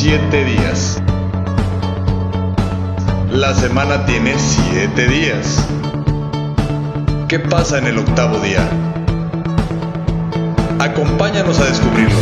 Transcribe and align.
siete 0.00 0.46
días. 0.46 0.98
La 3.30 3.52
semana 3.52 4.06
tiene 4.06 4.34
siete 4.38 5.06
días. 5.06 5.62
¿Qué 7.28 7.38
pasa 7.38 7.76
en 7.76 7.86
el 7.86 7.98
octavo 7.98 8.38
día? 8.38 8.66
Acompáñanos 10.78 11.60
a 11.60 11.66
descubrirlo. 11.66 12.18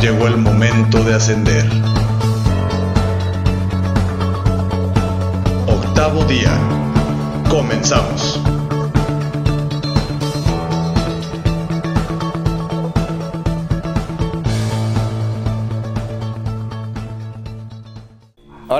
Llegó 0.00 0.28
el 0.28 0.36
momento 0.36 1.02
de 1.02 1.16
ascender. 1.16 1.68
Octavo 5.66 6.22
día. 6.26 6.52
Comenzamos. 7.50 8.37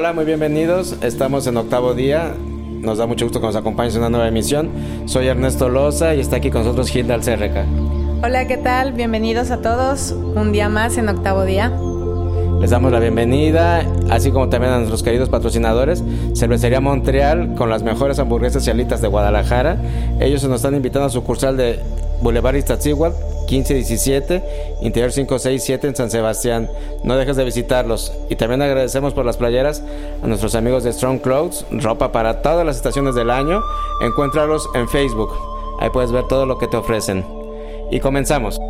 Hola, 0.09 0.15
muy 0.15 0.25
bienvenidos. 0.25 0.97
Estamos 1.03 1.47
en 1.49 1.59
octavo 1.59 1.93
día. 1.93 2.35
Nos 2.81 2.97
da 2.97 3.07
mucho 3.07 3.27
gusto 3.27 3.41
que 3.41 3.47
nos 3.47 3.57
acompañes 3.57 3.95
en 3.95 4.01
una 4.01 4.09
nueva 4.09 4.27
emisión. 4.27 4.71
Soy 5.05 5.27
Ernesto 5.27 5.69
Loza 5.69 6.15
y 6.15 6.21
está 6.21 6.37
aquí 6.37 6.51
con 6.51 6.63
nosotros 6.63 6.89
Gilda 6.89 7.13
Alcerreca. 7.13 7.67
Hola, 8.23 8.47
¿qué 8.47 8.57
tal? 8.57 8.95
Bienvenidos 8.95 9.51
a 9.51 9.61
todos. 9.61 10.13
Un 10.13 10.51
día 10.51 10.71
más 10.71 10.97
en 10.97 11.11
octavo 11.11 11.45
día. 11.45 11.79
Les 12.59 12.71
damos 12.71 12.91
la 12.91 13.01
bienvenida, 13.01 13.85
así 14.09 14.31
como 14.31 14.49
también 14.49 14.73
a 14.73 14.77
nuestros 14.79 15.03
queridos 15.03 15.29
patrocinadores, 15.29 16.03
Cervecería 16.35 16.81
Montreal, 16.81 17.55
con 17.55 17.69
las 17.69 17.83
mejores 17.83 18.19
hamburguesas 18.19 18.67
y 18.67 18.71
alitas 18.71 19.03
de 19.03 19.09
Guadalajara. 19.09 19.77
Ellos 20.21 20.43
nos 20.45 20.57
están 20.57 20.75
invitando 20.75 21.05
a 21.05 21.11
su 21.11 21.23
cursal 21.23 21.59
de 21.59 21.81
Boulevard 22.23 22.57
Iztaccíhuatl, 22.57 23.15
1517, 23.49 24.43
Interior 24.83 25.11
567 25.11 25.89
en 25.89 25.97
San 25.97 26.11
Sebastián. 26.11 26.71
No 27.03 27.17
dejes 27.17 27.37
de 27.37 27.45
visitarlos. 27.45 28.13
Y 28.29 28.37
también 28.37 28.63
agradecemos 28.63 29.15
por 29.15 29.25
las 29.25 29.37
playeras 29.37 29.83
a 30.23 30.27
nuestros 30.27 30.55
amigos 30.55 30.85
de 30.85 30.93
Strong 30.93 31.21
Clothes, 31.21 31.65
ropa 31.71 32.13
para 32.13 32.43
todas 32.43 32.67
las 32.67 32.77
estaciones 32.77 33.15
del 33.15 33.31
año. 33.31 33.63
Encuéntralos 34.03 34.69
en 34.75 34.89
Facebook. 34.89 35.31
Ahí 35.81 35.91
puedes 35.91 36.13
ver 36.13 36.25
todo 36.29 36.47
lo 36.47 36.59
que 36.59 36.69
te 36.69 36.77
ofrecen. 36.77 37.25
Y 37.91 38.01
comenzamos. 38.01 38.61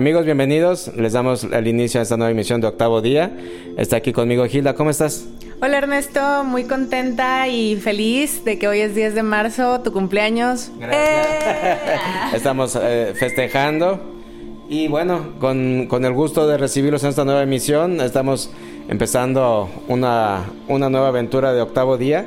Amigos, 0.00 0.24
bienvenidos. 0.24 0.90
Les 0.96 1.12
damos 1.12 1.44
el 1.44 1.66
inicio 1.68 2.00
a 2.00 2.02
esta 2.02 2.16
nueva 2.16 2.30
emisión 2.30 2.62
de 2.62 2.68
Octavo 2.68 3.02
Día. 3.02 3.36
Está 3.76 3.96
aquí 3.96 4.14
conmigo 4.14 4.46
Gilda. 4.46 4.74
¿Cómo 4.74 4.88
estás? 4.88 5.26
Hola 5.60 5.76
Ernesto, 5.76 6.42
muy 6.42 6.64
contenta 6.64 7.46
y 7.48 7.76
feliz 7.76 8.42
de 8.42 8.58
que 8.58 8.66
hoy 8.66 8.80
es 8.80 8.94
10 8.94 9.14
de 9.14 9.22
marzo, 9.22 9.82
tu 9.82 9.92
cumpleaños. 9.92 10.70
Gracias. 10.78 12.32
Estamos 12.32 12.78
eh, 12.82 13.12
festejando 13.14 14.00
y 14.70 14.88
bueno, 14.88 15.34
con, 15.38 15.84
con, 15.86 16.06
el 16.06 16.14
gusto 16.14 16.48
de 16.48 16.56
recibirlos 16.56 17.02
en 17.02 17.10
esta 17.10 17.26
nueva 17.26 17.42
emisión, 17.42 18.00
estamos 18.00 18.50
empezando 18.88 19.68
una, 19.88 20.46
una 20.68 20.88
nueva 20.88 21.08
aventura 21.08 21.52
de 21.52 21.60
Octavo 21.60 21.98
Día. 21.98 22.24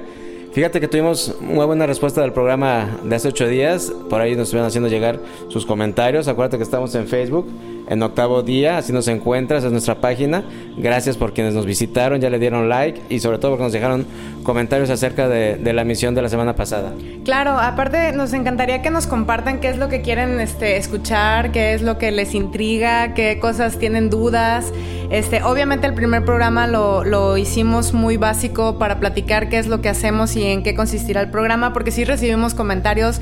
Fíjate 0.53 0.79
que 0.79 0.87
tuvimos 0.87 1.35
muy 1.41 1.65
buena 1.65 1.87
respuesta 1.87 2.21
del 2.21 2.31
programa 2.31 2.99
de 3.03 3.15
hace 3.15 3.27
ocho 3.27 3.47
días. 3.47 3.91
Por 4.07 4.21
ahí 4.21 4.35
nos 4.35 4.43
estuvieron 4.43 4.67
haciendo 4.67 4.87
llegar 4.87 5.19
sus 5.47 5.65
comentarios. 5.65 6.27
Acuérdate 6.27 6.57
que 6.57 6.63
estamos 6.63 6.93
en 6.93 7.07
Facebook 7.07 7.47
en 7.87 8.01
octavo 8.01 8.43
día, 8.43 8.77
así 8.77 8.93
nos 8.93 9.07
encuentras, 9.07 9.63
es 9.63 9.71
nuestra 9.71 9.95
página. 9.95 10.43
Gracias 10.77 11.17
por 11.17 11.33
quienes 11.33 11.53
nos 11.53 11.65
visitaron, 11.65 12.21
ya 12.21 12.29
le 12.29 12.39
dieron 12.39 12.69
like 12.69 13.01
y 13.09 13.19
sobre 13.19 13.37
todo 13.37 13.51
porque 13.51 13.63
nos 13.63 13.73
dejaron 13.73 14.05
comentarios 14.43 14.89
acerca 14.89 15.27
de, 15.27 15.73
la 15.73 15.83
misión 15.83 16.13
de 16.15 16.21
la 16.21 16.29
semana 16.29 16.55
pasada. 16.55 16.93
Claro, 17.23 17.51
aparte 17.51 18.11
nos 18.11 18.33
encantaría 18.33 18.81
que 18.81 18.89
nos 18.89 19.07
compartan 19.07 19.59
qué 19.59 19.69
es 19.69 19.77
lo 19.77 19.89
que 19.89 20.01
quieren 20.01 20.39
este, 20.39 20.77
escuchar, 20.77 21.51
qué 21.51 21.73
es 21.73 21.81
lo 21.81 21.97
que 21.97 22.11
les 22.11 22.35
intriga, 22.35 23.13
qué 23.13 23.39
cosas 23.39 23.79
tienen 23.79 24.09
dudas. 24.09 24.71
Este, 25.09 25.43
obviamente 25.43 25.87
el 25.87 25.93
primer 25.93 26.25
programa 26.25 26.67
lo, 26.67 27.03
lo 27.03 27.37
hicimos 27.37 27.93
muy 27.93 28.17
básico 28.17 28.77
para 28.77 28.99
platicar 28.99 29.49
qué 29.49 29.59
es 29.59 29.67
lo 29.67 29.81
que 29.81 29.89
hacemos 29.89 30.35
y 30.35 30.43
en 30.43 30.63
qué 30.63 30.75
consistirá 30.75 31.21
el 31.21 31.29
programa, 31.29 31.73
porque 31.73 31.91
sí 31.91 32.03
recibimos 32.03 32.53
comentarios 32.53 33.19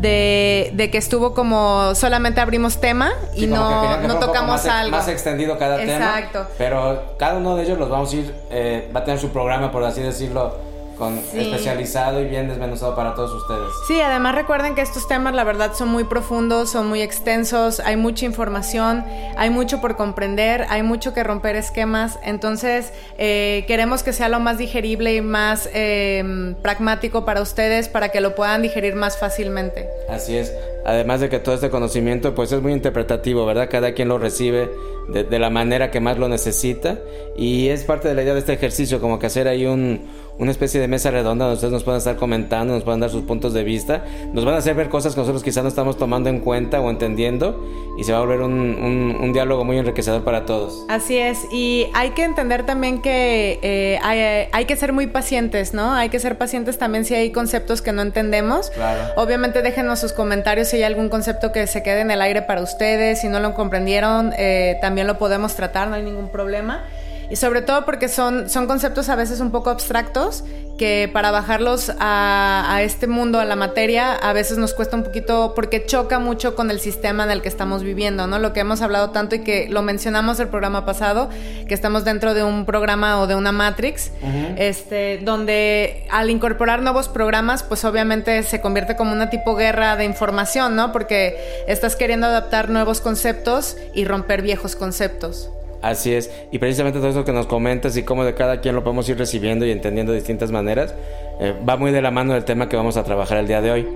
de, 0.00 0.70
de, 0.74 0.90
que 0.90 0.98
estuvo 0.98 1.34
como 1.34 1.94
solamente 1.94 2.40
abrimos 2.40 2.80
tema 2.80 3.12
y 3.34 3.40
Sí, 3.40 3.48
como 3.48 3.82
que 3.82 3.88
no, 3.88 4.00
que 4.02 4.08
no 4.08 4.18
tocamos 4.18 4.50
más, 4.52 4.64
ex- 4.64 4.74
algo. 4.74 4.96
Más 4.96 5.08
extendido 5.08 5.58
cada 5.58 5.76
tema. 5.78 5.92
Exacto. 5.92 6.46
Pero 6.58 7.14
cada 7.18 7.36
uno 7.36 7.56
de 7.56 7.64
ellos 7.64 7.78
los 7.78 7.88
vamos 7.90 8.12
a 8.12 8.16
ir, 8.16 8.34
eh, 8.50 8.90
va 8.94 9.00
a 9.00 9.04
tener 9.04 9.20
su 9.20 9.28
programa, 9.30 9.70
por 9.70 9.84
así 9.84 10.00
decirlo, 10.00 10.56
con 11.00 11.18
Sí. 11.32 11.40
especializado 11.40 12.20
y 12.20 12.26
bien 12.26 12.46
desmenuzado 12.46 12.94
para 12.94 13.14
todos 13.16 13.32
ustedes. 13.32 13.70
Sí, 13.88 14.00
además 14.00 14.36
recuerden 14.36 14.74
que 14.76 14.82
estos 14.82 15.08
temas 15.08 15.34
la 15.34 15.42
verdad 15.42 15.72
son 15.74 15.88
muy 15.88 16.04
profundos, 16.04 16.70
son 16.70 16.88
muy 16.88 17.02
extensos, 17.02 17.80
hay 17.80 17.96
mucha 17.96 18.26
información, 18.26 19.04
hay 19.36 19.50
mucho 19.50 19.80
por 19.80 19.96
comprender, 19.96 20.66
hay 20.68 20.82
mucho 20.84 21.12
que 21.14 21.24
romper 21.24 21.56
esquemas, 21.56 22.18
entonces 22.22 22.92
eh, 23.18 23.64
queremos 23.66 24.02
que 24.04 24.12
sea 24.12 24.28
lo 24.28 24.38
más 24.38 24.58
digerible 24.58 25.14
y 25.14 25.22
más 25.22 25.68
eh, 25.72 26.54
pragmático 26.62 27.24
para 27.24 27.40
ustedes 27.40 27.88
para 27.88 28.10
que 28.10 28.20
lo 28.20 28.34
puedan 28.34 28.62
digerir 28.62 28.94
más 28.94 29.18
fácilmente. 29.18 29.88
Así 30.08 30.36
es. 30.36 30.52
Además 30.84 31.20
de 31.20 31.28
que 31.28 31.38
todo 31.38 31.54
este 31.54 31.70
conocimiento 31.70 32.34
pues 32.34 32.52
es 32.52 32.60
muy 32.62 32.72
interpretativo, 32.72 33.46
¿verdad? 33.46 33.68
Cada 33.70 33.92
quien 33.94 34.08
lo 34.08 34.18
recibe 34.18 34.70
de, 35.08 35.24
de 35.24 35.38
la 35.38 35.48
manera 35.50 35.90
que 35.90 36.00
más 36.00 36.18
lo 36.18 36.28
necesita 36.28 36.98
y 37.36 37.68
es 37.68 37.84
parte 37.84 38.08
de 38.08 38.14
la 38.14 38.22
idea 38.22 38.34
de 38.34 38.40
este 38.40 38.52
ejercicio, 38.52 39.00
como 39.00 39.18
que 39.18 39.26
hacer 39.26 39.48
ahí 39.48 39.66
un, 39.66 40.08
una 40.40 40.50
especie 40.50 40.80
de 40.80 40.88
mesa 40.88 41.10
redonda 41.10 41.44
donde 41.44 41.56
ustedes 41.56 41.72
nos 41.72 41.84
puedan 41.84 41.98
estar 41.98 42.16
comentando, 42.16 42.72
nos 42.72 42.82
puedan 42.82 43.00
dar 43.00 43.10
sus 43.10 43.22
puntos 43.22 43.52
de 43.52 43.62
vista, 43.62 44.04
nos 44.32 44.44
van 44.46 44.54
a 44.54 44.58
hacer 44.58 44.74
ver 44.74 44.88
cosas 44.88 45.14
que 45.14 45.20
nosotros 45.20 45.44
quizás 45.44 45.62
no 45.62 45.68
estamos 45.68 45.98
tomando 45.98 46.30
en 46.30 46.40
cuenta 46.40 46.80
o 46.80 46.90
entendiendo 46.90 47.62
y 47.98 48.04
se 48.04 48.12
va 48.12 48.18
a 48.18 48.20
volver 48.22 48.40
un, 48.40 48.52
un, 48.52 49.18
un 49.20 49.32
diálogo 49.34 49.64
muy 49.64 49.76
enriquecedor 49.76 50.24
para 50.24 50.46
todos. 50.46 50.86
Así 50.88 51.18
es, 51.18 51.46
y 51.52 51.88
hay 51.92 52.10
que 52.10 52.24
entender 52.24 52.64
también 52.64 53.02
que 53.02 53.58
eh, 53.62 53.98
hay, 54.02 54.48
hay 54.50 54.64
que 54.64 54.76
ser 54.76 54.94
muy 54.94 55.06
pacientes, 55.06 55.74
¿no? 55.74 55.92
Hay 55.92 56.08
que 56.08 56.18
ser 56.18 56.38
pacientes 56.38 56.78
también 56.78 57.04
si 57.04 57.14
hay 57.14 57.32
conceptos 57.32 57.82
que 57.82 57.92
no 57.92 58.00
entendemos. 58.00 58.70
Claro. 58.70 59.12
Obviamente 59.16 59.60
déjenos 59.60 60.00
sus 60.00 60.14
comentarios 60.14 60.68
si 60.68 60.76
hay 60.76 60.84
algún 60.84 61.10
concepto 61.10 61.52
que 61.52 61.66
se 61.66 61.82
quede 61.82 62.00
en 62.00 62.10
el 62.10 62.22
aire 62.22 62.40
para 62.40 62.62
ustedes, 62.62 63.20
si 63.20 63.28
no 63.28 63.40
lo 63.40 63.52
comprendieron, 63.52 64.32
eh, 64.38 64.78
también 64.80 65.06
lo 65.06 65.18
podemos 65.18 65.54
tratar, 65.54 65.88
no 65.88 65.96
hay 65.96 66.02
ningún 66.02 66.30
problema. 66.30 66.84
Y 67.30 67.36
sobre 67.36 67.62
todo 67.62 67.84
porque 67.84 68.08
son, 68.08 68.50
son 68.50 68.66
conceptos 68.66 69.08
a 69.08 69.14
veces 69.14 69.40
un 69.40 69.52
poco 69.52 69.70
abstractos 69.70 70.44
que 70.80 71.10
para 71.12 71.30
bajarlos 71.30 71.92
a, 72.00 72.64
a, 72.66 72.82
este 72.82 73.06
mundo, 73.06 73.38
a 73.38 73.44
la 73.44 73.54
materia, 73.54 74.14
a 74.14 74.32
veces 74.32 74.56
nos 74.56 74.72
cuesta 74.72 74.96
un 74.96 75.04
poquito 75.04 75.52
porque 75.54 75.84
choca 75.84 76.18
mucho 76.18 76.56
con 76.56 76.70
el 76.70 76.80
sistema 76.80 77.24
en 77.24 77.30
el 77.30 77.42
que 77.42 77.48
estamos 77.48 77.82
viviendo, 77.82 78.26
¿no? 78.26 78.38
Lo 78.38 78.54
que 78.54 78.60
hemos 78.60 78.80
hablado 78.80 79.10
tanto 79.10 79.36
y 79.36 79.40
que 79.40 79.68
lo 79.68 79.82
mencionamos 79.82 80.40
el 80.40 80.48
programa 80.48 80.86
pasado, 80.86 81.28
que 81.68 81.74
estamos 81.74 82.06
dentro 82.06 82.32
de 82.32 82.44
un 82.44 82.64
programa 82.64 83.20
o 83.20 83.26
de 83.26 83.34
una 83.34 83.52
Matrix, 83.52 84.10
uh 84.22 84.26
-huh. 84.26 84.54
este, 84.56 85.18
donde 85.22 86.06
al 86.10 86.30
incorporar 86.30 86.80
nuevos 86.80 87.08
programas, 87.08 87.62
pues 87.62 87.84
obviamente 87.84 88.42
se 88.42 88.62
convierte 88.62 88.96
como 88.96 89.12
una 89.12 89.28
tipo 89.28 89.56
guerra 89.56 89.96
de 89.96 90.06
información, 90.06 90.76
¿no? 90.76 90.92
Porque 90.92 91.36
estás 91.68 91.94
queriendo 91.94 92.26
adaptar 92.26 92.70
nuevos 92.70 93.02
conceptos 93.02 93.76
y 93.92 94.06
romper 94.06 94.40
viejos 94.40 94.76
conceptos. 94.76 95.50
Así 95.82 96.12
es, 96.12 96.30
y 96.50 96.58
precisamente 96.58 96.98
todo 96.98 97.08
eso 97.08 97.24
que 97.24 97.32
nos 97.32 97.46
comentas 97.46 97.96
y 97.96 98.02
cómo 98.02 98.24
de 98.24 98.34
cada 98.34 98.60
quien 98.60 98.74
lo 98.74 98.84
podemos 98.84 99.08
ir 99.08 99.16
recibiendo 99.16 99.64
y 99.64 99.70
entendiendo 99.70 100.12
de 100.12 100.18
distintas 100.18 100.50
maneras, 100.50 100.94
eh, 101.40 101.54
va 101.66 101.78
muy 101.78 101.90
de 101.90 102.02
la 102.02 102.10
mano 102.10 102.34
del 102.34 102.44
tema 102.44 102.68
que 102.68 102.76
vamos 102.76 102.98
a 102.98 103.04
trabajar 103.04 103.38
el 103.38 103.46
día 103.46 103.62
de 103.62 103.70
hoy. 103.70 103.88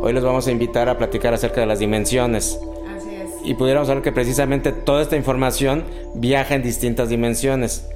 Hoy 0.00 0.12
les 0.12 0.24
vamos 0.24 0.48
a 0.48 0.50
invitar 0.50 0.88
a 0.88 0.98
platicar 0.98 1.34
acerca 1.34 1.60
de 1.60 1.66
las 1.66 1.78
dimensiones. 1.78 2.58
Así 2.96 3.14
es. 3.14 3.30
Y 3.44 3.54
pudiéramos 3.54 3.88
hablar 3.88 4.02
que 4.02 4.10
precisamente 4.10 4.72
toda 4.72 5.02
esta 5.02 5.16
información 5.16 5.84
viaja 6.14 6.56
en 6.56 6.62
distintas 6.62 7.08
dimensiones. 7.08 7.88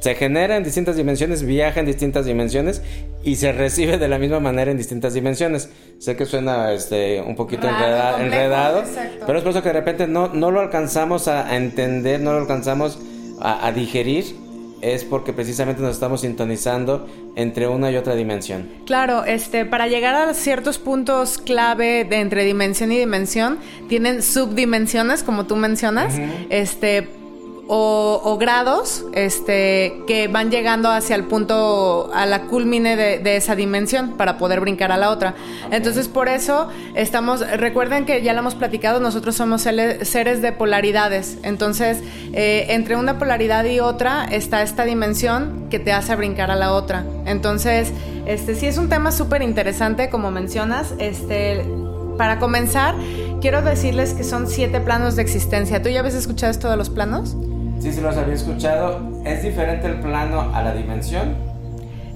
Se 0.00 0.14
genera 0.14 0.56
en 0.56 0.64
distintas 0.64 0.96
dimensiones, 0.96 1.42
viaja 1.42 1.80
en 1.80 1.86
distintas 1.86 2.26
dimensiones 2.26 2.82
y 3.24 3.36
se 3.36 3.52
recibe 3.52 3.98
de 3.98 4.08
la 4.08 4.18
misma 4.18 4.40
manera 4.40 4.70
en 4.70 4.76
distintas 4.76 5.14
dimensiones. 5.14 5.70
Sé 5.98 6.16
que 6.16 6.26
suena 6.26 6.72
este, 6.72 7.20
un 7.20 7.34
poquito 7.34 7.66
Raro, 7.66 7.78
enreda, 7.78 8.10
complejo, 8.12 8.34
enredado, 8.34 8.80
exacto. 8.80 9.24
pero 9.26 9.38
es 9.38 9.44
por 9.44 9.50
eso 9.50 9.62
que 9.62 9.68
de 9.70 9.72
repente 9.72 10.06
no, 10.06 10.28
no 10.28 10.50
lo 10.50 10.60
alcanzamos 10.60 11.28
a, 11.28 11.48
a 11.48 11.56
entender, 11.56 12.20
no 12.20 12.32
lo 12.32 12.38
alcanzamos 12.38 12.98
a, 13.40 13.66
a, 13.66 13.72
digerir. 13.72 14.24
Es 14.82 15.04
porque 15.04 15.32
precisamente 15.32 15.80
nos 15.80 15.92
estamos 15.92 16.20
sintonizando 16.20 17.08
entre 17.34 17.66
una 17.66 17.90
y 17.90 17.96
otra 17.96 18.14
dimensión. 18.14 18.68
Claro, 18.84 19.24
este, 19.24 19.64
para 19.64 19.88
llegar 19.88 20.14
a 20.14 20.34
ciertos 20.34 20.78
puntos 20.78 21.38
clave 21.38 22.04
de 22.04 22.20
entre 22.20 22.44
dimensión 22.44 22.92
y 22.92 22.98
dimensión, 22.98 23.58
tienen 23.88 24.22
subdimensiones, 24.22 25.22
como 25.22 25.46
tú 25.46 25.56
mencionas. 25.56 26.14
Uh 26.14 26.18
-huh. 26.18 26.46
Este 26.50 27.08
o, 27.68 28.36
grados 28.38 29.04
este, 29.12 30.02
que 30.06 30.28
van 30.28 30.50
llegando 30.50 30.90
hacia 30.90 31.16
el 31.16 31.24
punto, 31.24 32.10
a 32.14 32.26
la 32.26 32.42
culmine 32.42 32.96
de, 32.96 33.36
esa 33.36 33.56
dimensión 33.56 34.12
para 34.16 34.38
poder 34.38 34.60
brincar 34.60 34.92
a 34.92 34.96
la 34.96 35.10
otra. 35.10 35.34
Entonces, 35.70 36.08
por 36.08 36.28
eso 36.28 36.68
estamos, 36.94 37.40
recuerden 37.58 38.04
que 38.04 38.22
ya 38.22 38.32
lo 38.32 38.40
hemos 38.40 38.54
platicado, 38.54 39.00
nosotros 39.00 39.34
somos 39.34 39.62
seres 39.62 40.42
de 40.42 40.52
polaridades. 40.52 41.38
Entonces, 41.42 42.02
eh, 42.32 42.66
entre 42.70 42.96
una 42.96 43.18
polaridad 43.18 43.64
y 43.64 43.80
otra 43.80 44.24
está 44.24 44.62
esta 44.62 44.84
dimensión 44.84 45.66
que 45.70 45.78
te 45.78 45.92
hace 45.92 46.14
brincar 46.14 46.50
a 46.50 46.56
la 46.56 46.72
otra. 46.72 47.04
Entonces, 47.26 47.92
este 48.26 48.54
sí 48.54 48.66
es 48.66 48.78
un 48.78 48.88
tema 48.88 49.12
súper 49.12 49.42
interesante, 49.42 50.08
como 50.08 50.30
mencionas. 50.30 50.94
Este, 50.98 51.64
para 52.16 52.38
comenzar, 52.38 52.94
quiero 53.40 53.62
decirles 53.62 54.14
que 54.14 54.24
son 54.24 54.46
siete 54.46 54.80
planos 54.80 55.16
de 55.16 55.22
existencia. 55.22 55.82
¿Tú 55.82 55.88
ya 55.88 56.00
habías 56.00 56.14
escuchado 56.14 56.50
esto 56.50 56.70
de 56.70 56.76
los 56.76 56.90
planos? 56.90 57.36
Sí, 57.80 57.92
sí 57.92 58.00
los 58.00 58.16
había 58.16 58.34
escuchado. 58.34 59.00
¿Es 59.24 59.42
diferente 59.42 59.86
el 59.86 60.00
plano 60.00 60.50
a 60.54 60.62
la 60.62 60.72
dimensión? 60.72 61.34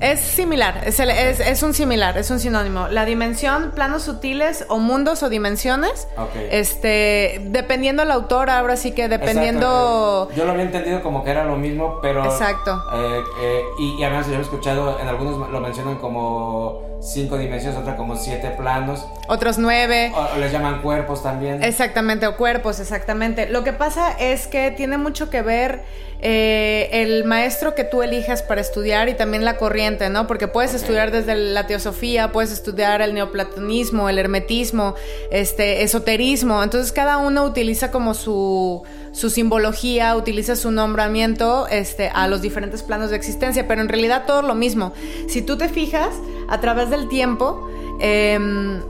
Es 0.01 0.21
similar, 0.21 0.81
es, 0.87 0.99
es, 0.99 1.63
un 1.63 1.75
similar, 1.75 2.17
es 2.17 2.31
un 2.31 2.41
sinónimo. 2.41 2.89
La 2.89 3.05
dimensión, 3.05 3.73
planos 3.75 4.03
sutiles 4.03 4.65
o 4.69 4.79
mundos 4.79 5.23
o 5.23 5.29
dimensiones. 5.29 6.09
Este, 6.51 7.43
dependiendo 7.49 8.03
el 8.03 8.11
autor, 8.11 8.49
ahora 8.49 8.77
sí 8.77 8.93
que 8.93 9.09
dependiendo. 9.09 10.31
Yo 10.35 10.47
lo 10.47 10.53
había 10.53 10.65
entendido 10.65 11.03
como 11.03 11.23
que 11.23 11.31
era 11.31 11.45
lo 11.45 11.57
mismo, 11.57 11.99
pero. 12.01 12.25
Exacto. 12.25 12.83
Eh, 12.95 13.21
eh, 13.43 13.63
y, 13.79 14.01
y, 14.01 14.05
además 14.05 14.27
yo 14.27 14.37
he 14.37 14.41
escuchado, 14.41 14.99
en 14.99 15.07
algunos 15.07 15.51
lo 15.51 15.61
mencionan 15.61 15.97
como 15.97 16.90
cinco 17.01 17.39
dimensiones, 17.39 17.79
otra 17.79 17.97
como 17.97 18.17
siete 18.17 18.51
planos. 18.51 19.07
Otros 19.29 19.59
nueve. 19.59 20.13
O, 20.15 20.39
les 20.39 20.53
llaman 20.53 20.83
cuerpos 20.83 21.23
también. 21.23 21.63
Exactamente, 21.63 22.27
o 22.27 22.37
cuerpos, 22.37 22.81
exactamente. 22.81 23.49
Lo 23.49 23.65
que 23.65 23.73
pasa 23.73 24.13
es 24.19 24.47
que 24.47 24.71
tiene 24.71 24.99
mucho 24.99 25.31
que 25.31 25.43
ver 25.43 25.83
eh, 26.23 26.91
el 26.93 27.25
maestro 27.25 27.75
que 27.75 27.85
tú 27.85 28.03
elijas 28.03 28.43
para 28.43 28.61
estudiar 28.61 29.09
y 29.09 29.15
también 29.15 29.45
la 29.45 29.57
corriente, 29.57 30.11
¿no? 30.11 30.27
Porque 30.27 30.49
puedes 30.49 30.75
estudiar 30.75 31.11
desde 31.11 31.35
la 31.35 31.67
teosofía, 31.67 32.31
puedes 32.31 32.53
estudiar 32.53 33.01
el 33.01 33.15
neoplatonismo, 33.15 34.09
el 34.09 34.19
hermetismo, 34.19 34.95
este, 35.31 35.83
esoterismo. 35.83 36.63
Entonces 36.63 36.93
cada 36.93 37.17
uno 37.17 37.45
utiliza 37.45 37.91
como 37.91 38.13
su, 38.13 38.83
su 39.13 39.31
simbología, 39.31 40.17
utiliza 40.17 40.57
su 40.57 40.71
nombramiento 40.71 41.67
este, 41.69 42.09
a 42.09 42.29
los 42.29 42.43
diferentes 42.43 42.83
planos 42.83 43.11
de 43.11 43.17
existencia, 43.17 43.67
pero 43.67 43.81
en 43.81 43.89
realidad 43.89 44.25
todo 44.27 44.43
lo 44.43 44.55
mismo. 44.55 44.93
Si 45.29 45.43
tú 45.43 45.57
te 45.57 45.69
fijas, 45.69 46.11
a 46.49 46.61
través 46.61 46.91
del 46.91 47.09
tiempo, 47.09 47.69
em, 48.01 48.81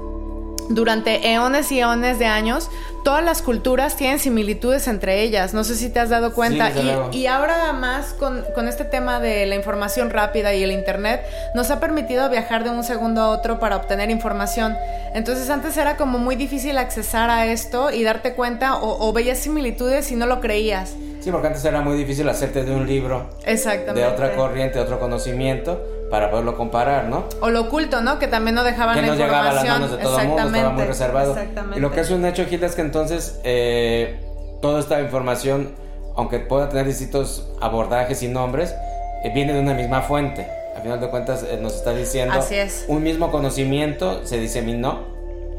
durante 0.70 1.32
eones 1.32 1.70
y 1.72 1.80
eones 1.80 2.18
de 2.18 2.26
años, 2.26 2.70
todas 3.04 3.24
las 3.24 3.42
culturas 3.42 3.96
tienen 3.96 4.20
similitudes 4.20 4.86
entre 4.86 5.22
ellas. 5.22 5.52
No 5.52 5.64
sé 5.64 5.74
si 5.74 5.90
te 5.90 5.98
has 5.98 6.10
dado 6.10 6.32
cuenta. 6.32 6.70
y, 7.12 7.26
ahora 7.26 7.72
más 7.72 8.14
con, 8.14 8.44
con, 8.54 8.68
este 8.68 8.84
tema 8.84 9.18
de 9.18 9.46
la 9.46 9.56
información 9.56 10.10
rápida 10.10 10.54
y 10.54 10.62
el 10.62 10.70
Internet, 10.70 11.22
nos 11.54 11.70
ha 11.70 11.80
permitido 11.80 12.28
viajar 12.30 12.62
de 12.62 12.70
un 12.70 12.84
segundo 12.84 13.20
a 13.20 13.28
otro 13.30 13.58
para 13.58 13.76
obtener 13.76 14.10
información. 14.10 14.76
Entonces 15.12 15.50
antes 15.50 15.76
era 15.76 15.96
como 15.96 16.18
muy 16.18 16.36
difícil 16.36 16.78
accesar 16.78 17.30
a 17.30 17.46
esto 17.46 17.90
y 17.90 18.04
darte 18.04 18.34
cuenta 18.34 18.76
o, 18.76 19.08
o 19.08 19.12
veías 19.12 19.38
similitudes 19.38 20.12
y 20.12 20.16
no 20.16 20.26
lo 20.26 20.40
creías. 20.40 20.94
Sí, 21.20 21.30
porque 21.30 21.48
antes 21.48 21.64
era 21.64 21.82
muy 21.82 21.98
difícil 21.98 22.28
hacerte 22.28 22.64
de 22.64 22.72
un 22.72 22.86
libro. 22.86 23.28
Exactamente. 23.44 24.00
De 24.00 24.06
otra 24.06 24.36
corriente, 24.36 24.78
de 24.78 24.84
otro 24.84 24.98
conocimiento 25.00 25.99
para 26.10 26.30
poderlo 26.30 26.56
comparar, 26.56 27.04
¿no? 27.04 27.24
O 27.40 27.50
lo 27.50 27.62
oculto, 27.62 28.00
¿no? 28.02 28.18
Que 28.18 28.26
también 28.26 28.56
no 28.56 28.64
dejaban 28.64 28.96
que 28.96 29.06
no 29.06 29.14
llegaba 29.14 29.50
a 29.50 29.52
las 29.52 29.64
manos 29.64 29.90
de 29.92 29.98
todo 29.98 30.18
el 30.18 30.28
mundo, 30.28 30.42
estaba 30.46 30.70
muy 30.70 30.84
reservado. 30.84 31.36
Y 31.76 31.80
lo 31.80 31.92
que 31.92 32.00
es 32.00 32.10
un 32.10 32.24
hecho, 32.24 32.44
Gilda, 32.46 32.66
es 32.66 32.74
que 32.74 32.82
entonces 32.82 33.40
eh, 33.44 34.20
toda 34.60 34.80
esta 34.80 35.00
información, 35.00 35.72
aunque 36.16 36.40
pueda 36.40 36.68
tener 36.68 36.86
distintos 36.86 37.48
abordajes 37.60 38.22
y 38.22 38.28
nombres, 38.28 38.74
eh, 39.24 39.30
viene 39.32 39.52
de 39.52 39.60
una 39.60 39.74
misma 39.74 40.02
fuente. 40.02 40.48
Al 40.74 40.82
final 40.82 41.00
de 41.00 41.08
cuentas 41.08 41.44
eh, 41.44 41.58
nos 41.60 41.74
está 41.74 41.92
diciendo 41.92 42.34
Así 42.34 42.56
es. 42.56 42.84
un 42.88 43.02
mismo 43.02 43.30
conocimiento 43.30 44.26
se 44.26 44.38
diseminó, 44.38 45.04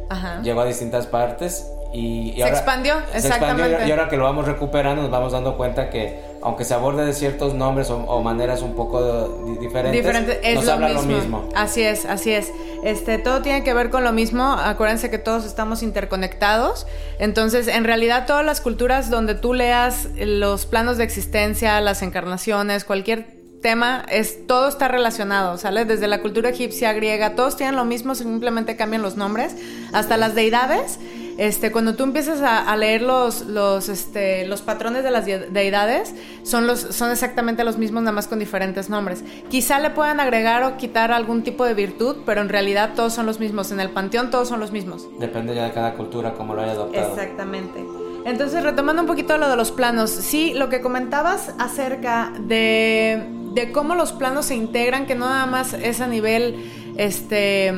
Ajá. 0.09 0.41
llegó 0.41 0.61
a 0.61 0.65
distintas 0.65 1.07
partes 1.07 1.65
y, 1.93 2.33
se 2.37 2.47
expandió, 2.47 2.95
exactamente. 3.13 3.85
y 3.85 3.91
ahora 3.91 4.07
que 4.07 4.15
lo 4.15 4.23
vamos 4.23 4.45
recuperando 4.45 5.01
nos 5.01 5.11
vamos 5.11 5.33
dando 5.33 5.57
cuenta 5.57 5.89
que 5.89 6.30
aunque 6.41 6.65
se 6.65 6.73
aborde 6.73 7.05
de 7.05 7.13
ciertos 7.13 7.53
nombres 7.53 7.89
o, 7.89 8.21
maneras 8.21 8.61
un 8.61 8.75
poco 8.75 9.27
diferentes, 9.59 10.01
Diferente, 10.01 10.39
es 10.43 10.55
nos 10.55 10.65
lo 10.65 10.71
habla 10.73 10.87
mismo. 10.89 11.01
lo 11.01 11.17
mismo. 11.17 11.49
Así 11.55 11.81
es, 11.81 12.05
así 12.05 12.31
es. 12.31 12.51
Este, 12.83 13.19
todo 13.19 13.41
tiene 13.41 13.63
que 13.63 13.73
ver 13.73 13.89
con 13.89 14.03
lo 14.03 14.11
mismo. 14.11 14.43
Acuérdense 14.43 15.09
que 15.09 15.17
todos 15.19 15.45
estamos 15.45 15.83
interconectados. 15.83 16.87
Entonces, 17.19 17.67
en 17.67 17.83
realidad, 17.83 18.25
todas 18.25 18.45
las 18.45 18.61
culturas 18.61 19.09
donde 19.09 19.35
tú 19.35 19.53
leas 19.53 20.09
los 20.17 20.65
planos 20.65 20.97
de 20.97 21.03
existencia, 21.03 21.79
las 21.81 22.01
encarnaciones, 22.01 22.85
cualquier 22.85 23.41
tema, 23.61 24.03
es, 24.09 24.47
todo 24.47 24.67
está 24.67 24.87
relacionado, 24.87 25.57
¿sale? 25.57 25.85
Desde 25.85 26.07
la 26.07 26.21
cultura 26.21 26.49
egipcia, 26.49 26.93
griega, 26.93 27.35
todos 27.35 27.55
tienen 27.55 27.75
lo 27.75 27.85
mismo, 27.85 28.15
simplemente 28.15 28.75
cambian 28.75 29.03
los 29.03 29.15
nombres, 29.15 29.55
hasta 29.93 30.17
las 30.17 30.35
deidades 30.35 30.99
este, 31.37 31.71
cuando 31.71 31.95
tú 31.95 32.03
empiezas 32.03 32.41
a, 32.41 32.75
leer 32.75 33.01
los, 33.01 33.41
los, 33.45 33.89
este, 33.89 34.45
los 34.47 34.61
patrones 34.61 35.03
de 35.03 35.11
las 35.11 35.25
deidades, 35.25 36.13
son, 36.43 36.67
los, 36.67 36.79
son 36.79 37.11
exactamente 37.11 37.63
los 37.63 37.77
mismos, 37.77 38.03
nada 38.03 38.13
más 38.13 38.27
con 38.27 38.39
diferentes 38.39 38.89
nombres. 38.89 39.23
Quizá 39.49 39.79
le 39.79 39.89
puedan 39.89 40.19
agregar 40.19 40.63
o 40.63 40.77
quitar 40.77 41.11
algún 41.11 41.43
tipo 41.43 41.65
de 41.65 41.73
virtud, 41.73 42.17
pero 42.25 42.41
en 42.41 42.49
realidad 42.49 42.91
todos 42.95 43.13
son 43.13 43.25
los 43.25 43.39
mismos. 43.39 43.71
En 43.71 43.79
el 43.79 43.89
panteón 43.89 44.29
todos 44.31 44.47
son 44.47 44.59
los 44.59 44.71
mismos. 44.71 45.07
Depende 45.19 45.55
ya 45.55 45.65
de 45.65 45.71
cada 45.71 45.93
cultura, 45.93 46.33
como 46.33 46.53
lo 46.53 46.61
haya 46.61 46.73
adoptado. 46.73 47.11
Exactamente. 47.11 47.83
Entonces, 48.25 48.63
retomando 48.63 49.01
un 49.01 49.07
poquito 49.07 49.37
lo 49.37 49.49
de 49.49 49.55
los 49.55 49.71
planos, 49.71 50.11
sí, 50.11 50.53
lo 50.53 50.69
que 50.69 50.81
comentabas 50.81 51.55
acerca 51.57 52.31
de, 52.39 53.25
de 53.53 53.71
cómo 53.71 53.95
los 53.95 54.11
planos 54.11 54.45
se 54.45 54.55
integran, 54.55 55.07
que 55.07 55.15
no 55.15 55.27
nada 55.27 55.47
más 55.47 55.73
es 55.73 56.01
a 56.01 56.07
nivel, 56.07 56.69
este 56.97 57.73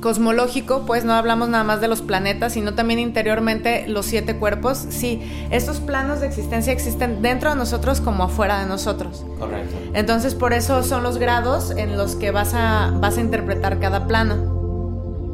cosmológico, 0.00 0.86
pues 0.86 1.04
no 1.04 1.12
hablamos 1.12 1.48
nada 1.48 1.64
más 1.64 1.80
de 1.80 1.88
los 1.88 2.02
planetas, 2.02 2.54
sino 2.54 2.74
también 2.74 2.98
interiormente 2.98 3.86
los 3.86 4.06
siete 4.06 4.36
cuerpos. 4.36 4.86
Sí, 4.88 5.20
estos 5.50 5.80
planos 5.80 6.20
de 6.20 6.26
existencia 6.26 6.72
existen 6.72 7.22
dentro 7.22 7.50
de 7.50 7.56
nosotros 7.56 8.00
como 8.00 8.24
afuera 8.24 8.60
de 8.60 8.66
nosotros. 8.66 9.24
Correcto. 9.38 9.76
Entonces, 9.94 10.34
por 10.34 10.52
eso 10.52 10.82
son 10.82 11.02
los 11.02 11.18
grados 11.18 11.72
en 11.76 11.96
los 11.96 12.16
que 12.16 12.30
vas 12.30 12.54
a, 12.54 12.92
vas 12.94 13.18
a 13.18 13.20
interpretar 13.20 13.78
cada 13.78 14.06
plano. 14.06 14.58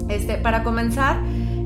Este, 0.08 0.36
para 0.36 0.62
comenzar, 0.62 1.20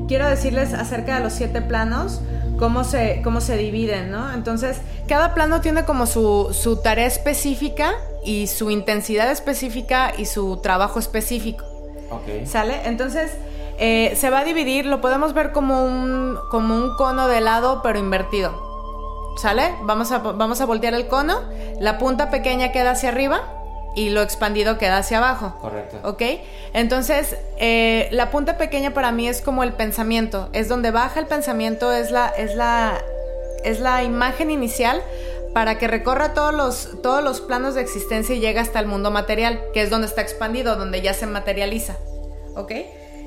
quiero 0.07 0.27
decirles 0.27 0.73
acerca 0.73 1.17
de 1.17 1.23
los 1.23 1.33
siete 1.33 1.61
planos, 1.61 2.21
cómo 2.57 2.83
se, 2.83 3.21
cómo 3.23 3.41
se 3.41 3.57
dividen, 3.57 4.11
¿no? 4.11 4.31
Entonces, 4.33 4.77
cada 5.07 5.33
plano 5.33 5.61
tiene 5.61 5.83
como 5.83 6.05
su, 6.05 6.49
su 6.53 6.77
tarea 6.77 7.07
específica 7.07 7.91
y 8.23 8.47
su 8.47 8.69
intensidad 8.69 9.31
específica 9.31 10.13
y 10.15 10.25
su 10.25 10.57
trabajo 10.57 10.99
específico. 10.99 11.70
¿Sale? 12.45 12.81
Entonces, 12.85 13.31
eh, 13.77 14.13
se 14.15 14.29
va 14.29 14.39
a 14.39 14.43
dividir, 14.43 14.85
lo 14.85 15.01
podemos 15.01 15.33
ver 15.33 15.51
como 15.51 15.85
un, 15.85 16.37
como 16.49 16.75
un 16.75 16.95
cono 16.95 17.27
de 17.27 17.39
helado, 17.39 17.81
pero 17.81 17.99
invertido. 17.99 18.69
¿Sale? 19.37 19.73
Vamos 19.83 20.11
a, 20.11 20.19
vamos 20.19 20.61
a 20.61 20.65
voltear 20.65 20.93
el 20.93 21.07
cono, 21.07 21.41
la 21.79 21.97
punta 21.97 22.29
pequeña 22.29 22.71
queda 22.71 22.91
hacia 22.91 23.09
arriba 23.09 23.41
y 23.95 24.09
lo 24.09 24.21
expandido 24.21 24.77
queda 24.77 24.97
hacia 24.97 25.17
abajo. 25.17 25.55
Correcto. 25.59 25.97
¿Ok? 26.03 26.21
Entonces, 26.73 27.37
eh, 27.57 28.07
la 28.11 28.29
punta 28.29 28.57
pequeña 28.57 28.93
para 28.93 29.11
mí 29.11 29.27
es 29.27 29.41
como 29.41 29.63
el 29.63 29.73
pensamiento, 29.73 30.49
es 30.53 30.67
donde 30.67 30.91
baja 30.91 31.19
el 31.19 31.27
pensamiento, 31.27 31.91
es 31.91 32.11
la, 32.11 32.27
es 32.27 32.55
la, 32.55 33.01
es 33.63 33.79
la 33.79 34.03
imagen 34.03 34.51
inicial 34.51 35.01
para 35.53 35.77
que 35.77 35.87
recorra 35.87 36.33
todos 36.33 36.53
los, 36.53 37.01
todos 37.01 37.23
los 37.23 37.41
planos 37.41 37.75
de 37.75 37.81
existencia 37.81 38.35
y 38.35 38.39
llegue 38.39 38.59
hasta 38.59 38.79
el 38.79 38.85
mundo 38.85 39.11
material, 39.11 39.61
que 39.73 39.81
es 39.81 39.89
donde 39.89 40.07
está 40.07 40.21
expandido, 40.21 40.75
donde 40.75 41.01
ya 41.01 41.13
se 41.13 41.27
materializa. 41.27 41.97
¿Ok? 42.55 42.71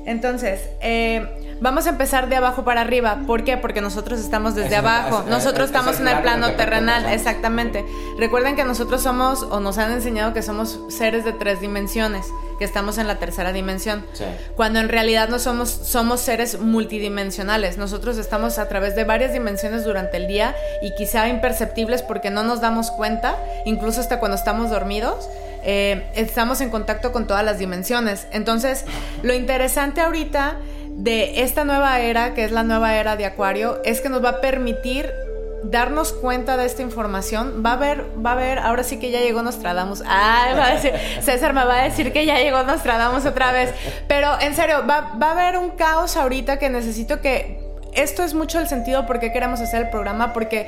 Entonces, 0.05 0.61
eh, 0.81 1.57
vamos 1.61 1.87
a 1.87 1.89
empezar 1.89 2.29
de 2.29 2.35
abajo 2.35 2.63
para 2.63 2.81
arriba. 2.81 3.19
¿Por 3.25 3.43
qué? 3.43 3.57
Porque 3.57 3.81
nosotros 3.81 4.19
estamos 4.19 4.55
desde 4.55 4.75
abajo. 4.75 5.23
nosotros 5.27 5.67
estamos 5.67 5.99
en 5.99 6.07
el 6.07 6.19
plano 6.19 6.51
terrenal, 6.53 7.05
exactamente. 7.11 7.83
Recuerden 8.17 8.55
que 8.55 8.63
nosotros 8.63 9.01
somos, 9.01 9.43
o 9.43 9.59
nos 9.59 9.77
han 9.77 9.91
enseñado 9.91 10.33
que 10.33 10.41
somos 10.41 10.79
seres 10.89 11.25
de 11.25 11.33
tres 11.33 11.61
dimensiones, 11.61 12.27
que 12.59 12.65
estamos 12.65 12.97
en 12.97 13.07
la 13.07 13.15
tercera 13.15 13.51
dimensión. 13.51 14.05
Cuando 14.55 14.79
en 14.79 14.89
realidad 14.89 15.29
no 15.29 15.39
somos, 15.39 15.69
somos 15.69 16.21
seres 16.21 16.59
multidimensionales. 16.59 17.77
Nosotros 17.77 18.17
estamos 18.17 18.59
a 18.59 18.67
través 18.67 18.95
de 18.95 19.03
varias 19.03 19.33
dimensiones 19.33 19.85
durante 19.85 20.17
el 20.17 20.27
día 20.27 20.55
y 20.81 20.93
quizá 20.95 21.27
imperceptibles 21.29 22.03
porque 22.03 22.29
no 22.29 22.43
nos 22.43 22.61
damos 22.61 22.91
cuenta, 22.91 23.37
incluso 23.65 24.01
hasta 24.01 24.19
cuando 24.19 24.37
estamos 24.37 24.69
dormidos. 24.69 25.27
Eh, 25.65 26.11
estamos 26.15 26.61
en 26.61 26.69
contacto 26.69 27.11
con 27.11 27.27
todas 27.27 27.43
las 27.43 27.59
dimensiones. 27.59 28.27
Entonces, 28.31 28.85
lo 29.23 29.33
interesante 29.33 30.01
ahorita 30.01 30.57
de 30.89 31.41
esta 31.41 31.65
nueva 31.65 31.99
era, 31.99 32.33
que 32.33 32.45
es 32.45 32.51
la 32.51 32.63
nueva 32.63 32.95
era 32.95 33.15
de 33.17 33.25
Acuario, 33.25 33.81
es 33.83 33.99
que 33.99 34.09
nos 34.09 34.23
va 34.23 34.29
a 34.29 34.41
permitir 34.41 35.11
darnos 35.63 36.13
cuenta 36.13 36.57
de 36.57 36.65
esta 36.65 36.81
información. 36.81 37.63
Va 37.65 37.71
a 37.71 37.73
haber, 37.73 38.05
va 38.23 38.31
a 38.31 38.33
haber, 38.33 38.59
ahora 38.59 38.83
sí 38.83 38.99
que 38.99 39.11
ya 39.11 39.21
llegó 39.21 39.41
Nostradamus. 39.41 40.03
Ah, 40.05 40.53
va 40.57 40.67
a 40.67 40.73
decir, 40.75 40.93
César 41.21 41.53
me 41.53 41.65
va 41.65 41.81
a 41.81 41.83
decir 41.83 42.13
que 42.13 42.25
ya 42.25 42.37
llegó 42.37 42.63
Nostradamus 42.63 43.25
otra 43.25 43.51
vez. 43.51 43.73
Pero 44.07 44.39
en 44.39 44.55
serio, 44.55 44.85
va, 44.87 45.13
va 45.21 45.29
a 45.29 45.31
haber 45.31 45.57
un 45.57 45.71
caos 45.71 46.15
ahorita 46.15 46.59
que 46.59 46.69
necesito 46.69 47.21
que. 47.21 47.64
Esto 47.95 48.23
es 48.23 48.33
mucho 48.33 48.59
el 48.59 48.67
sentido 48.67 49.05
por 49.05 49.19
qué 49.19 49.31
queremos 49.31 49.61
hacer 49.61 49.83
el 49.83 49.89
programa, 49.89 50.33
porque 50.33 50.67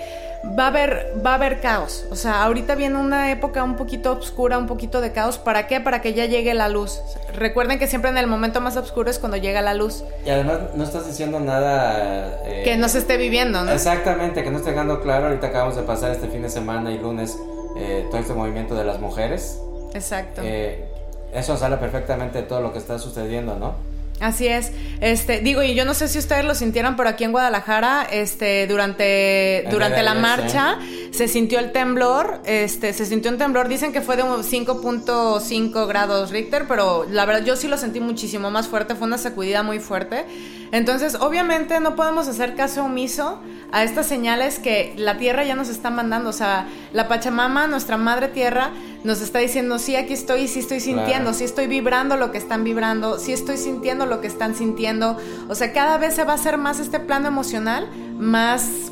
va 0.57 0.65
a 0.65 0.67
haber 0.67 1.13
va 1.25 1.31
a 1.31 1.35
haber 1.35 1.59
caos. 1.59 2.05
O 2.09 2.15
sea, 2.15 2.43
ahorita 2.43 2.75
viene 2.75 2.97
una 2.97 3.31
época 3.31 3.63
un 3.63 3.75
poquito 3.75 4.13
oscura, 4.13 4.57
un 4.57 4.67
poquito 4.67 5.01
de 5.01 5.11
caos. 5.11 5.37
¿Para 5.37 5.67
qué? 5.67 5.81
Para 5.81 6.01
que 6.01 6.13
ya 6.13 6.25
llegue 6.25 6.53
la 6.53 6.69
luz. 6.69 7.01
Recuerden 7.33 7.79
que 7.79 7.87
siempre 7.87 8.09
en 8.11 8.17
el 8.17 8.27
momento 8.27 8.61
más 8.61 8.77
oscuro 8.77 9.09
es 9.09 9.19
cuando 9.19 9.37
llega 9.37 9.61
la 9.61 9.73
luz. 9.73 10.03
Y 10.25 10.29
además 10.29 10.59
no 10.75 10.83
estás 10.83 11.05
diciendo 11.05 11.39
nada 11.39 12.39
eh, 12.45 12.61
que 12.63 12.77
no 12.77 12.87
se 12.87 12.99
esté 12.99 13.17
viviendo, 13.17 13.63
¿no? 13.63 13.71
Exactamente, 13.71 14.43
que 14.43 14.49
no 14.49 14.57
esté 14.57 14.71
quedando 14.71 15.01
claro. 15.01 15.27
Ahorita 15.27 15.47
acabamos 15.47 15.75
de 15.75 15.83
pasar 15.83 16.11
este 16.11 16.27
fin 16.27 16.41
de 16.41 16.49
semana 16.49 16.91
y 16.91 16.97
lunes 16.97 17.37
eh, 17.77 18.07
todo 18.09 18.21
este 18.21 18.33
movimiento 18.33 18.75
de 18.75 18.85
las 18.85 18.99
mujeres. 18.99 19.59
Exacto. 19.93 20.41
Eh, 20.43 20.85
eso 21.33 21.57
sale 21.57 21.77
perfectamente 21.77 22.41
de 22.41 22.47
todo 22.47 22.61
lo 22.61 22.71
que 22.71 22.79
está 22.79 22.97
sucediendo, 22.99 23.55
¿no? 23.55 23.75
Así 24.19 24.47
es. 24.47 24.71
Este, 24.99 25.41
digo, 25.41 25.61
y 25.61 25.75
yo 25.75 25.85
no 25.85 25.93
sé 25.93 26.07
si 26.07 26.17
ustedes 26.17 26.43
lo 26.43 26.55
sintieron, 26.55 26.95
pero 26.95 27.09
aquí 27.09 27.23
en 27.23 27.31
Guadalajara, 27.31 28.07
este, 28.11 28.65
durante, 28.65 29.65
durante 29.69 30.01
la 30.01 30.15
marcha, 30.15 30.79
se 31.11 31.27
sintió 31.27 31.59
el 31.59 31.71
temblor, 31.71 32.41
este, 32.45 32.93
se 32.93 33.05
sintió 33.05 33.29
un 33.29 33.37
temblor, 33.37 33.67
dicen 33.67 33.93
que 33.93 34.01
fue 34.01 34.17
de 34.17 34.23
5.5 34.23 35.87
grados 35.87 36.31
Richter, 36.31 36.65
pero 36.67 37.05
la 37.09 37.25
verdad 37.25 37.45
yo 37.45 37.55
sí 37.55 37.67
lo 37.67 37.77
sentí 37.77 37.99
muchísimo 37.99 38.49
más 38.49 38.67
fuerte, 38.67 38.95
fue 38.95 39.07
una 39.07 39.19
sacudida 39.19 39.61
muy 39.61 39.79
fuerte. 39.79 40.25
Entonces, 40.71 41.15
obviamente 41.15 41.79
no 41.79 41.95
podemos 41.95 42.27
hacer 42.27 42.55
caso 42.55 42.85
omiso 42.85 43.39
a 43.71 43.83
estas 43.83 44.07
señales 44.07 44.59
que 44.59 44.93
la 44.97 45.17
tierra 45.17 45.43
ya 45.43 45.55
nos 45.55 45.69
está 45.69 45.89
mandando. 45.89 46.29
O 46.29 46.33
sea, 46.33 46.67
la 46.91 47.07
Pachamama, 47.07 47.67
nuestra 47.67 47.97
madre 47.97 48.27
tierra, 48.27 48.71
nos 49.07 49.21
está 49.21 49.39
diciendo, 49.39 49.79
sí, 49.79 49.95
aquí 49.95 50.13
estoy, 50.13 50.49
sí 50.49 50.59
estoy 50.59 50.81
sintiendo, 50.81 51.33
sí 51.33 51.45
estoy 51.45 51.65
vibrando 51.67 52.17
lo 52.17 52.29
que 52.29 52.37
están 52.37 52.65
vibrando, 52.65 53.19
sí 53.19 53.31
estoy 53.31 53.55
sintiendo 53.57 54.05
lo 54.05 54.19
que 54.19 54.27
están 54.27 54.53
sintiendo. 54.53 55.15
O 55.47 55.55
sea, 55.55 55.71
cada 55.71 55.97
vez 55.97 56.13
se 56.13 56.25
va 56.25 56.33
a 56.33 56.35
hacer 56.35 56.57
más 56.57 56.81
este 56.81 56.99
plano 56.99 57.27
emocional, 57.29 57.89
más 58.19 58.91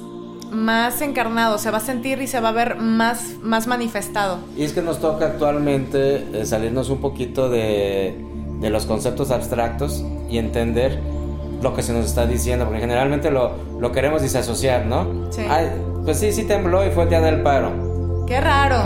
más 0.51 1.01
encarnado, 1.01 1.57
se 1.57 1.69
va 1.69 1.79
a 1.79 1.81
sentir 1.81 2.21
y 2.21 2.27
se 2.27 2.39
va 2.39 2.49
a 2.49 2.51
ver 2.53 2.77
más, 2.77 3.35
más 3.41 3.67
manifestado. 3.67 4.37
Y 4.55 4.63
es 4.63 4.71
que 4.71 4.81
nos 4.81 5.01
toca 5.01 5.25
actualmente 5.25 6.23
eh, 6.31 6.45
salirnos 6.45 6.89
un 6.89 6.99
poquito 6.99 7.49
de, 7.49 8.15
de 8.61 8.69
los 8.69 8.85
conceptos 8.85 9.31
abstractos 9.31 10.05
y 10.29 10.37
entender 10.37 11.01
lo 11.61 11.75
que 11.75 11.83
se 11.83 11.91
nos 11.91 12.05
está 12.05 12.25
diciendo, 12.25 12.63
porque 12.63 12.79
generalmente 12.79 13.31
lo, 13.31 13.51
lo 13.81 13.91
queremos 13.91 14.21
disasociar, 14.21 14.85
¿no? 14.85 15.29
Sí. 15.29 15.41
pues 16.05 16.19
sí, 16.19 16.31
sí 16.31 16.45
tembló 16.45 16.85
y 16.85 16.91
fue 16.91 17.03
el 17.03 17.09
día 17.09 17.19
del 17.19 17.41
paro. 17.41 17.94
Qué 18.27 18.41
raro. 18.41 18.77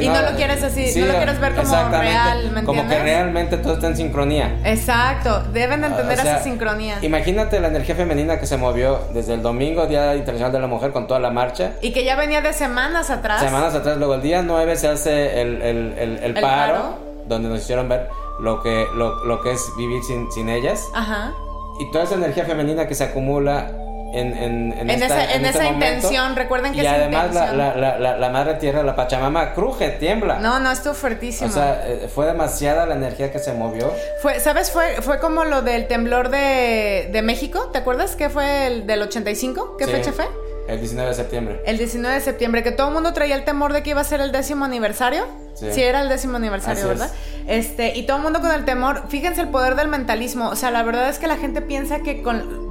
y 0.00 0.08
no, 0.08 0.22
lo 0.22 0.36
quieres 0.36 0.62
así, 0.62 1.00
no 1.00 1.06
lo 1.06 1.14
quieres 1.14 1.40
ver 1.40 1.54
como 1.54 1.88
real, 1.90 2.50
¿me 2.52 2.64
Como 2.64 2.88
que 2.88 2.98
realmente 2.98 3.56
todo 3.56 3.74
está 3.74 3.88
en 3.88 3.96
sincronía. 3.96 4.60
Exacto, 4.64 5.42
deben 5.52 5.80
de 5.80 5.88
entender 5.88 6.18
esa 6.18 6.42
sincronía. 6.42 6.98
Imagínate 7.02 7.60
la 7.60 7.68
energía 7.68 7.94
femenina 7.94 8.38
que 8.38 8.46
se 8.46 8.56
movió 8.56 9.00
desde 9.12 9.34
el 9.34 9.42
domingo, 9.42 9.86
Día 9.86 10.14
Internacional 10.14 10.52
de 10.52 10.60
la 10.60 10.66
Mujer, 10.66 10.92
con 10.92 11.06
toda 11.06 11.20
la 11.20 11.30
marcha. 11.30 11.72
Y 11.80 11.92
que 11.92 12.04
ya 12.04 12.16
venía 12.16 12.40
de 12.40 12.52
semanas 12.52 13.10
atrás. 13.10 13.40
Semanas 13.40 13.74
atrás, 13.74 13.96
luego 13.96 14.14
el 14.14 14.22
día 14.22 14.42
9 14.42 14.76
se 14.76 14.88
hace 14.88 15.40
el, 15.40 15.60
el, 15.62 16.18
el, 16.22 16.34
paro, 16.34 16.98
donde 17.26 17.48
nos 17.48 17.60
hicieron 17.60 17.88
ver 17.88 18.08
lo 18.40 18.62
que, 18.62 18.86
lo, 18.94 19.24
lo 19.24 19.40
que 19.40 19.52
es 19.52 19.60
vivir 19.76 20.02
sin, 20.04 20.30
sin 20.30 20.48
ellas. 20.48 20.84
Ajá 20.94 21.32
y 21.78 21.90
toda 21.90 22.04
esa 22.04 22.14
energía 22.14 22.44
femenina 22.44 22.86
que 22.86 22.94
se 22.94 23.04
acumula 23.04 23.70
en, 24.14 24.36
en, 24.36 24.72
en, 24.78 24.90
esa, 24.90 25.34
en 25.34 25.44
esa 25.44 25.66
intención, 25.66 26.36
recuerden 26.36 26.72
que 26.72 26.82
y 26.82 26.86
además 26.86 27.34
la, 27.34 27.52
la, 27.52 27.98
la, 27.98 28.16
la, 28.16 28.30
madre 28.30 28.54
tierra, 28.54 28.82
la 28.82 28.94
Pachamama, 28.94 29.54
cruje, 29.54 29.90
tiembla. 29.90 30.38
No, 30.38 30.60
no, 30.60 30.70
estuvo 30.70 30.94
fuertísimo. 30.94 31.50
O 31.50 31.52
sea, 31.52 31.84
eh, 31.86 32.08
fue 32.12 32.26
demasiada 32.26 32.86
la 32.86 32.94
energía 32.94 33.32
que 33.32 33.38
se 33.38 33.52
movió. 33.52 33.92
Fue, 34.22 34.40
¿Sabes? 34.40 34.70
Fue, 34.70 35.02
fue 35.02 35.18
como 35.18 35.44
lo 35.44 35.62
del 35.62 35.88
temblor 35.88 36.28
de, 36.28 37.10
de 37.12 37.22
México, 37.22 37.70
¿te 37.72 37.78
acuerdas? 37.78 38.16
¿Qué 38.16 38.30
fue 38.30 38.66
el 38.66 38.86
del 38.86 39.02
85? 39.02 39.76
¿Qué 39.76 39.86
fecha 39.86 40.12
fue? 40.12 40.26
El 40.68 40.80
19 40.80 41.10
de 41.10 41.14
septiembre. 41.14 41.62
El 41.66 41.76
19 41.76 42.14
de 42.14 42.20
septiembre, 42.20 42.62
que 42.62 42.72
todo 42.72 42.88
el 42.88 42.94
mundo 42.94 43.12
traía 43.12 43.34
el 43.34 43.44
temor 43.44 43.72
de 43.72 43.82
que 43.82 43.90
iba 43.90 44.00
a 44.00 44.04
ser 44.04 44.20
el 44.20 44.32
décimo 44.32 44.64
aniversario. 44.64 45.26
Sí, 45.54 45.82
era 45.82 46.00
el 46.00 46.08
décimo 46.08 46.36
aniversario, 46.36 46.88
¿verdad? 46.88 47.12
Este, 47.46 47.96
y 47.96 48.06
todo 48.06 48.16
el 48.16 48.22
mundo 48.22 48.40
con 48.40 48.50
el 48.50 48.64
temor. 48.64 49.04
Fíjense 49.08 49.42
el 49.42 49.48
poder 49.48 49.76
del 49.76 49.88
mentalismo. 49.88 50.48
O 50.48 50.56
sea, 50.56 50.70
la 50.70 50.82
verdad 50.82 51.08
es 51.08 51.18
que 51.18 51.26
la 51.26 51.36
gente 51.36 51.60
piensa 51.60 52.00
que 52.00 52.22
con 52.22 52.63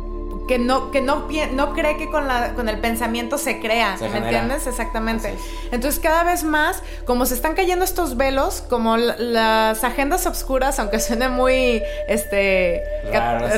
que 0.54 0.60
no, 0.60 0.92
que 0.92 1.02
no, 1.02 1.28
no 1.54 1.74
cree 1.74 1.98
que 1.98 2.12
con, 2.12 2.28
la, 2.28 2.54
con 2.54 2.70
el 2.70 2.78
pensamiento 2.78 3.40
se 3.40 3.60
crea, 3.60 3.98
¿me 4.00 4.20
entiendes? 4.20 4.68
Exactamente. 4.68 5.34
Entonces 5.72 6.00
cada 6.00 6.24
vez 6.24 6.44
más, 6.44 6.84
como 7.08 7.26
se 7.26 7.34
están 7.34 7.56
cayendo 7.56 7.84
estos 7.84 8.18
velos, 8.18 8.64
como 8.70 8.96
las 8.98 9.84
agendas 9.84 10.28
obscuras, 10.28 10.78
aunque 10.78 11.00
suene 11.00 11.28
muy 11.28 11.82
este 12.08 12.84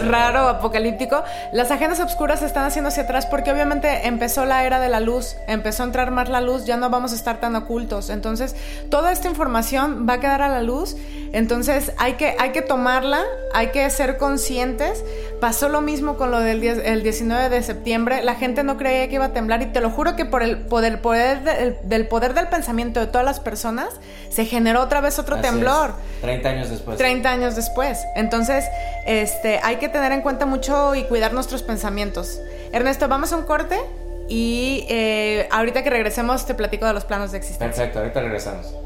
raro, 0.07 0.47
apocalíptico, 0.47 1.21
las 1.51 1.69
agendas 1.69 1.99
obscuras 1.99 2.39
se 2.39 2.45
están 2.45 2.63
haciendo 2.63 2.87
hacia 2.87 3.03
atrás 3.03 3.25
porque 3.25 3.51
obviamente 3.51 4.07
empezó 4.07 4.45
la 4.45 4.63
era 4.63 4.79
de 4.79 4.87
la 4.87 5.01
luz, 5.01 5.35
empezó 5.49 5.83
a 5.83 5.87
entrar 5.87 6.11
más 6.11 6.29
la 6.29 6.39
luz, 6.39 6.63
ya 6.63 6.77
no 6.77 6.89
vamos 6.89 7.11
a 7.11 7.15
estar 7.15 7.41
tan 7.41 7.57
ocultos. 7.57 8.09
Entonces, 8.09 8.55
toda 8.89 9.11
esta 9.11 9.27
información 9.27 10.07
va 10.07 10.13
a 10.13 10.19
quedar 10.21 10.41
a 10.41 10.47
la 10.47 10.61
luz, 10.61 10.95
entonces 11.33 11.91
hay 11.97 12.13
que, 12.13 12.37
hay 12.39 12.53
que 12.53 12.61
tomarla, 12.61 13.21
hay 13.53 13.71
que 13.71 13.89
ser 13.89 14.17
conscientes. 14.17 15.03
Pasó 15.41 15.67
lo 15.67 15.81
mismo 15.81 16.15
con 16.15 16.31
lo 16.31 16.39
del 16.39 16.61
día 16.61 16.75
el 16.85 17.03
19 17.03 17.49
de 17.49 17.63
septiembre, 17.63 18.23
la 18.23 18.35
gente 18.35 18.63
no 18.63 18.77
creía 18.77 19.07
que 19.07 19.15
iba 19.15 19.25
a 19.25 19.33
temblar 19.33 19.61
y 19.61 19.67
te 19.67 19.81
lo 19.81 19.89
juro 19.89 20.15
que 20.15 20.25
por 20.25 20.43
el 20.43 20.59
poder, 20.59 21.01
poder 21.01 21.81
del 21.83 22.07
poder 22.07 22.33
del 22.33 22.47
pensamiento 22.47 22.99
de 22.99 23.07
todas 23.07 23.25
las 23.25 23.39
personas 23.39 23.89
se 24.29 24.45
generó 24.45 24.81
otra 24.81 25.01
vez 25.01 25.19
otro 25.19 25.37
temblor. 25.41 25.93
30 26.21 26.49
años 26.49 26.69
después. 26.69 26.97
30 26.97 27.29
años 27.29 27.55
después. 27.55 28.05
Entonces, 28.15 28.65
este, 29.05 29.59
hay 29.63 29.77
que 29.77 29.89
tener 29.89 30.11
en 30.11 30.21
cuenta 30.21 30.45
mucho 30.45 30.95
y 30.95 31.03
cuidar 31.03 31.33
nuestros 31.33 31.63
pensamientos. 31.63 32.39
Ernesto, 32.71 33.07
vamos 33.07 33.33
a 33.33 33.37
un 33.37 33.43
corte 33.43 33.77
y 34.27 34.85
eh, 34.89 35.47
ahorita 35.51 35.83
que 35.83 35.89
regresemos 35.89 36.45
te 36.45 36.53
platico 36.53 36.85
de 36.85 36.93
los 36.93 37.05
planos 37.05 37.31
de 37.31 37.37
existencia. 37.37 37.75
Perfecto, 37.75 37.99
ahorita 37.99 38.21
regresamos. 38.21 38.84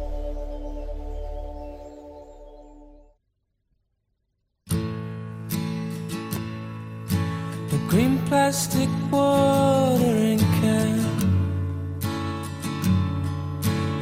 Plastic 8.30 8.90
watering 9.12 10.38
can 10.62 11.00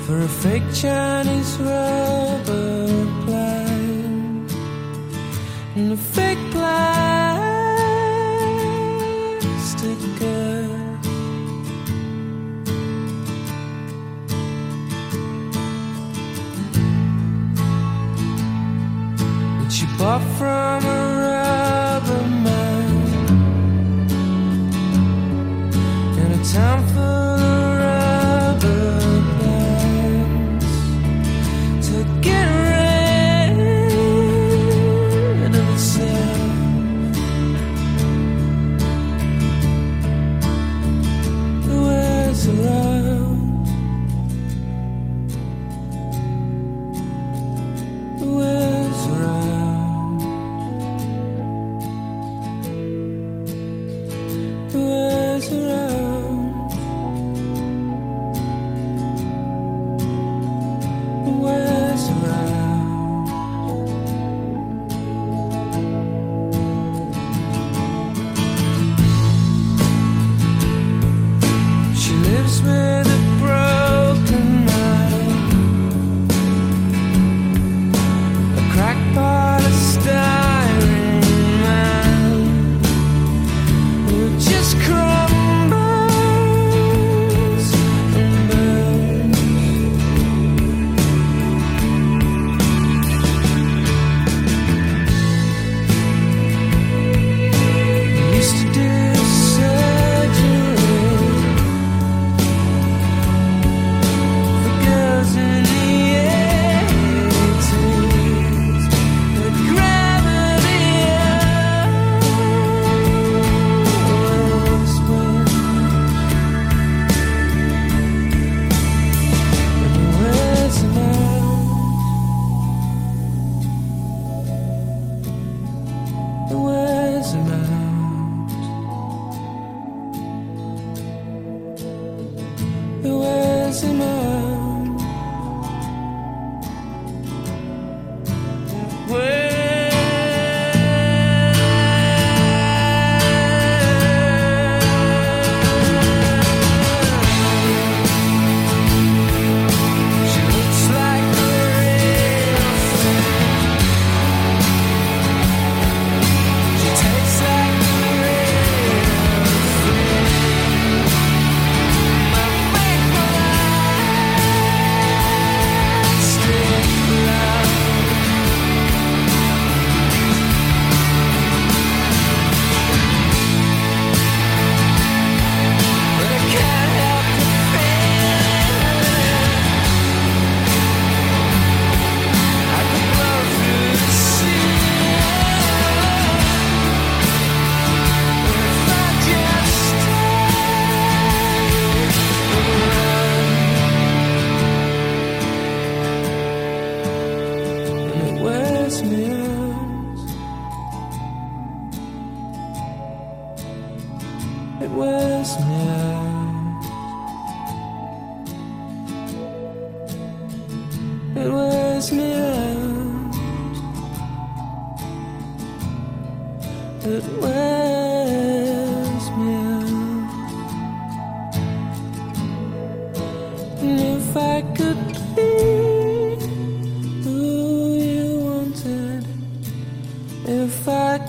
for 0.05 0.19
a 0.19 0.27
fake 0.27 0.69
Chinese 0.73 1.57
rubber 1.61 2.87
plant 3.23 4.51
and 5.77 5.93
a 5.93 5.97
fake 5.97 6.37
plastic 6.51 6.77
girl. 10.19 10.99
That 19.59 19.71
she 19.71 19.85
bought 19.97 20.23
from 20.37 20.85
a 20.85 20.99
rubber 21.21 22.66
time 26.57 26.87
for 26.87 27.16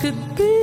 could 0.08 0.36
be 0.36 0.57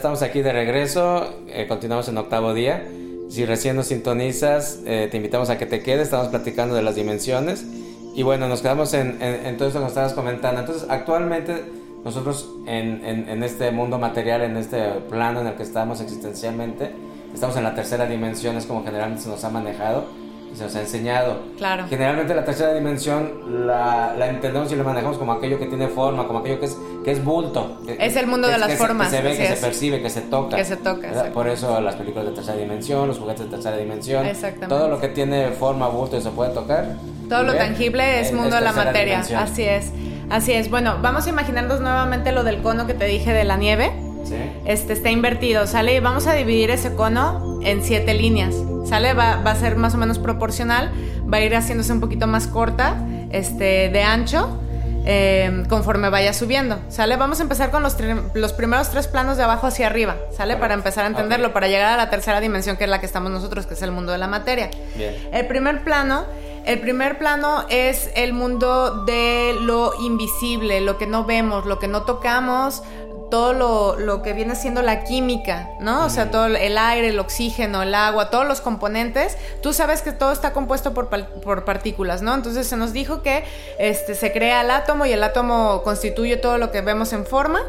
estamos 0.00 0.22
aquí 0.22 0.40
de 0.40 0.50
regreso, 0.50 1.28
eh, 1.48 1.66
continuamos 1.68 2.08
en 2.08 2.16
octavo 2.16 2.54
día. 2.54 2.88
Si 3.28 3.44
recién 3.44 3.76
nos 3.76 3.88
sintonizas, 3.88 4.80
eh, 4.86 5.08
te 5.10 5.18
invitamos 5.18 5.50
a 5.50 5.58
que 5.58 5.66
te 5.66 5.82
quedes, 5.82 6.04
estamos 6.04 6.28
platicando 6.28 6.74
de 6.74 6.80
las 6.80 6.94
dimensiones. 6.94 7.66
Y 8.14 8.22
bueno, 8.22 8.48
nos 8.48 8.62
quedamos 8.62 8.94
en, 8.94 9.18
en, 9.20 9.44
en 9.44 9.58
todo 9.58 9.68
eso 9.68 9.76
que 9.76 9.82
nos 9.82 9.90
estabas 9.90 10.14
comentando. 10.14 10.60
Entonces, 10.60 10.88
actualmente 10.88 11.64
nosotros 12.02 12.48
en, 12.66 13.04
en, 13.04 13.28
en 13.28 13.42
este 13.42 13.72
mundo 13.72 13.98
material, 13.98 14.40
en 14.40 14.56
este 14.56 14.80
plano 15.10 15.42
en 15.42 15.48
el 15.48 15.54
que 15.54 15.64
estamos 15.64 16.00
existencialmente, 16.00 16.92
estamos 17.34 17.54
en 17.58 17.64
la 17.64 17.74
tercera 17.74 18.06
dimensión, 18.06 18.56
es 18.56 18.64
como 18.64 18.82
generalmente 18.82 19.24
se 19.24 19.28
nos 19.28 19.44
ha 19.44 19.50
manejado 19.50 20.04
y 20.50 20.56
se 20.56 20.64
nos 20.64 20.74
ha 20.76 20.80
enseñado. 20.80 21.40
Claro. 21.58 21.84
Generalmente 21.90 22.34
la 22.34 22.46
tercera 22.46 22.72
dimensión 22.72 23.66
la, 23.66 24.14
la 24.16 24.28
entendemos 24.30 24.72
y 24.72 24.76
la 24.76 24.82
manejamos 24.82 25.18
como 25.18 25.32
aquello 25.32 25.58
que 25.58 25.66
tiene 25.66 25.88
forma, 25.88 26.26
como 26.26 26.38
aquello 26.38 26.58
que 26.58 26.66
es, 26.66 26.78
que 27.04 27.12
es 27.12 27.24
bulto. 27.24 27.78
Es 27.98 28.16
el 28.16 28.26
mundo 28.26 28.46
que- 28.48 28.52
de 28.54 28.58
las 28.58 28.68
que 28.68 28.76
se- 28.76 28.78
formas, 28.78 29.08
Que 29.08 29.16
se 29.16 29.22
ve, 29.22 29.36
que 29.36 29.42
es. 29.44 29.58
se 29.58 29.66
percibe, 29.66 30.02
que 30.02 30.10
se 30.10 30.20
toca. 30.22 30.56
Que 30.56 30.64
se 30.64 30.76
toca. 30.76 31.08
Por 31.32 31.48
eso 31.48 31.80
las 31.80 31.94
películas 31.96 32.26
de 32.28 32.32
tercera 32.34 32.56
dimensión, 32.58 33.08
los 33.08 33.18
juguetes 33.18 33.46
de 33.46 33.50
tercera 33.50 33.76
dimensión. 33.76 34.26
Exactamente. 34.26 34.66
Todo 34.74 34.88
lo 34.88 35.00
que 35.00 35.08
tiene 35.08 35.48
forma, 35.52 35.88
bulto 35.88 36.16
y 36.16 36.22
se 36.22 36.30
puede 36.30 36.52
tocar. 36.52 36.96
Todo 37.28 37.42
lo 37.44 37.52
ver, 37.52 37.62
tangible 37.62 38.20
es 38.20 38.30
eh, 38.30 38.34
mundo 38.34 38.56
de 38.56 38.62
la 38.62 38.72
materia. 38.72 39.14
dimensión. 39.22 39.42
Así 39.42 39.62
es. 39.62 39.90
Así 40.30 40.52
es. 40.52 40.70
Bueno, 40.70 40.98
vamos 41.02 41.26
a 41.26 41.30
imaginarnos 41.30 41.80
nuevamente 41.80 42.32
lo 42.32 42.44
del 42.44 42.60
cono 42.62 42.86
que 42.86 42.94
te 42.94 43.04
dije 43.06 43.32
de 43.32 43.44
la 43.44 43.56
nieve. 43.56 43.90
Sí. 44.24 44.36
Este 44.64 44.92
está 44.92 45.10
invertido, 45.10 45.66
¿sale? 45.66 45.94
Y 45.96 46.00
vamos 46.00 46.26
a 46.26 46.34
dividir 46.34 46.70
ese 46.70 46.94
cono 46.94 47.58
en 47.64 47.82
siete 47.82 48.14
líneas, 48.14 48.54
¿sale? 48.84 49.14
Va, 49.14 49.36
va 49.44 49.52
a 49.52 49.56
ser 49.56 49.76
más 49.76 49.94
o 49.94 49.98
menos 49.98 50.18
proporcional, 50.18 50.92
va 51.32 51.38
a 51.38 51.40
ir 51.40 51.56
haciéndose 51.56 51.92
un 51.92 52.00
poquito 52.00 52.26
más 52.26 52.46
corta, 52.46 52.96
este, 53.32 53.88
de 53.88 54.02
ancho, 54.02 54.60
eh, 55.06 55.64
conforme 55.68 56.10
vaya 56.10 56.32
subiendo, 56.32 56.78
¿sale? 56.88 57.16
Vamos 57.16 57.40
a 57.40 57.42
empezar 57.42 57.70
con 57.70 57.82
los, 57.82 57.96
los 58.34 58.52
primeros 58.52 58.90
tres 58.90 59.08
planos 59.08 59.36
de 59.36 59.44
abajo 59.44 59.66
hacia 59.66 59.86
arriba, 59.86 60.16
¿sale? 60.36 60.56
Para 60.56 60.74
empezar 60.74 61.04
a 61.04 61.08
entenderlo, 61.08 61.52
para 61.52 61.68
llegar 61.68 61.92
a 61.92 61.96
la 61.96 62.10
tercera 62.10 62.40
dimensión 62.40 62.76
que 62.76 62.84
es 62.84 62.90
la 62.90 63.00
que 63.00 63.06
estamos 63.06 63.30
nosotros, 63.30 63.66
que 63.66 63.74
es 63.74 63.82
el 63.82 63.92
mundo 63.92 64.12
de 64.12 64.18
la 64.18 64.26
materia. 64.26 64.70
Bien. 64.96 65.16
El 65.32 65.46
primer 65.46 65.84
plano, 65.84 66.24
el 66.66 66.80
primer 66.80 67.18
plano 67.18 67.64
es 67.70 68.10
el 68.14 68.32
mundo 68.32 69.04
de 69.04 69.56
lo 69.60 69.92
invisible, 70.00 70.80
lo 70.80 70.98
que 70.98 71.06
no 71.06 71.24
vemos, 71.24 71.66
lo 71.66 71.78
que 71.78 71.88
no 71.88 72.02
tocamos, 72.02 72.82
todo 73.30 73.52
lo, 73.52 73.96
lo 73.96 74.22
que 74.22 74.32
viene 74.32 74.54
siendo 74.56 74.82
la 74.82 75.04
química, 75.04 75.70
¿no? 75.80 76.04
O 76.04 76.10
sea, 76.10 76.30
todo 76.30 76.46
el 76.46 76.78
aire, 76.78 77.08
el 77.08 77.18
oxígeno, 77.18 77.82
el 77.82 77.94
agua, 77.94 78.30
todos 78.30 78.46
los 78.46 78.60
componentes. 78.60 79.36
Tú 79.62 79.72
sabes 79.72 80.02
que 80.02 80.12
todo 80.12 80.32
está 80.32 80.52
compuesto 80.52 80.92
por, 80.92 81.08
por 81.08 81.64
partículas, 81.64 82.22
¿no? 82.22 82.34
Entonces 82.34 82.66
se 82.66 82.76
nos 82.76 82.92
dijo 82.92 83.22
que 83.22 83.44
este, 83.78 84.14
se 84.14 84.32
crea 84.32 84.62
el 84.62 84.70
átomo 84.70 85.06
y 85.06 85.12
el 85.12 85.22
átomo 85.22 85.82
constituye 85.82 86.36
todo 86.36 86.58
lo 86.58 86.70
que 86.70 86.80
vemos 86.80 87.12
en 87.12 87.24
forma, 87.24 87.60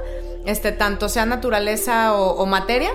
este, 0.46 0.72
tanto 0.72 1.08
sea 1.10 1.26
naturaleza 1.26 2.14
o, 2.16 2.32
o 2.42 2.46
materia. 2.46 2.92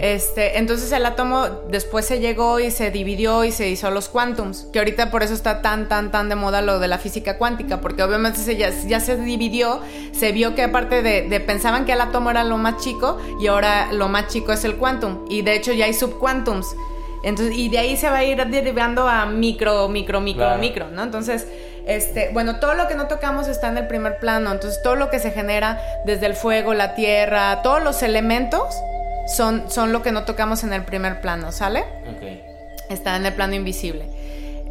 Este, 0.00 0.58
entonces 0.58 0.90
el 0.90 1.06
átomo 1.06 1.46
después 1.70 2.04
se 2.04 2.18
llegó 2.18 2.58
y 2.58 2.70
se 2.72 2.90
dividió 2.90 3.44
y 3.44 3.52
se 3.52 3.68
hizo 3.68 3.90
los 3.90 4.08
quantums, 4.08 4.66
que 4.72 4.80
ahorita 4.80 5.10
por 5.12 5.22
eso 5.22 5.32
está 5.34 5.62
tan, 5.62 5.88
tan, 5.88 6.10
tan 6.10 6.28
de 6.28 6.34
moda 6.34 6.60
lo 6.60 6.80
de 6.80 6.88
la 6.88 6.98
física 6.98 7.38
cuántica, 7.38 7.80
porque 7.80 8.02
obviamente 8.02 8.40
se 8.40 8.56
ya, 8.56 8.70
ya 8.70 8.98
se 8.98 9.16
dividió, 9.16 9.80
se 10.12 10.32
vio 10.32 10.54
que 10.56 10.62
aparte 10.64 11.02
de, 11.02 11.22
de 11.28 11.40
pensaban 11.40 11.84
que 11.84 11.92
el 11.92 12.00
átomo 12.00 12.30
era 12.30 12.42
lo 12.42 12.58
más 12.58 12.82
chico 12.82 13.18
y 13.40 13.46
ahora 13.46 13.92
lo 13.92 14.08
más 14.08 14.26
chico 14.26 14.52
es 14.52 14.64
el 14.64 14.74
quantum, 14.74 15.24
y 15.28 15.42
de 15.42 15.54
hecho 15.54 15.72
ya 15.72 15.84
hay 15.84 15.94
subquantums. 15.94 16.66
Entonces, 17.22 17.54
y 17.56 17.68
de 17.68 17.78
ahí 17.78 17.96
se 17.98 18.08
va 18.08 18.16
a 18.18 18.24
ir 18.24 18.44
derivando 18.46 19.06
a 19.06 19.26
micro, 19.26 19.88
micro, 19.88 20.20
micro, 20.22 20.44
Claro. 20.46 20.58
micro, 20.60 20.88
¿no? 20.90 21.02
Entonces, 21.02 21.46
este, 21.90 22.30
bueno, 22.32 22.60
todo 22.60 22.74
lo 22.74 22.86
que 22.86 22.94
no 22.94 23.08
tocamos 23.08 23.48
está 23.48 23.68
en 23.68 23.76
el 23.76 23.88
primer 23.88 24.18
plano. 24.18 24.52
Entonces, 24.52 24.80
todo 24.80 24.94
lo 24.94 25.10
que 25.10 25.18
se 25.18 25.32
genera 25.32 25.80
desde 26.04 26.26
el 26.26 26.34
fuego, 26.34 26.72
la 26.72 26.94
tierra, 26.94 27.62
todos 27.62 27.82
los 27.82 28.02
elementos 28.04 28.62
son, 29.26 29.68
son 29.68 29.92
lo 29.92 30.00
que 30.00 30.12
no 30.12 30.24
tocamos 30.24 30.62
en 30.62 30.72
el 30.72 30.84
primer 30.84 31.20
plano, 31.20 31.50
¿sale? 31.50 31.84
Está 32.88 33.16
en 33.16 33.26
el 33.26 33.32
plano 33.32 33.54
invisible. 33.54 34.08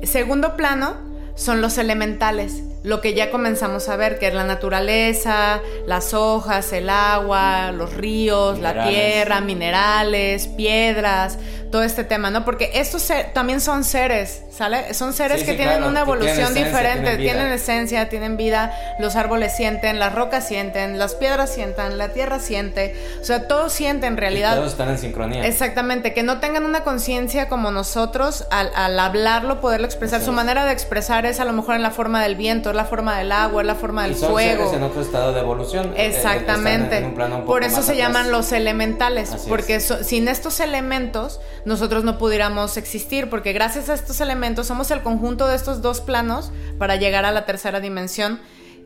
Segundo 0.03 0.55
plano 0.55 0.95
son 1.35 1.61
los 1.61 1.77
elementales, 1.77 2.63
lo 2.83 3.01
que 3.01 3.13
ya 3.13 3.29
comenzamos 3.31 3.89
a 3.89 3.95
ver, 3.97 4.19
que 4.19 4.27
es 4.27 4.33
la 4.33 4.43
naturaleza, 4.45 5.59
las 5.85 6.13
hojas, 6.13 6.71
el 6.73 6.89
agua, 6.89 7.71
los 7.71 7.93
ríos, 7.93 8.59
la 8.59 8.69
Minerales. 8.73 8.93
tierra, 9.13 9.41
minerales, 9.41 10.47
piedras, 10.47 11.37
todo 11.71 11.83
este 11.83 12.03
tema, 12.03 12.31
¿no? 12.31 12.45
Porque 12.45 12.71
estos 12.75 13.03
ser- 13.03 13.31
también 13.33 13.61
son 13.61 13.83
seres, 13.83 14.41
¿sale? 14.49 14.93
Son 14.95 15.13
seres 15.13 15.41
Sí, 15.41 15.45
que 15.45 15.51
sí, 15.51 15.57
tienen 15.57 15.77
claro, 15.77 15.91
una 15.91 15.99
que 15.99 16.05
tienen 16.05 16.23
evolución 16.25 16.51
esencia, 16.57 16.65
diferente, 16.65 17.17
tienen 17.17 17.19
tienen 17.37 17.53
esencia, 17.53 18.09
tienen 18.09 18.37
vida, 18.37 18.73
los 18.99 19.15
árboles 19.15 19.55
sienten, 19.55 19.99
las 19.99 20.15
rocas 20.15 20.47
sienten, 20.47 20.97
las 20.97 21.13
piedras 21.13 21.53
sientan, 21.53 21.99
la 21.99 22.09
tierra 22.09 22.39
siente, 22.39 22.95
o 23.21 23.23
sea, 23.23 23.47
todo 23.47 23.69
siente 23.69 24.07
en 24.07 24.13
Y 24.13 24.17
realidad. 24.17 24.55
todos 24.55 24.71
están 24.71 24.89
en 24.89 24.97
sincronía. 24.97 25.45
Exactamente, 25.45 26.13
que 26.13 26.23
no 26.23 26.39
tengan 26.39 26.63
una 26.65 26.83
conciencia 26.83 27.49
como 27.49 27.69
nosotros 27.69 28.47
al, 28.49 28.71
al 28.75 28.97
hablarlo, 28.99 29.61
poderlo 29.61 29.85
expresar. 29.85 30.21
Su 30.23 30.31
manera 30.31 30.65
de 30.65 30.71
expresar 30.73 31.27
es 31.27 31.39
a 31.39 31.45
lo 31.45 31.53
mejor 31.53 31.75
en 31.75 31.83
la 31.83 31.91
forma 31.91 32.23
del 32.23 32.35
viento, 32.35 32.68
la 32.73 32.85
forma 32.85 33.17
del 33.17 33.31
agua, 33.31 33.63
la 33.63 33.75
forma 33.75 34.05
y 34.07 34.11
del 34.11 34.19
son 34.19 34.31
fuego. 34.31 34.63
seres 34.65 34.73
en 34.77 34.83
otro 34.83 35.01
estado 35.01 35.33
de 35.33 35.39
evolución. 35.39 35.87
eh, 35.95 36.05
eh, 36.05 36.07
Exactamente. 36.07 37.01
Por 37.45 37.63
eso 37.63 37.77
se 37.77 37.91
atrás. 37.93 37.97
llaman 37.97 38.31
los 38.31 38.51
elementales, 38.51 39.31
Así 39.33 39.49
porque 39.49 39.75
es. 39.75 39.85
so- 39.85 40.03
sin 40.03 40.27
estos 40.27 40.59
elementos 40.59 41.39
nosotros 41.65 42.03
no 42.03 42.17
pudiéramos 42.17 42.77
existir, 42.77 43.29
porque 43.29 43.53
gracias 43.53 43.89
a 43.89 43.93
estos 43.93 44.21
elementos 44.21 44.67
somos 44.67 44.91
el 44.91 45.01
conjunto 45.01 45.47
de 45.47 45.55
estos 45.55 45.81
dos 45.81 46.01
planos 46.01 46.51
para 46.77 46.95
llegar 46.95 47.25
a 47.25 47.31
la 47.31 47.45
tercera 47.45 47.79
dimensión, 47.79 48.39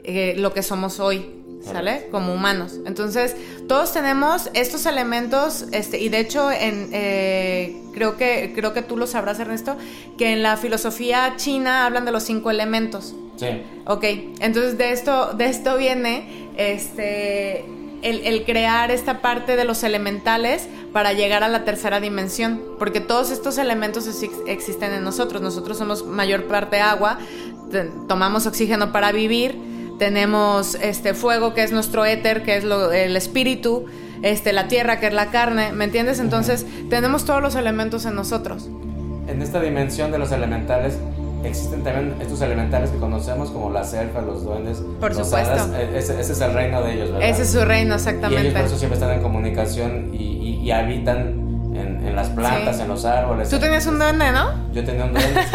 eh, 0.03 0.33
lo 0.37 0.53
que 0.53 0.63
somos 0.63 0.99
hoy. 0.99 1.42
¿Sale? 1.63 2.07
Como 2.11 2.33
humanos. 2.33 2.79
Entonces, 2.85 3.35
todos 3.69 3.93
tenemos 3.93 4.49
estos 4.53 4.85
elementos, 4.85 5.65
este, 5.71 5.97
y 5.99 6.09
de 6.09 6.19
hecho, 6.19 6.51
en, 6.51 6.89
eh, 6.91 7.81
creo, 7.93 8.17
que, 8.17 8.51
creo 8.53 8.73
que 8.73 8.81
tú 8.81 8.97
lo 8.97 9.07
sabrás, 9.07 9.39
Ernesto, 9.39 9.77
que 10.17 10.33
en 10.33 10.43
la 10.43 10.57
filosofía 10.57 11.35
china 11.37 11.85
hablan 11.85 12.03
de 12.03 12.11
los 12.11 12.23
cinco 12.23 12.51
elementos. 12.51 13.15
Sí. 13.37 13.63
Ok, 13.85 14.03
entonces 14.39 14.77
de 14.77 14.91
esto, 14.91 15.33
de 15.33 15.45
esto 15.45 15.77
viene 15.77 16.49
este, 16.57 17.61
el, 18.01 18.21
el 18.25 18.43
crear 18.43 18.91
esta 18.91 19.21
parte 19.21 19.55
de 19.55 19.63
los 19.63 19.83
elementales 19.83 20.67
para 20.91 21.13
llegar 21.13 21.43
a 21.43 21.47
la 21.47 21.63
tercera 21.63 21.99
dimensión, 21.99 22.61
porque 22.77 22.99
todos 22.99 23.31
estos 23.31 23.57
elementos 23.57 24.05
ex- 24.07 24.35
existen 24.47 24.93
en 24.93 25.03
nosotros. 25.03 25.41
Nosotros 25.41 25.77
somos 25.77 26.05
mayor 26.05 26.43
parte 26.43 26.81
agua, 26.81 27.17
tomamos 28.07 28.45
oxígeno 28.45 28.91
para 28.91 29.11
vivir, 29.11 29.57
tenemos 29.99 30.75
este 30.75 31.13
fuego 31.13 31.53
que 31.53 31.63
es 31.63 31.71
nuestro 31.71 32.05
éter, 32.05 32.43
que 32.43 32.57
es 32.57 32.63
lo- 32.63 32.91
el 32.91 33.15
espíritu, 33.15 33.85
este, 34.21 34.53
la 34.53 34.67
tierra 34.67 34.99
que 34.99 35.07
es 35.07 35.13
la 35.13 35.27
carne, 35.31 35.71
¿me 35.73 35.85
entiendes? 35.85 36.19
Entonces 36.19 36.65
tenemos 36.89 37.25
todos 37.25 37.41
los 37.41 37.55
elementos 37.55 38.05
en 38.05 38.15
nosotros. 38.15 38.69
En 39.27 39.41
esta 39.41 39.59
dimensión 39.61 40.11
de 40.11 40.19
los 40.19 40.31
elementales, 40.31 40.97
existen 41.43 41.83
también 41.83 42.13
estos 42.21 42.41
elementales 42.41 42.89
que 42.89 42.97
conocemos 42.99 43.51
como 43.51 43.69
las 43.69 43.93
elfas, 43.93 44.23
los 44.25 44.43
duendes. 44.45 44.81
Por 44.99 45.13
los 45.15 45.27
supuesto. 45.27 45.51
hadas. 45.53 45.69
E- 45.73 45.97
ese, 45.97 46.19
ese 46.21 46.31
es 46.33 46.41
el 46.41 46.53
reino 46.53 46.81
de 46.81 46.93
ellos, 46.93 47.11
¿verdad? 47.11 47.29
Ese 47.29 47.41
es 47.43 47.51
su 47.51 47.65
reino, 47.65 47.93
Y 47.93 47.97
exactamente. 47.97 48.41
ellos 48.47 48.53
por 48.53 48.65
eso 48.65 48.77
siempre 48.77 48.97
están 48.99 49.11
en 49.13 49.21
comunicación 49.21 50.09
y, 50.13 50.17
y- 50.23 50.59
y 50.63 50.71
habitan 50.71 51.52
en, 51.75 52.07
en 52.07 52.15
las 52.15 52.29
plantas, 52.29 52.77
Sí. 52.77 52.81
en 52.83 52.87
los 52.87 53.03
árboles. 53.05 53.49
Tú 53.49 53.59
tenías 53.59 53.85
un 53.87 53.99
duende, 53.99 54.31
¿no? 54.31 54.51
Yo 54.71 54.83
tenía 54.83 55.05
un 55.05 55.13
duende. 55.13 55.41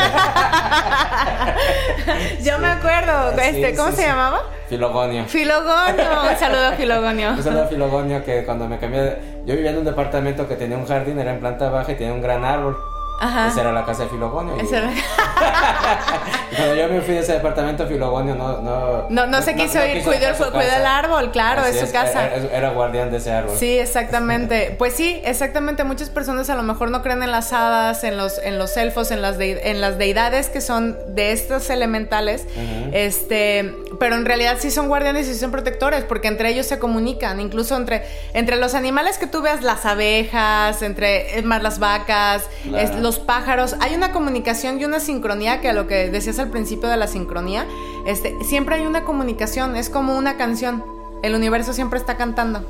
Yo 2.43 2.59
me 2.59 2.69
acuerdo. 2.69 3.31
Este, 3.41 3.75
¿Cómo 3.75 3.93
se 3.93 4.07
llamaba? 4.07 4.41
Filogonio. 4.69 5.25
Filogonio. 5.27 6.05
Un 6.31 6.37
saludo 6.39 6.67
a 6.69 6.73
Filogonio. 6.73 7.31
Un 7.31 7.43
saludo 7.43 7.63
a 7.65 7.67
Filogonio 7.67 8.25
que 8.25 8.45
cuando 8.45 8.69
me 8.69 8.79
cambié, 8.79 9.01
de- 9.03 9.19
yo 9.47 9.55
vivía 9.55 9.71
en 9.71 9.79
un 9.79 9.85
departamento 9.85 10.47
que 10.47 10.57
tenía 10.57 10.77
un 10.77 10.87
jardín, 10.87 11.19
era 11.19 11.33
en 11.33 11.41
planta 11.41 11.71
baja 11.71 11.93
y 11.93 11.95
tenía 11.97 12.13
un 12.13 12.23
gran 12.23 12.45
árbol. 12.45 12.77
Ajá. 13.21 13.49
Esa 13.49 13.61
era 13.63 13.73
la 13.73 13.85
casa 13.85 14.05
de 14.05 14.09
Filogonio. 14.11 14.55
y- 14.63 14.75
era- 14.75 14.91
cuando 16.57 16.75
yo 16.75 16.89
me 16.89 17.01
fui 17.01 17.15
de 17.15 17.21
ese 17.21 17.33
departamento, 17.35 17.87
Filogonio 17.87 18.35
no... 18.35 18.59
No, 18.59 19.07
No, 19.09 19.27
no 19.27 19.43
se 19.43 19.55
quiso 19.55 19.85
ir, 19.85 19.99
quiso 19.99 20.11
cuidó, 20.11 20.29
el, 20.29 20.35
cuidó 20.37 20.87
árbol, 20.87 21.31
claro, 21.31 21.63
Así 21.63 21.79
es 21.79 21.87
su 21.87 21.93
casa. 21.93 22.27
Era, 22.27 22.57
era 22.57 22.71
guardián 22.71 23.11
de 23.11 23.19
ese 23.19 23.33
árbol. 23.33 23.57
Sí, 23.59 23.79
exactamente. 23.79 24.75
Pues 24.79 24.95
sí, 24.95 25.21
exactamente. 25.25 25.83
Muchas 25.85 26.11
personas 26.11 26.49
a 26.51 26.55
lo 26.55 26.63
mejor 26.63 26.91
no 26.91 27.03
creen 27.03 27.23
en 27.23 27.31
las 27.33 27.53
hadas, 27.53 28.05
en 28.05 28.17
los, 28.17 28.39
en 28.39 28.59
los 28.59 28.77
elfos, 28.77 29.11
en 29.11 29.23
las, 29.23 29.39
dei- 29.39 29.59
en 29.63 29.81
las 29.81 29.99
deidades 29.99 30.49
que 30.49 30.61
son 30.61 30.97
de 31.15 31.33
estos 31.33 31.69
elementales. 31.71 32.47
Este, 32.93 33.75
pero 33.99 34.15
en 34.17 34.25
realidad 34.25 34.57
sí 34.59 34.71
son 34.71 34.89
guardianes 34.89 35.27
y 35.29 35.35
sí 35.35 35.41
son 35.41 35.51
protectores, 35.51 36.05
porque 36.05 36.29
entre 36.29 36.51
ellos 36.51 36.67
se 36.67 36.79
comunican. 36.79 37.41
Incluso 37.41 37.77
entre, 37.77 38.05
entre 38.35 38.57
los 38.57 38.75
animales 38.75 39.19
que 39.19 39.27
tú 39.27 39.43
veas, 39.43 39.63
las 39.63 39.85
abejas, 39.85 40.83
entre 40.83 41.39
es 41.39 41.45
más 41.45 41.63
las 41.63 41.79
vacas, 41.79 42.45
Claro. 42.63 42.79
es- 42.79 42.95
los 42.97 43.08
pájaros, 43.17 43.77
hay 43.81 43.95
una 43.95 44.13
comunicación 44.13 44.81
y 44.81 44.85
una 44.85 45.01
sincronía 45.01 45.61
que 45.61 45.71
a 45.71 45.73
lo 45.73 45.87
que 45.87 46.11
decías 46.11 46.39
al 46.39 46.51
principio 46.51 46.89
de 46.89 46.97
la 46.99 47.07
sincronía, 47.07 47.67
este, 48.07 48.37
siempre 48.45 48.75
hay 48.77 48.87
una 48.87 49.05
comunicación, 49.05 49.77
es 49.77 49.89
como 49.89 50.17
una 50.17 50.37
canción. 50.37 50.85
El 51.23 51.35
universo 51.35 51.73
siempre 51.73 51.99
está 51.99 52.17
cantando. 52.17 52.65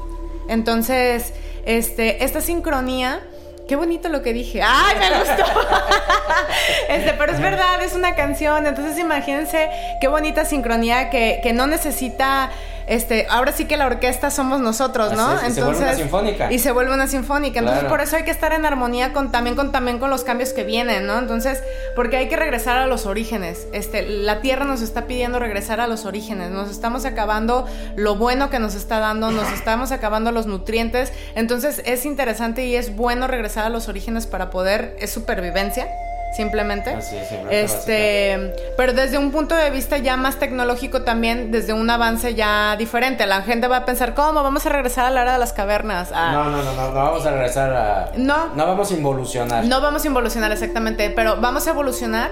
Entonces, 0.49 1.33
este, 1.67 2.25
esta 2.25 2.41
sincronía, 2.41 3.21
qué 3.69 3.77
bonito 3.77 4.09
lo 4.09 4.23
que 4.23 4.33
dije. 4.33 4.63
¡Ay, 4.63 4.97
me 4.99 5.19
gustó! 5.19 5.45
este, 6.89 7.13
pero 7.15 7.33
es 7.33 7.41
verdad, 7.41 7.83
es 7.83 7.95
una 7.95 8.15
canción. 8.15 8.67
Entonces, 8.67 8.99
imagínense 8.99 9.69
qué 10.01 10.09
bonita 10.09 10.45
sincronía 10.45 11.11
que, 11.11 11.41
que 11.43 11.53
no 11.53 11.67
necesita. 11.67 12.51
Este, 12.89 13.27
ahora 13.29 13.53
sí 13.53 13.67
que 13.67 13.77
la 13.77 13.87
orquesta 13.87 14.31
somos 14.31 14.61
nosotros, 14.61 15.13
¿no? 15.13 15.27
Así 15.29 15.47
es, 15.47 15.53
y 15.53 15.55
se 15.55 15.63
vuelve 15.63 15.81
una 15.83 15.95
sinfónica. 15.95 16.53
Y 16.53 16.59
se 16.59 16.73
vuelve 16.73 16.95
una 16.95 17.07
sinfónica. 17.07 17.59
Entonces, 17.59 17.81
Claro. 17.81 17.95
por 17.95 18.01
eso 18.01 18.17
hay 18.17 18.25
que 18.25 18.31
estar 18.31 18.53
en 18.53 18.65
armonía 18.65 19.13
con 19.13 19.31
también 19.31 19.57
con 19.57 19.73
también 19.73 19.99
con 19.99 20.11
los 20.11 20.25
cambios 20.25 20.53
que 20.53 20.65
vienen, 20.65 21.07
¿no? 21.07 21.19
Entonces, 21.19 21.63
porque 21.95 22.17
hay 22.17 22.29
que 22.29 22.37
regresar 22.37 22.79
a 22.79 22.87
los 22.87 23.07
orígenes. 23.07 23.67
Este, 23.73 24.03
la 24.03 24.41
tierra 24.41 24.65
nos 24.65 24.81
está 24.83 25.07
pidiendo 25.07 25.39
regresar 25.39 25.81
a 25.81 25.87
los 25.87 26.07
orígenes. 26.07 26.51
Nos 26.51 26.71
estamos 26.71 27.05
acabando 27.05 27.67
lo 27.97 28.17
bueno 28.17 28.51
que 28.51 28.59
nos 28.59 28.75
está 28.75 28.99
dando, 28.99 29.31
nos 29.31 29.53
estamos 29.53 29.93
acabando 29.93 30.33
los 30.33 30.47
nutrientes. 30.47 31.13
Entonces, 31.35 31.83
es 31.85 32.07
interesante 32.07 32.65
y 32.65 32.75
es 32.77 32.97
bueno 32.97 33.27
regresar 33.27 33.65
a 33.65 33.69
los 33.69 33.89
orígenes 33.89 34.27
para 34.27 34.51
poder 34.51 34.97
es 34.99 35.11
supervivencia. 35.11 35.89
Simplemente. 36.35 36.91
Así 36.91 37.17
es, 37.17 37.29
Este, 37.51 38.55
pero 38.77 38.93
desde 38.93 39.19
un 39.19 39.31
punto 39.33 39.55
de 39.55 39.71
vista 39.71 39.99
ya 39.99 40.17
más 40.17 40.37
tecnológico 40.39 41.03
también, 41.03 41.51
desde 41.51 41.73
un 41.73 41.89
avance 41.91 42.35
ya 42.35 42.77
diferente. 42.77 43.27
La 43.27 43.43
gente 43.43 43.67
va 43.67 43.79
a 43.79 43.85
pensar, 43.85 44.15
¿cómo? 44.15 44.43
Vamos 44.43 44.65
a 44.67 44.69
regresar 44.69 45.07
a 45.07 45.11
la 45.11 45.23
era 45.23 45.33
de 45.33 45.39
las 45.39 45.53
cavernas. 45.53 46.11
Ah, 46.15 46.31
No, 46.33 46.45
no, 46.45 46.63
no, 46.63 46.73
no, 46.75 46.89
no 46.91 46.95
vamos 46.95 47.27
a 47.27 47.31
regresar 47.33 47.73
a... 47.73 48.13
No. 48.17 48.55
No 48.55 48.67
vamos 48.67 48.91
a 48.91 48.95
involucionar. 48.95 49.65
no 49.65 49.81
vamos 49.81 50.05
a 50.05 50.07
involucionar 50.07 50.53
exactamente, 50.53 51.11
pero 51.11 51.37
vamos 51.41 51.67
a 51.67 51.71
evolucionar 51.71 52.31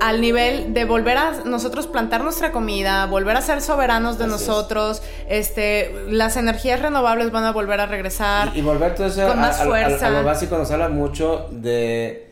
al 0.00 0.20
nivel 0.20 0.74
de 0.74 0.84
volver 0.84 1.16
a 1.16 1.30
nosotros 1.44 1.86
plantar 1.86 2.22
nuestra 2.24 2.50
comida, 2.50 3.06
volver 3.06 3.36
a 3.36 3.40
ser 3.42 3.60
soberanos 3.60 4.18
de 4.18 4.24
Así 4.24 4.34
es. 4.34 4.40
nosotros, 4.48 5.02
este, 5.28 5.92
las 6.08 6.36
energías 6.36 6.80
renovables 6.80 7.30
van 7.30 7.44
a 7.44 7.52
volver 7.52 7.78
a 7.80 7.86
regresar. 7.86 8.50
Y, 8.54 8.58
y 8.58 8.62
volver 8.62 8.94
todo 8.96 9.06
eso 9.06 9.20
Con 9.28 9.38
a, 9.38 9.42
más 9.42 9.60
a- 9.60 9.62
a- 9.62 9.66
fuerza. 9.66 10.06
a 10.06 10.10
lo 10.10 10.24
básico 10.24 10.58
nos 10.58 10.70
habla 10.72 10.88
mucho 10.88 11.46
de, 11.52 12.28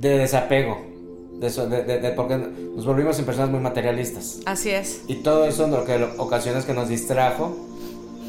de 0.00 0.18
desapego. 0.18 0.78
De 1.40 1.48
eso, 1.48 1.68
de, 1.68 1.82
de- 1.82 1.98
de- 2.00 2.10
porque 2.12 2.36
nos 2.36 2.86
volvimos 2.86 3.18
en 3.18 3.24
personas 3.24 3.50
muy 3.50 3.60
materialistas. 3.60 4.40
Así 4.46 4.70
es. 4.70 5.02
Y 5.08 5.16
todo 5.16 5.46
eso 5.46 5.66
lo 5.66 5.84
que 5.84 5.94
ocasiones 6.18 6.64
que 6.64 6.72
nos 6.74 6.88
distrajo 6.88 7.56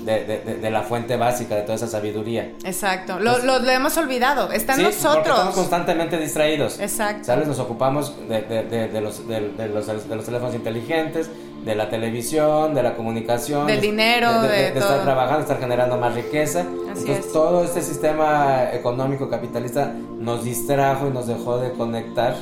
de, 0.06 0.24
de- 0.26 0.40
de- 0.40 0.56
de 0.58 0.70
la 0.72 0.84
fuente 0.84 1.18
básica 1.18 1.56
de 1.56 1.62
toda 1.64 1.76
esa 1.76 1.88
sabiduría. 1.88 2.54
Exacto. 2.64 3.20
Lo, 3.20 3.40
lo- 3.40 3.60
lo 3.60 3.70
hemos 3.72 3.98
olvidado. 3.98 4.52
Está 4.52 4.74
en 4.74 4.80
Sí, 4.80 4.84
porque 4.86 4.96
estamos 4.98 5.18
nosotros. 5.28 5.56
constantemente 5.56 6.18
distraídos. 6.18 6.80
Exacto. 6.80 7.24
¿Sabes? 7.26 7.48
Nos 7.48 7.60
ocupamos 7.60 8.14
de, 8.30 8.42
de- 8.44 8.64
de- 8.64 8.88
de 8.88 9.02
los, 9.02 9.28
de, 9.28 9.50
de 9.50 9.68
los, 9.70 9.88
de 9.88 10.16
los 10.16 10.26
teléfonos 10.26 10.54
inteligentes, 10.54 11.30
de 11.66 11.76
la 11.76 11.90
televisión, 11.90 12.76
de 12.76 12.84
la 12.84 12.96
comunicación. 12.96 13.66
Del 13.66 13.82
de- 13.82 13.88
dinero, 13.88 14.42
de 14.44 14.68
estar 14.68 14.84
todo. 14.84 15.00
trabajando, 15.02 15.38
de 15.38 15.42
estar 15.44 15.60
generando 15.60 15.98
más 15.98 16.14
riqueza. 16.14 16.60
Así 16.62 17.02
Entonces 17.02 17.26
es. 17.26 17.32
todo 17.34 17.64
este 17.64 17.82
sistema 17.82 18.66
económico 18.72 19.30
capitalista 19.30 19.92
nos 20.20 20.44
distrajo 20.44 21.08
y 21.08 21.12
nos 21.12 21.26
dejó 21.26 21.58
de 21.58 21.72
conectar 21.72 22.36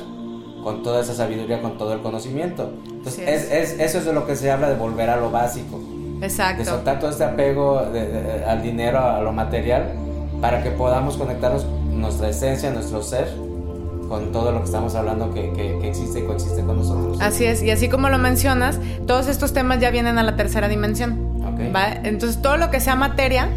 con 0.62 0.82
toda 0.82 1.00
esa 1.02 1.14
sabiduría, 1.14 1.60
con 1.62 1.76
todo 1.78 1.92
el 1.94 2.00
conocimiento. 2.02 2.70
Entonces 2.90 3.50
es- 3.50 3.78
eso 3.80 3.98
es 3.98 4.04
de 4.04 4.12
lo 4.12 4.26
que 4.26 4.36
se 4.36 4.50
habla 4.50 4.68
de 4.68 4.76
volver 4.76 5.08
a 5.10 5.16
lo 5.16 5.30
básico. 5.30 5.78
De 6.24 6.30
Exacto. 6.30 6.64
soltar 6.64 6.98
todo 7.00 7.10
este 7.10 7.24
apego 7.24 7.82
de- 7.92 8.06
de- 8.08 8.44
al 8.44 8.62
dinero, 8.62 8.98
a 8.98 9.20
lo 9.20 9.32
material, 9.32 9.90
para 10.40 10.62
que 10.62 10.70
podamos 10.70 11.16
conectarnos 11.16 11.66
nuestra 11.92 12.28
esencia, 12.28 12.70
nuestro 12.70 13.02
ser, 13.02 13.28
con 14.08 14.32
todo 14.32 14.52
lo 14.52 14.58
que 14.60 14.64
estamos 14.66 14.94
hablando 14.94 15.32
que, 15.32 15.52
que- 15.52 15.78
que 15.80 15.88
existe 15.88 16.20
y 16.20 16.22
coexiste 16.24 16.62
con 16.62 16.76
nosotros. 16.78 17.18
Así 17.20 17.44
es, 17.46 17.62
y 17.62 17.70
así 17.70 17.88
como 17.88 18.08
lo 18.08 18.18
mencionas, 18.18 18.78
todos 19.06 19.28
estos 19.28 19.52
temas 19.52 19.80
ya 19.80 19.90
vienen 19.90 20.18
a 20.18 20.22
la 20.22 20.36
tercera 20.36 20.68
dimensión. 20.68 21.32
Entonces 22.04 22.40
todo 22.42 22.56
lo 22.56 22.70
que 22.70 22.80
sea 22.80 22.96
materia 22.96 23.48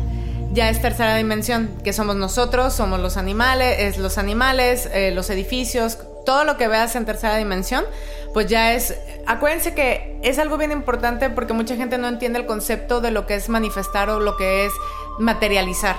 ya 0.53 0.69
es 0.69 0.81
tercera 0.81 1.15
dimensión, 1.17 1.69
que 1.83 1.93
somos 1.93 2.15
nosotros, 2.15 2.73
somos 2.73 2.99
los 2.99 3.17
animales, 3.17 3.77
es 3.79 3.97
los 3.97 4.17
animales, 4.17 4.89
eh, 4.93 5.11
los 5.11 5.29
edificios, 5.29 5.99
todo 6.27 6.43
lo 6.43 6.57
que 6.57 6.67
veas 6.67 6.93
en 6.97 7.05
tercera 7.05 7.37
dimensión, 7.37 7.85
pues 8.33 8.47
ya 8.47 8.73
es. 8.73 8.93
Acuérdense 9.25 9.73
que 9.73 10.19
es 10.23 10.37
algo 10.39 10.57
bien 10.57 10.73
importante 10.73 11.29
porque 11.29 11.53
mucha 11.53 11.77
gente 11.77 11.97
no 11.97 12.09
entiende 12.09 12.37
el 12.37 12.45
concepto 12.45 12.99
de 12.99 13.11
lo 13.11 13.25
que 13.25 13.35
es 13.35 13.47
manifestar 13.47 14.09
o 14.09 14.19
lo 14.19 14.35
que 14.35 14.65
es 14.65 14.73
materializar. 15.19 15.95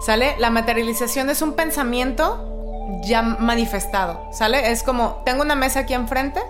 ¿Sale? 0.00 0.36
La 0.38 0.50
materialización 0.50 1.30
es 1.30 1.42
un 1.42 1.54
pensamiento 1.54 3.00
ya 3.02 3.22
manifestado, 3.22 4.20
¿sale? 4.32 4.70
Es 4.70 4.84
como, 4.84 5.20
tengo 5.24 5.42
una 5.42 5.56
mesa 5.56 5.80
aquí 5.80 5.94
enfrente, 5.94 6.40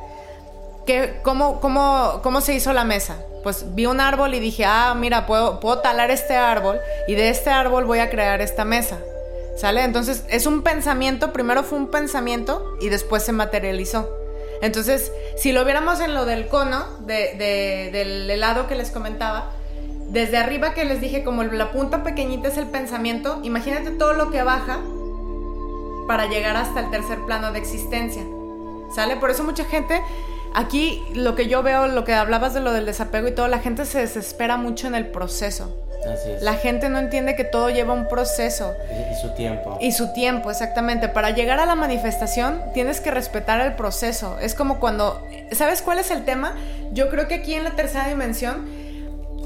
¿Qué, 0.87 1.21
cómo, 1.23 1.61
cómo, 1.61 2.21
¿Cómo 2.23 2.40
se 2.42 2.55
hizo 2.55 2.73
la 2.75 2.85
mesa? 2.85 3.16
Pues 3.42 3.75
vi 3.75 3.87
un 3.87 4.01
árbol 4.01 4.35
y 4.35 4.40
dije, 4.40 4.66
ah, 4.66 4.95
mira, 4.95 5.27
puedo, 5.27 5.59
puedo 5.59 5.79
talar 5.79 6.11
este 6.11 6.37
árbol 6.37 6.79
y 7.09 7.14
de 7.14 7.31
este 7.31 7.49
árbol 7.49 7.87
voy 7.87 8.01
a 8.01 8.11
crear 8.11 8.42
esta 8.42 8.64
mesa. 8.66 8.99
¿Sale? 9.56 9.84
Entonces 9.84 10.24
es 10.30 10.46
un 10.46 10.62
pensamiento, 10.62 11.32
primero 11.32 11.62
fue 11.62 11.78
un 11.78 11.88
pensamiento 11.90 12.74
y 12.80 12.88
después 12.88 13.22
se 13.22 13.32
materializó. 13.32 14.08
Entonces, 14.62 15.12
si 15.36 15.52
lo 15.52 15.64
viéramos 15.64 16.00
en 16.00 16.14
lo 16.14 16.24
del 16.24 16.46
cono, 16.48 16.84
de- 17.00 17.34
de- 17.36 17.90
del 17.92 18.30
helado 18.30 18.66
que 18.68 18.74
les 18.76 18.90
comentaba, 18.90 19.50
desde 20.08 20.36
arriba 20.36 20.72
que 20.72 20.84
les 20.84 21.00
dije, 21.00 21.24
como 21.24 21.42
la 21.42 21.72
punta 21.72 22.02
pequeñita 22.02 22.48
es 22.48 22.56
el 22.56 22.66
pensamiento, 22.66 23.40
imagínate 23.42 23.90
todo 23.90 24.12
lo 24.14 24.30
que 24.30 24.42
baja 24.42 24.78
para 26.06 26.26
llegar 26.26 26.56
hasta 26.56 26.80
el 26.80 26.90
tercer 26.90 27.18
plano 27.26 27.52
de 27.52 27.58
existencia. 27.58 28.22
¿Sale? 28.94 29.16
Por 29.16 29.30
eso 29.30 29.42
mucha 29.42 29.64
gente, 29.64 30.02
aquí 30.54 31.02
lo 31.14 31.34
que 31.34 31.46
yo 31.48 31.62
veo, 31.62 31.86
lo 31.88 32.04
que 32.04 32.14
hablabas 32.14 32.52
de 32.54 32.60
lo 32.60 32.72
del 32.72 32.84
desapego 32.86 33.28
y 33.28 33.32
todo, 33.34 33.48
la 33.48 33.58
gente 33.60 33.86
se 33.86 34.00
desespera 34.00 34.56
mucho 34.56 34.86
en 34.86 34.94
el 34.94 35.08
proceso. 35.10 35.74
Así 36.06 36.30
es. 36.30 36.42
La 36.42 36.54
gente 36.54 36.88
no 36.88 36.98
entiende 36.98 37.34
que 37.34 37.44
todo 37.44 37.70
lleva 37.70 37.94
un 37.94 38.08
proceso. 38.08 38.76
Y, 38.90 39.12
y 39.12 39.16
su 39.16 39.30
tiempo. 39.34 39.78
Y 39.80 39.92
su 39.92 40.12
tiempo, 40.12 40.50
exactamente. 40.50 41.08
Para 41.08 41.30
llegar 41.30 41.60
a 41.60 41.66
la 41.66 41.74
manifestación 41.74 42.62
tienes 42.74 43.00
que 43.00 43.10
respetar 43.10 43.60
el 43.60 43.74
proceso. 43.74 44.38
Es 44.40 44.54
como 44.54 44.80
cuando... 44.80 45.26
¿Sabes 45.52 45.82
cuál 45.82 45.98
es 45.98 46.10
el 46.10 46.24
tema? 46.24 46.54
Yo 46.92 47.08
creo 47.08 47.28
que 47.28 47.36
aquí 47.36 47.54
en 47.54 47.64
la 47.64 47.70
tercera 47.70 48.08
dimensión... 48.08 48.82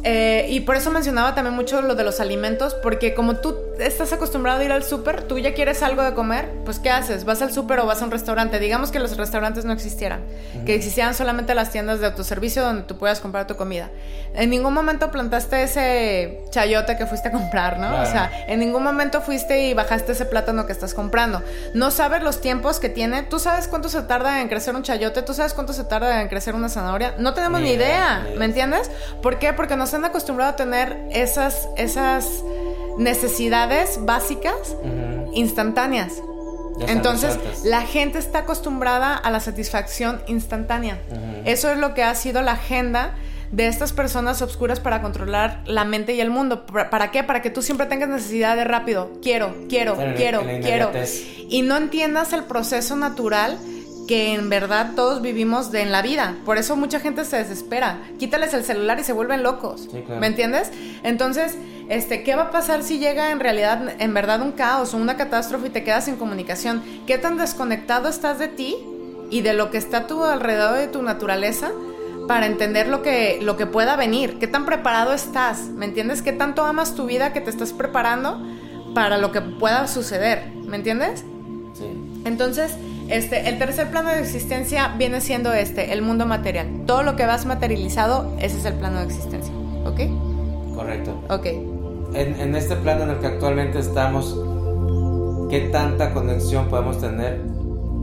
eh, 0.04 0.46
y 0.48 0.60
por 0.60 0.76
eso 0.76 0.90
mencionaba 0.90 1.34
también 1.34 1.54
mucho 1.56 1.80
lo 1.82 1.94
de 1.94 2.04
los 2.04 2.20
alimentos, 2.20 2.74
porque 2.74 3.14
como 3.14 3.36
tú 3.36 3.56
estás 3.78 4.12
acostumbrado 4.12 4.60
a 4.60 4.64
ir 4.64 4.72
al 4.72 4.84
súper, 4.84 5.22
tú 5.24 5.38
ya 5.38 5.52
quieres 5.52 5.82
algo 5.82 6.02
de 6.02 6.14
comer, 6.14 6.48
pues 6.64 6.78
¿qué 6.78 6.90
haces? 6.90 7.24
¿Vas 7.24 7.42
al 7.42 7.52
súper 7.52 7.80
o 7.80 7.86
vas 7.86 8.00
a 8.02 8.04
un 8.04 8.10
restaurante? 8.10 8.58
Digamos 8.58 8.90
que 8.90 8.98
los 9.00 9.16
restaurantes 9.16 9.64
no 9.64 9.72
existieran, 9.72 10.20
que 10.64 10.74
existieran 10.74 11.14
solamente 11.14 11.54
las 11.54 11.70
tiendas 11.72 12.00
de 12.00 12.06
autoservicio 12.06 12.62
donde 12.62 12.82
tú 12.84 12.96
puedas 12.98 13.20
comprar 13.20 13.46
tu 13.46 13.56
comida. 13.56 13.90
En 14.34 14.50
ningún 14.50 14.74
momento 14.74 15.10
plantaste 15.10 15.62
ese 15.62 16.40
chayote 16.50 16.96
que 16.96 17.06
fuiste 17.06 17.28
a 17.28 17.32
comprar, 17.32 17.78
¿no? 17.78 17.86
O 17.88 17.90
Claro. 17.90 18.10
sea, 18.10 18.30
en 18.48 18.60
ningún 18.60 18.82
momento 18.82 19.20
fuiste 19.22 19.66
y 19.66 19.74
bajaste 19.74 20.12
ese 20.12 20.26
plátano 20.26 20.66
que 20.66 20.72
estás 20.72 20.94
comprando. 20.94 21.42
No 21.74 21.90
sabes 21.90 22.22
los 22.22 22.40
tiempos 22.40 22.78
que 22.78 22.88
tiene. 22.88 23.22
Tú 23.24 23.38
sabes 23.38 23.66
cuánto 23.66 23.88
se 23.88 24.02
tarda 24.02 24.40
en 24.42 24.48
crecer 24.48 24.74
un 24.76 24.82
chayote. 24.82 25.22
Tú 25.22 25.32
sabes 25.34 25.54
cuánto 25.54 25.72
se 25.72 25.84
tarda 25.84 26.20
en 26.22 26.28
crecer 26.28 26.54
una 26.54 26.68
zanahoria. 26.68 27.14
No 27.18 27.34
tenemos 27.34 27.60
Ni 27.60 27.68
ni, 27.68 27.74
idea, 27.74 28.22
idea. 28.26 28.36
¿Me 28.38 28.44
entiendes? 28.44 28.90
¿Por 29.22 29.38
qué? 29.38 29.52
Porque 29.54 29.74
nos 29.86 29.94
han 29.94 30.04
acostumbrado 30.04 30.50
a 30.50 30.56
tener 30.56 30.98
esas, 31.12 31.68
esas 31.76 32.42
necesidades 32.98 34.00
básicas 34.04 34.76
instantáneas. 35.32 36.14
Entonces, 36.88 37.38
la 37.64 37.82
gente 37.82 38.18
está 38.18 38.40
acostumbrada 38.40 39.14
a 39.14 39.30
la 39.30 39.38
satisfacción 39.38 40.20
instantánea. 40.26 40.98
Eso 41.44 41.70
es 41.70 41.78
lo 41.78 41.94
que 41.94 42.02
ha 42.02 42.12
sido 42.16 42.42
la 42.42 42.52
agenda 42.52 43.14
de 43.52 43.68
estas 43.68 43.92
personas 43.92 44.42
obscuras 44.42 44.80
para 44.80 45.02
controlar 45.02 45.62
la 45.66 45.84
mente 45.84 46.14
y 46.14 46.20
el 46.20 46.30
mundo. 46.30 46.66
¿Para 46.66 47.12
qué? 47.12 47.22
Para 47.22 47.40
que 47.40 47.50
tú 47.50 47.62
siempre 47.62 47.86
tengas 47.86 48.08
necesidad 48.08 48.56
de 48.56 48.64
rápido. 48.64 49.12
Quiero, 49.22 49.54
quiero, 49.68 49.96
quiero, 50.16 50.42
quiero. 50.62 50.90
Y 51.48 51.62
no 51.62 51.76
entiendas 51.76 52.32
el 52.32 52.42
proceso 52.42 52.96
natural 52.96 53.56
que 54.06 54.34
en 54.34 54.48
verdad 54.48 54.92
todos 54.94 55.20
vivimos 55.20 55.70
de 55.72 55.82
en 55.82 55.92
la 55.92 56.02
vida. 56.02 56.36
Por 56.44 56.58
eso 56.58 56.76
mucha 56.76 57.00
gente 57.00 57.24
se 57.24 57.36
desespera. 57.36 58.00
Quítales 58.18 58.54
el 58.54 58.64
celular 58.64 58.98
y 59.00 59.04
se 59.04 59.12
vuelven 59.12 59.42
locos. 59.42 59.88
Sí, 59.90 60.02
claro. 60.04 60.20
¿Me 60.20 60.28
entiendes? 60.28 60.70
Entonces, 61.02 61.56
este, 61.88 62.22
¿qué 62.22 62.34
va 62.34 62.44
a 62.44 62.50
pasar 62.50 62.82
si 62.82 62.98
llega 62.98 63.30
en 63.30 63.40
realidad, 63.40 63.94
en 63.98 64.14
verdad, 64.14 64.42
un 64.42 64.52
caos 64.52 64.94
o 64.94 64.96
una 64.96 65.16
catástrofe 65.16 65.68
y 65.68 65.70
te 65.70 65.84
quedas 65.84 66.04
sin 66.04 66.16
comunicación? 66.16 66.82
¿Qué 67.06 67.18
tan 67.18 67.36
desconectado 67.36 68.08
estás 68.08 68.38
de 68.38 68.48
ti 68.48 68.76
y 69.30 69.42
de 69.42 69.54
lo 69.54 69.70
que 69.70 69.78
está 69.78 69.98
a 69.98 70.06
tu 70.06 70.22
alrededor 70.24 70.76
de 70.76 70.88
tu 70.88 71.02
naturaleza 71.02 71.70
para 72.28 72.46
entender 72.46 72.88
lo 72.88 73.02
que, 73.02 73.38
lo 73.42 73.56
que 73.56 73.66
pueda 73.66 73.96
venir? 73.96 74.38
¿Qué 74.38 74.46
tan 74.46 74.66
preparado 74.66 75.12
estás? 75.12 75.62
¿Me 75.68 75.84
entiendes? 75.84 76.22
¿Qué 76.22 76.32
tanto 76.32 76.64
amas 76.64 76.94
tu 76.94 77.06
vida 77.06 77.32
que 77.32 77.40
te 77.40 77.50
estás 77.50 77.72
preparando 77.72 78.40
para 78.94 79.18
lo 79.18 79.32
que 79.32 79.40
pueda 79.40 79.86
suceder? 79.88 80.52
¿Me 80.66 80.76
entiendes? 80.76 81.24
Sí. 81.74 82.15
Entonces, 82.26 82.76
este, 83.08 83.48
el 83.48 83.58
tercer 83.58 83.88
plano 83.88 84.10
de 84.10 84.18
existencia 84.18 84.88
viene 84.98 85.20
siendo 85.20 85.52
este, 85.52 85.92
el 85.92 86.02
mundo 86.02 86.26
material. 86.26 86.66
Todo 86.86 87.04
lo 87.04 87.14
que 87.14 87.24
vas 87.24 87.46
materializado, 87.46 88.32
ese 88.40 88.58
es 88.58 88.64
el 88.64 88.74
plano 88.74 88.98
de 88.98 89.06
existencia. 89.06 89.54
¿Ok? 89.84 90.00
Correcto. 90.74 91.22
Ok. 91.30 91.46
En, 92.14 92.40
en 92.40 92.56
este 92.56 92.74
plano 92.76 93.04
en 93.04 93.10
el 93.10 93.18
que 93.18 93.28
actualmente 93.28 93.78
estamos, 93.78 94.36
¿qué 95.48 95.68
tanta 95.72 96.12
conexión 96.12 96.68
podemos 96.68 97.00
tener 97.00 97.40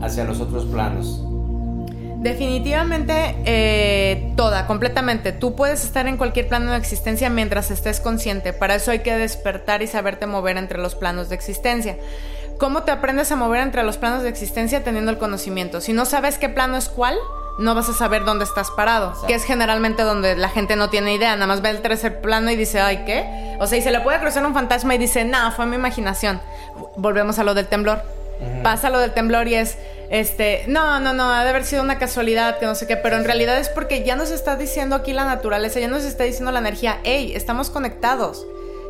hacia 0.00 0.24
los 0.24 0.40
otros 0.40 0.64
planos? 0.64 1.22
Definitivamente 2.24 3.36
eh, 3.44 4.32
toda, 4.34 4.66
completamente. 4.66 5.32
Tú 5.32 5.54
puedes 5.54 5.84
estar 5.84 6.06
en 6.06 6.16
cualquier 6.16 6.48
plano 6.48 6.70
de 6.70 6.78
existencia 6.78 7.28
mientras 7.28 7.70
estés 7.70 8.00
consciente. 8.00 8.54
Para 8.54 8.76
eso 8.76 8.92
hay 8.92 9.00
que 9.00 9.14
despertar 9.14 9.82
y 9.82 9.86
saberte 9.86 10.26
mover 10.26 10.56
entre 10.56 10.78
los 10.78 10.94
planos 10.94 11.28
de 11.28 11.34
existencia. 11.34 11.98
¿Cómo 12.58 12.82
te 12.84 12.92
aprendes 12.92 13.32
a 13.32 13.36
mover 13.36 13.60
entre 13.60 13.82
los 13.82 13.96
planos 13.96 14.22
de 14.22 14.28
existencia 14.28 14.84
teniendo 14.84 15.10
el 15.10 15.18
conocimiento? 15.18 15.80
Si 15.80 15.92
no 15.92 16.04
sabes 16.04 16.38
qué 16.38 16.48
plano 16.48 16.76
es 16.76 16.88
cuál, 16.88 17.16
no 17.58 17.74
vas 17.74 17.88
a 17.88 17.94
saber 17.94 18.24
dónde 18.24 18.44
estás 18.44 18.70
parado, 18.70 19.08
Exacto. 19.08 19.26
que 19.26 19.34
es 19.34 19.44
generalmente 19.44 20.02
donde 20.02 20.36
la 20.36 20.48
gente 20.48 20.76
no 20.76 20.90
tiene 20.90 21.14
idea, 21.14 21.34
nada 21.34 21.46
más 21.46 21.62
ve 21.62 21.70
el 21.70 21.82
tercer 21.82 22.20
plano 22.20 22.50
y 22.50 22.56
dice, 22.56 22.80
ay, 22.80 23.04
¿qué? 23.04 23.56
O 23.60 23.66
sea, 23.66 23.78
y 23.78 23.82
se 23.82 23.90
le 23.90 24.00
puede 24.00 24.18
cruzar 24.20 24.44
un 24.44 24.54
fantasma 24.54 24.94
y 24.94 24.98
dice, 24.98 25.24
no, 25.24 25.52
fue 25.52 25.66
mi 25.66 25.76
imaginación. 25.76 26.40
Volvemos 26.96 27.38
a 27.38 27.44
lo 27.44 27.54
del 27.54 27.66
temblor. 27.66 28.02
Pasa 28.62 28.90
lo 28.90 28.98
del 28.98 29.12
temblor 29.12 29.46
y 29.46 29.54
es, 29.54 29.78
este, 30.10 30.64
no, 30.66 30.98
no, 30.98 31.12
no, 31.12 31.32
ha 31.32 31.44
de 31.44 31.50
haber 31.50 31.64
sido 31.64 31.82
una 31.82 31.98
casualidad, 31.98 32.58
que 32.58 32.66
no 32.66 32.74
sé 32.74 32.86
qué, 32.86 32.96
pero 32.96 33.16
en 33.16 33.24
realidad 33.24 33.58
es 33.58 33.68
porque 33.68 34.04
ya 34.04 34.16
nos 34.16 34.32
está 34.32 34.56
diciendo 34.56 34.96
aquí 34.96 35.12
la 35.12 35.24
naturaleza, 35.24 35.78
ya 35.78 35.88
nos 35.88 36.04
está 36.04 36.24
diciendo 36.24 36.50
la 36.50 36.58
energía, 36.58 36.98
hey, 37.04 37.32
estamos 37.34 37.70
conectados, 37.70 38.44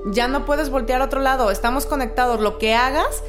ya 0.07 0.29
no 0.29 0.47
puedes 0.47 0.71
voltear 0.71 1.03
a 1.03 1.05
otro 1.05 1.21
lado, 1.21 1.51
estamos 1.51 1.85
conectados, 1.85 2.41
lo 2.41 2.59
que 2.59 2.75
hagas 2.75 3.23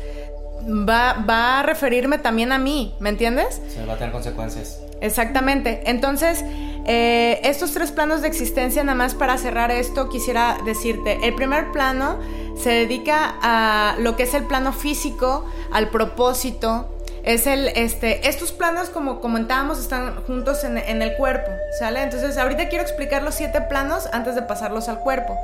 va, 0.65 1.25
va 1.27 1.59
a 1.59 1.63
referirme 1.63 2.17
también 2.17 2.51
a 2.51 2.57
mí, 2.57 2.95
¿me 2.99 3.09
entiendes? 3.09 3.61
Se 3.73 3.85
va 3.85 3.93
a 3.93 3.97
tener 3.97 4.11
consecuencias. 4.11 4.79
Exactamente. 5.01 5.83
Entonces, 5.85 6.43
eh, 6.85 7.39
estos 7.43 7.73
tres 7.73 7.91
planos 7.91 8.21
de 8.21 8.27
existencia, 8.27 8.83
nada 8.83 8.95
más 8.95 9.13
para 9.13 9.37
cerrar 9.37 9.71
esto, 9.71 10.09
quisiera 10.09 10.57
decirte, 10.65 11.19
el 11.27 11.35
primer 11.35 11.71
plano 11.71 12.19
se 12.57 12.69
dedica 12.69 13.35
a 13.41 13.95
lo 13.99 14.15
que 14.15 14.23
es 14.23 14.33
el 14.33 14.43
plano 14.45 14.73
físico, 14.73 15.45
al 15.71 15.89
propósito. 15.89 16.91
Es 17.23 17.47
el, 17.47 17.69
este, 17.69 18.29
estos 18.29 18.51
planos, 18.51 18.89
como 18.89 19.19
comentábamos, 19.19 19.79
están 19.79 20.23
juntos 20.25 20.63
en, 20.63 20.77
en 20.77 21.01
el 21.01 21.15
cuerpo, 21.15 21.49
¿sale? 21.79 22.03
Entonces, 22.03 22.37
ahorita 22.37 22.69
quiero 22.69 22.83
explicar 22.83 23.23
los 23.23 23.33
siete 23.33 23.61
planos 23.61 24.07
antes 24.13 24.35
de 24.35 24.43
pasarlos 24.43 24.89
al 24.89 24.99
cuerpo. 24.99 25.35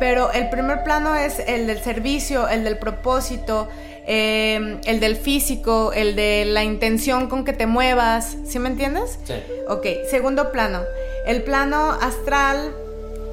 Pero 0.00 0.32
el 0.32 0.50
primer 0.50 0.82
plano 0.82 1.14
es 1.14 1.38
el 1.46 1.68
del 1.68 1.80
servicio, 1.80 2.48
el 2.48 2.64
del 2.64 2.76
propósito, 2.76 3.68
eh, 4.06 4.78
el 4.84 5.00
del 5.00 5.16
físico, 5.16 5.92
el 5.94 6.16
de 6.16 6.44
la 6.46 6.64
intención 6.64 7.28
con 7.28 7.44
que 7.44 7.52
te 7.52 7.66
muevas. 7.66 8.36
¿Sí 8.46 8.58
me 8.58 8.68
entiendes? 8.68 9.18
Sí. 9.24 9.34
Ok, 9.68 9.86
segundo 10.10 10.50
plano. 10.52 10.80
El 11.26 11.42
plano 11.42 11.92
astral, 11.92 12.72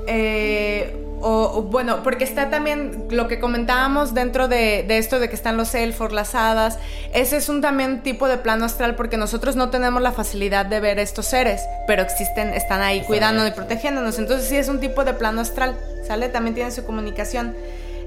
eh, 0.07 0.95
o, 1.21 1.51
o, 1.55 1.61
bueno, 1.63 2.01
porque 2.01 2.23
está 2.23 2.49
también 2.49 3.07
lo 3.09 3.27
que 3.27 3.39
comentábamos 3.41 4.13
dentro 4.13 4.47
de, 4.47 4.85
de 4.87 4.97
esto 4.99 5.19
de 5.19 5.27
que 5.27 5.35
están 5.35 5.57
los 5.57 5.75
elfos, 5.75 6.13
las 6.13 6.33
hadas. 6.33 6.77
Ese 7.13 7.35
es 7.37 7.49
un 7.49 7.59
también 7.61 8.03
tipo 8.03 8.27
de 8.29 8.37
plano 8.37 8.63
astral 8.63 8.95
porque 8.95 9.17
nosotros 9.17 9.57
no 9.57 9.69
tenemos 9.69 10.01
la 10.01 10.13
facilidad 10.13 10.65
de 10.65 10.79
ver 10.79 10.97
estos 10.97 11.25
seres, 11.25 11.61
pero 11.87 12.03
existen, 12.03 12.53
están 12.53 12.81
ahí 12.81 12.97
Están 12.99 13.07
cuidándonos 13.07 13.47
ahí. 13.47 13.51
y 13.51 13.55
protegiéndonos. 13.55 14.17
Entonces 14.17 14.47
sí 14.47 14.55
es 14.55 14.69
un 14.69 14.79
tipo 14.79 15.03
de 15.03 15.13
plano 15.13 15.41
astral, 15.41 15.75
¿sale? 16.07 16.29
También 16.29 16.55
tiene 16.55 16.71
su 16.71 16.85
comunicación. 16.85 17.53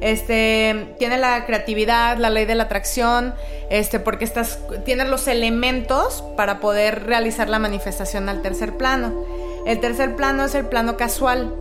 Este, 0.02 0.94
tiene 0.98 1.16
la 1.16 1.46
creatividad, 1.46 2.18
la 2.18 2.28
ley 2.28 2.44
de 2.44 2.56
la 2.56 2.64
atracción, 2.64 3.34
este, 3.70 4.00
porque 4.00 4.24
estás, 4.24 4.58
tienes 4.84 5.08
los 5.08 5.28
elementos 5.28 6.24
para 6.36 6.58
poder 6.58 7.04
realizar 7.06 7.48
la 7.48 7.60
manifestación 7.60 8.28
al 8.28 8.42
tercer 8.42 8.76
plano. 8.76 9.24
El 9.64 9.78
tercer 9.78 10.16
plano 10.16 10.44
es 10.44 10.56
el 10.56 10.66
plano 10.66 10.96
casual, 10.96 11.54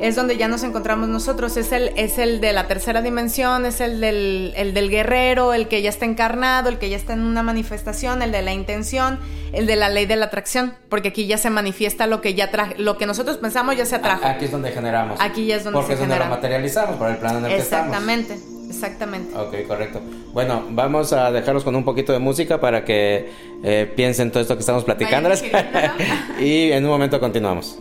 es 0.00 0.16
donde 0.16 0.36
ya 0.36 0.48
nos 0.48 0.62
encontramos 0.64 1.08
nosotros, 1.08 1.56
es 1.56 1.72
el, 1.72 1.90
es 1.96 2.18
el 2.18 2.40
de 2.40 2.52
la 2.52 2.66
tercera 2.66 3.00
dimensión, 3.02 3.64
es 3.64 3.80
el 3.80 4.00
del, 4.00 4.52
el 4.56 4.74
del 4.74 4.90
guerrero, 4.90 5.54
el 5.54 5.68
que 5.68 5.82
ya 5.82 5.88
está 5.90 6.04
encarnado, 6.04 6.68
el 6.68 6.78
que 6.78 6.90
ya 6.90 6.96
está 6.96 7.12
en 7.12 7.20
una 7.22 7.42
manifestación, 7.42 8.20
el 8.22 8.32
de 8.32 8.42
la 8.42 8.52
intención, 8.52 9.18
el 9.52 9.66
de 9.66 9.76
la 9.76 9.88
ley 9.88 10.06
de 10.06 10.16
la 10.16 10.26
atracción, 10.26 10.74
porque 10.88 11.08
aquí 11.08 11.26
ya 11.26 11.38
se 11.38 11.48
manifiesta 11.50 12.06
lo 12.06 12.20
que 12.20 12.34
ya 12.34 12.50
tra- 12.50 12.76
lo 12.76 12.98
que 12.98 13.06
nosotros 13.06 13.38
pensamos 13.38 13.76
ya 13.76 13.86
se 13.86 13.96
atrajo. 13.96 14.26
Aquí 14.26 14.46
es 14.46 14.50
donde 14.50 14.72
generamos. 14.72 15.20
Aquí 15.20 15.46
ya 15.46 15.56
es 15.56 15.64
donde 15.64 15.78
Porque 15.78 15.88
se 15.88 15.94
es 15.94 15.98
donde 16.00 16.14
genera. 16.14 16.28
lo 16.30 16.34
materializamos, 16.36 16.96
por 16.96 17.08
el 17.10 17.16
plano 17.18 17.38
en 17.38 17.44
el 17.46 17.50
que 17.52 17.58
estamos. 17.58 17.86
Exactamente, 17.88 18.36
exactamente. 18.68 19.36
Ok, 19.36 19.68
correcto. 19.68 20.00
Bueno, 20.32 20.64
vamos 20.70 21.12
a 21.12 21.30
dejarlos 21.30 21.62
con 21.62 21.76
un 21.76 21.84
poquito 21.84 22.12
de 22.12 22.18
música 22.18 22.60
para 22.60 22.84
que 22.84 23.30
eh, 23.62 23.92
piensen 23.94 24.30
todo 24.32 24.42
esto 24.42 24.54
que 24.56 24.60
estamos 24.60 24.82
platicándoles. 24.84 25.44
Y 26.40 26.72
en 26.72 26.84
un 26.84 26.90
momento 26.90 27.20
continuamos. 27.20 27.78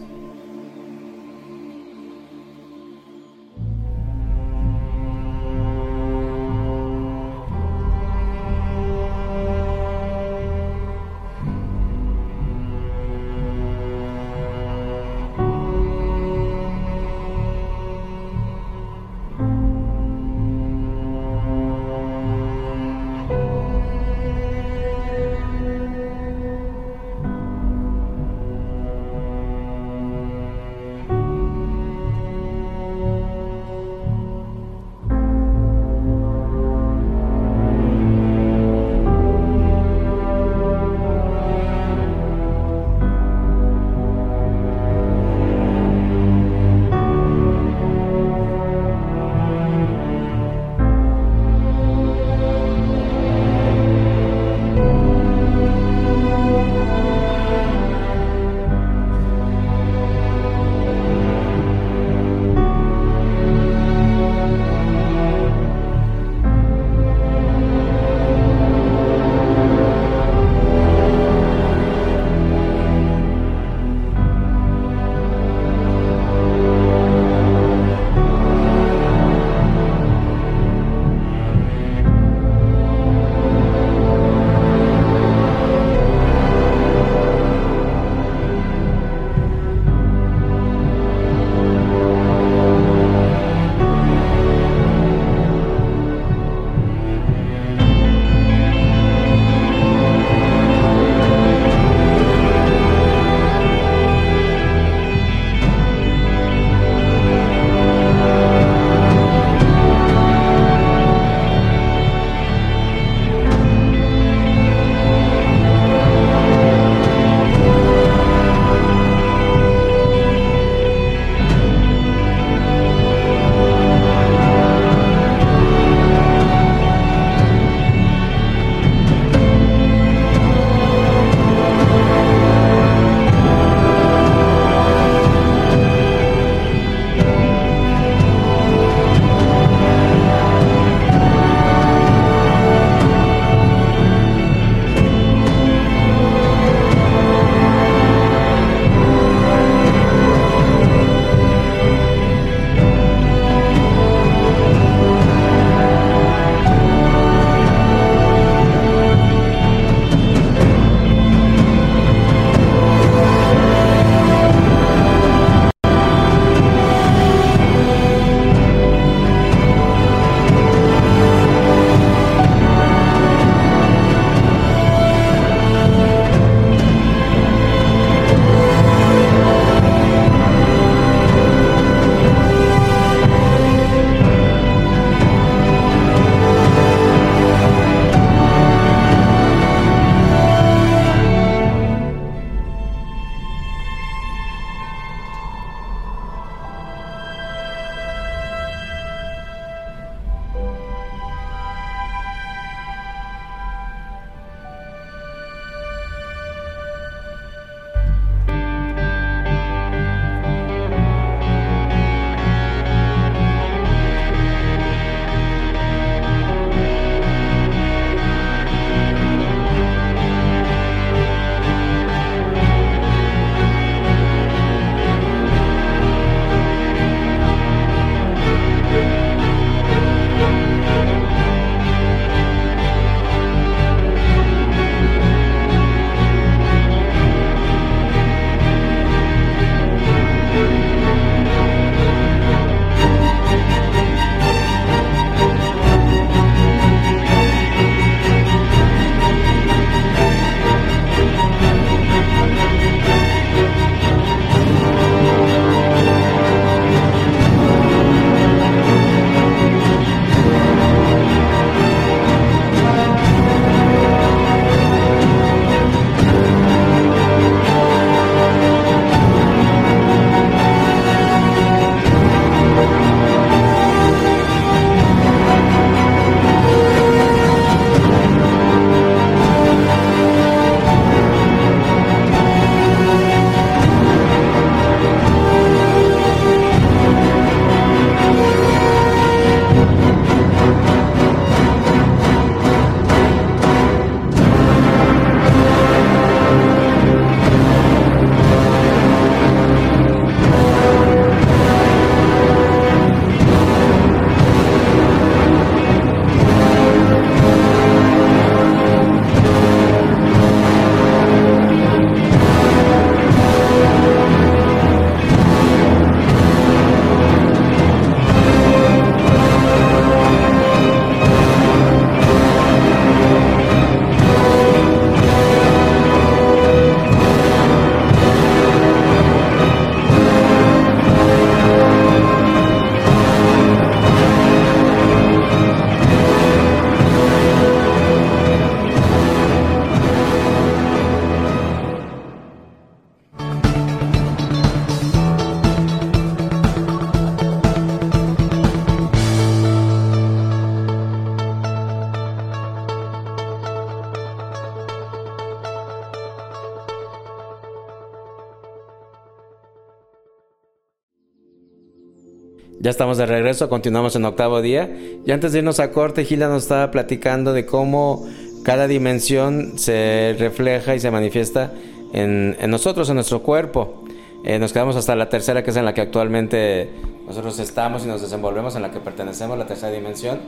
Estamos 362.94 363.18
de 363.18 363.26
regreso, 363.26 363.70
continuamos 363.70 364.16
en 364.16 364.26
octavo 364.26 364.62
día. 364.62 364.90
Y 365.26 365.32
antes 365.32 365.52
de 365.52 365.60
irnos 365.60 365.80
a 365.80 365.92
corte, 365.92 366.24
Gila 366.26 366.48
nos 366.48 366.64
estaba 366.64 366.92
platicando 366.92 367.52
de 367.54 367.66
cómo 367.66 368.26
cada 368.64 368.88
dimensión 368.88 369.78
se 369.78 370.36
refleja 370.40 370.96
y 370.96 371.00
se 371.00 371.12
manifiesta 371.12 371.74
en, 372.14 372.56
en 372.60 372.70
nosotros, 372.72 373.10
en 373.10 373.16
nuestro 373.16 373.42
cuerpo. 373.42 374.04
Eh, 374.46 374.60
nos 374.60 374.74
quedamos 374.74 374.96
hasta 374.96 375.16
la 375.16 375.30
tercera, 375.30 375.64
que 375.64 375.72
es 375.72 375.78
en 375.78 375.86
la 375.86 375.94
que 375.94 376.02
actualmente 376.02 376.90
nosotros 377.28 377.58
estamos 377.60 378.04
y 378.06 378.08
nos 378.08 378.22
desenvolvemos, 378.22 378.76
en 378.76 378.82
la 378.84 378.92
que 378.92 379.00
pertenecemos, 379.00 379.58
la 379.58 379.66
tercera 379.66 379.92
dimensión. 379.92 380.40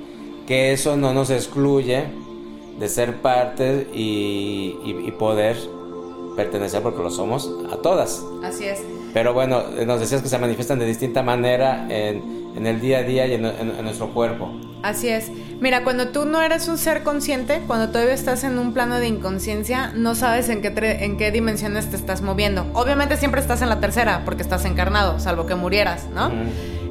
Que 0.47 0.71
eso 0.73 0.95
no 0.97 1.13
nos 1.13 1.29
excluye 1.31 2.03
de 2.79 2.87
ser 2.89 3.15
parte 3.21 3.87
y, 3.93 4.77
y- 4.85 5.03
y 5.07 5.11
poder 5.11 5.55
pertenecer, 6.35 6.81
porque 6.83 7.01
lo 7.01 7.09
somos, 7.09 7.49
a 7.71 7.77
todas. 7.77 8.23
Así 8.43 8.65
es. 8.65 8.81
Pero 9.15 9.33
bueno, 9.33 9.63
nos 9.87 10.01
decías 10.01 10.21
que 10.21 10.27
se 10.27 10.37
manifiestan 10.37 10.77
de 10.77 10.85
distinta 10.85 11.23
manera 11.23 11.87
en, 11.89 12.51
en 12.57 12.67
el 12.67 12.81
día 12.81 12.97
a 12.99 13.03
día 13.03 13.25
y 13.25 13.33
en, 13.33 13.45
en- 13.45 13.71
en 13.77 13.83
nuestro 13.85 14.13
cuerpo. 14.13 14.51
Así 14.83 15.07
es. 15.07 15.31
Mira, 15.61 15.85
cuando 15.85 16.09
tú 16.09 16.25
no 16.25 16.41
eres 16.41 16.67
un 16.67 16.77
ser 16.77 17.01
consciente, 17.03 17.61
cuando 17.65 17.87
todavía 17.91 18.13
estás 18.13 18.43
en 18.43 18.59
un 18.59 18.73
plano 18.73 18.97
de 18.99 19.07
inconsciencia, 19.07 19.93
no 19.95 20.15
sabes 20.15 20.49
en 20.49 20.61
qué, 20.61 20.73
en 21.05 21.15
qué 21.17 21.31
dimensiones 21.31 21.89
te 21.89 21.95
estás 21.95 22.21
moviendo. 22.21 22.67
Obviamente 22.73 23.15
siempre 23.15 23.39
estás 23.39 23.61
en 23.61 23.69
la 23.69 23.79
tercera, 23.79 24.23
porque 24.25 24.43
estás 24.43 24.65
encarnado, 24.65 25.17
salvo 25.19 25.45
que 25.45 25.55
murieras, 25.55 26.07
¿no? 26.13 26.29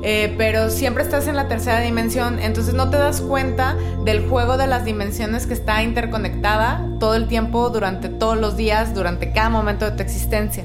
Eh, 0.02 0.34
pero 0.38 0.70
siempre 0.70 1.02
estás 1.02 1.28
en 1.28 1.36
la 1.36 1.46
tercera 1.46 1.80
dimensión, 1.80 2.38
entonces 2.40 2.72
no 2.74 2.88
te 2.90 2.96
das 2.96 3.20
cuenta 3.20 3.76
del 4.04 4.26
juego 4.30 4.56
de 4.56 4.66
las 4.66 4.84
dimensiones 4.86 5.46
que 5.46 5.52
está 5.54 5.82
interconectada 5.82 6.86
todo 6.98 7.14
el 7.16 7.28
tiempo, 7.28 7.68
durante 7.70 8.08
todos 8.08 8.38
los 8.38 8.56
días, 8.56 8.94
durante 8.94 9.30
cada 9.32 9.50
momento 9.50 9.84
de 9.84 9.92
tu 9.96 10.02
existencia. 10.02 10.64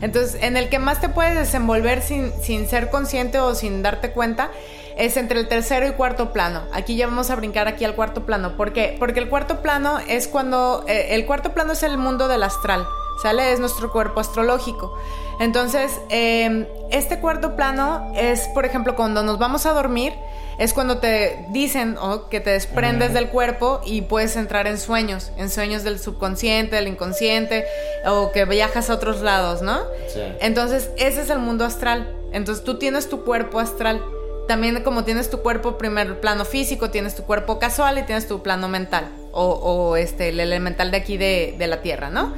Entonces, 0.00 0.42
en 0.42 0.56
el 0.56 0.68
que 0.68 0.78
más 0.78 1.00
te 1.00 1.08
puedes 1.08 1.34
desenvolver 1.34 2.02
sin, 2.02 2.32
sin 2.42 2.68
ser 2.68 2.90
consciente 2.90 3.38
o 3.40 3.54
sin 3.54 3.82
darte 3.82 4.12
cuenta 4.12 4.50
es 4.96 5.16
entre 5.16 5.38
el 5.38 5.48
tercero 5.48 5.86
y 5.86 5.92
cuarto 5.92 6.32
plano. 6.32 6.62
Aquí 6.72 6.96
ya 6.96 7.06
vamos 7.06 7.30
a 7.30 7.36
brincar 7.36 7.68
aquí 7.68 7.84
al 7.84 7.94
cuarto 7.94 8.26
plano. 8.26 8.56
¿Por 8.56 8.72
qué? 8.72 8.96
Porque 8.98 9.20
el 9.20 9.28
cuarto 9.28 9.62
plano 9.62 9.98
es 10.08 10.26
cuando... 10.26 10.84
eh, 10.88 11.14
el 11.14 11.24
cuarto 11.24 11.52
plano 11.52 11.72
es 11.72 11.82
el 11.84 11.98
mundo 11.98 12.26
del 12.26 12.42
astral, 12.42 12.84
¿sale? 13.22 13.52
Es 13.52 13.60
nuestro 13.60 13.90
cuerpo 13.92 14.20
astrológico. 14.20 14.96
Entonces, 15.40 16.00
eh, 16.10 16.66
este 16.90 17.20
cuarto 17.20 17.54
plano 17.54 18.12
es, 18.16 18.48
por 18.48 18.64
ejemplo, 18.64 18.96
cuando 18.96 19.22
nos 19.22 19.38
vamos 19.38 19.66
a 19.66 19.72
dormir, 19.72 20.12
es 20.58 20.74
cuando 20.74 20.98
te 20.98 21.46
dicen 21.50 21.96
o 21.98 22.28
que 22.28 22.40
te 22.40 22.50
desprendes 22.50 23.12
del 23.12 23.28
cuerpo 23.28 23.80
y 23.86 24.02
puedes 24.02 24.34
entrar 24.34 24.66
en 24.66 24.76
sueños, 24.76 25.30
en 25.36 25.50
sueños 25.50 25.84
del 25.84 26.00
subconsciente, 26.00 26.74
del 26.74 26.88
inconsciente, 26.88 27.64
o 28.04 28.32
que 28.32 28.44
viajas 28.44 28.90
a 28.90 28.94
otros 28.94 29.20
lados, 29.20 29.62
¿no? 29.62 29.78
Sí. 30.12 30.20
Entonces, 30.40 30.90
ese 30.96 31.22
es 31.22 31.30
el 31.30 31.38
mundo 31.38 31.64
astral. 31.64 32.12
Entonces, 32.32 32.64
tú 32.64 32.78
tienes 32.78 33.08
tu 33.08 33.22
cuerpo 33.22 33.60
astral. 33.60 34.02
También 34.48 34.82
como 34.82 35.04
tienes 35.04 35.30
tu 35.30 35.40
cuerpo 35.42 35.78
primer 35.78 36.20
plano 36.20 36.44
físico, 36.44 36.90
tienes 36.90 37.14
tu 37.14 37.22
cuerpo 37.22 37.58
casual 37.60 37.98
y 37.98 38.02
tienes 38.02 38.26
tu 38.26 38.42
plano 38.42 38.66
mental. 38.66 39.08
O, 39.30 39.44
o, 39.44 39.96
este, 39.96 40.30
el 40.30 40.40
elemental 40.40 40.90
de 40.90 40.96
aquí 40.96 41.16
de, 41.18 41.54
de 41.56 41.66
la 41.68 41.82
Tierra, 41.82 42.10
¿no? 42.10 42.34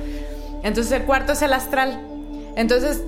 Entonces, 0.63 0.93
el 0.93 1.05
cuarto 1.05 1.33
es 1.33 1.43
el 1.43 1.53
astral. 1.53 2.01
Entonces, 2.57 3.03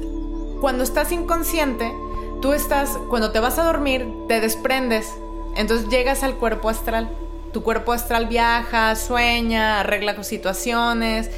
cuando 0.61 0.85
estás 0.85 1.11
inconsciente, 1.13 1.93
tú 2.41 2.53
estás, 2.53 2.99
cuando 3.09 3.33
te 3.33 3.41
vas 3.41 3.59
a 3.59 3.65
dormir, 3.65 4.07
te 4.29 4.41
desprendes. 4.41 5.13
Entonces 5.57 5.89
llegas 5.89 6.23
al 6.23 6.37
cuerpo 6.37 6.69
astral. 6.69 7.09
Tu 7.53 7.63
cuerpo 7.63 7.93
astral 7.93 8.27
viaja, 8.27 8.95
sueña, 8.97 9.81
arregla 9.81 10.23
situaciones. 10.23 11.31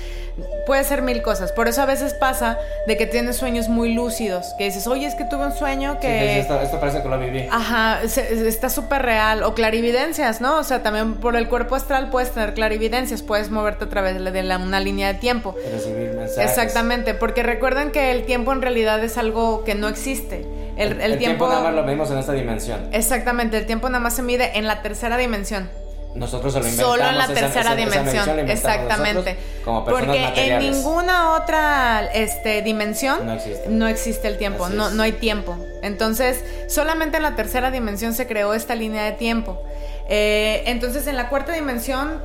Puede 0.66 0.82
ser 0.84 1.02
mil 1.02 1.22
cosas. 1.22 1.52
Por 1.52 1.68
eso 1.68 1.82
a 1.82 1.86
veces 1.86 2.12
pasa 2.14 2.58
de 2.86 2.96
que 2.96 3.06
tienes 3.06 3.36
sueños 3.36 3.68
muy 3.68 3.94
lúcidos. 3.94 4.46
Que 4.58 4.64
dices, 4.64 4.86
oye, 4.86 5.06
es 5.06 5.14
que 5.14 5.24
tuve 5.24 5.46
un 5.46 5.52
sueño 5.52 5.92
Sí, 5.94 5.98
que... 6.00 6.40
esto, 6.40 6.60
esto 6.60 6.80
parece 6.80 7.02
que 7.02 7.08
lo 7.08 7.18
viví. 7.18 7.46
Ajá, 7.50 8.00
se- 8.08 8.48
está 8.48 8.68
súper 8.68 9.02
real. 9.02 9.42
O 9.44 9.54
clarividencias, 9.54 10.40
¿no? 10.40 10.58
O 10.58 10.64
sea, 10.64 10.82
también 10.82 11.14
por 11.14 11.36
el 11.36 11.48
cuerpo 11.48 11.76
astral 11.76 12.10
puedes 12.10 12.32
tener 12.32 12.54
clarividencias, 12.54 13.22
puedes 13.22 13.50
moverte 13.50 13.84
a 13.84 13.88
través 13.88 14.22
de 14.22 14.42
la- 14.42 14.58
una 14.58 14.80
línea 14.80 15.12
de 15.12 15.18
tiempo. 15.20 15.54
Recibir 15.72 16.12
mensajes. 16.14 16.50
Exactamente, 16.50 17.14
porque 17.14 17.42
recuerden 17.42 17.92
que 17.92 18.10
el 18.10 18.24
tiempo 18.24 18.52
en 18.52 18.60
realidad 18.62 19.02
es 19.04 19.16
algo 19.18 19.62
que 19.64 19.74
no 19.76 19.88
existe. 19.88 20.46
El, 20.76 21.00
el 21.00 21.18
tiempo... 21.18 21.46
nada 21.46 21.62
más 21.62 21.74
lo 21.74 21.84
medimos 21.84 22.10
en 22.10 22.18
esta 22.18 22.32
dimensión. 22.32 22.88
Exactamente, 22.92 23.56
el 23.58 23.66
tiempo 23.66 23.88
nada 23.88 24.00
más 24.00 24.14
se 24.16 24.22
mide 24.22 24.58
en 24.58 24.66
la 24.66 24.82
tercera 24.82 25.16
dimensión. 25.16 25.70
Nosotros 26.14 26.52
se 26.52 26.60
lo 26.60 26.64
inventamos. 26.66 26.92
Solo 26.96 27.08
en 27.08 27.18
la 27.18 27.26
tercera 27.26 27.60
esa- 27.60 27.74
dimensión, 27.76 28.38
exactamente. 28.48 29.36
como 29.64 29.84
Porque 29.84 30.24
en 30.36 30.58
ninguna 30.60 31.32
otra 31.34 32.06
este, 32.12 32.62
dimensión 32.62 33.26
No 33.26 33.32
existe. 33.34 33.68
no 33.68 33.88
existe 33.88 34.28
el 34.28 34.38
tiempo, 34.38 34.68
no, 34.68 34.90
no 34.90 35.02
hay 35.02 35.12
tiempo. 35.12 35.56
Entonces, 35.82 36.44
solamente 36.68 37.16
en 37.16 37.24
la 37.24 37.34
tercera 37.34 37.70
dimensión 37.70 38.14
se 38.14 38.26
creó 38.26 38.54
esta 38.54 38.74
línea 38.74 39.02
de 39.04 39.12
tiempo. 39.12 39.60
Eh, 40.08 40.62
entonces, 40.66 41.06
en 41.06 41.16
la 41.16 41.28
cuarta 41.28 41.52
dimensión, 41.52 42.22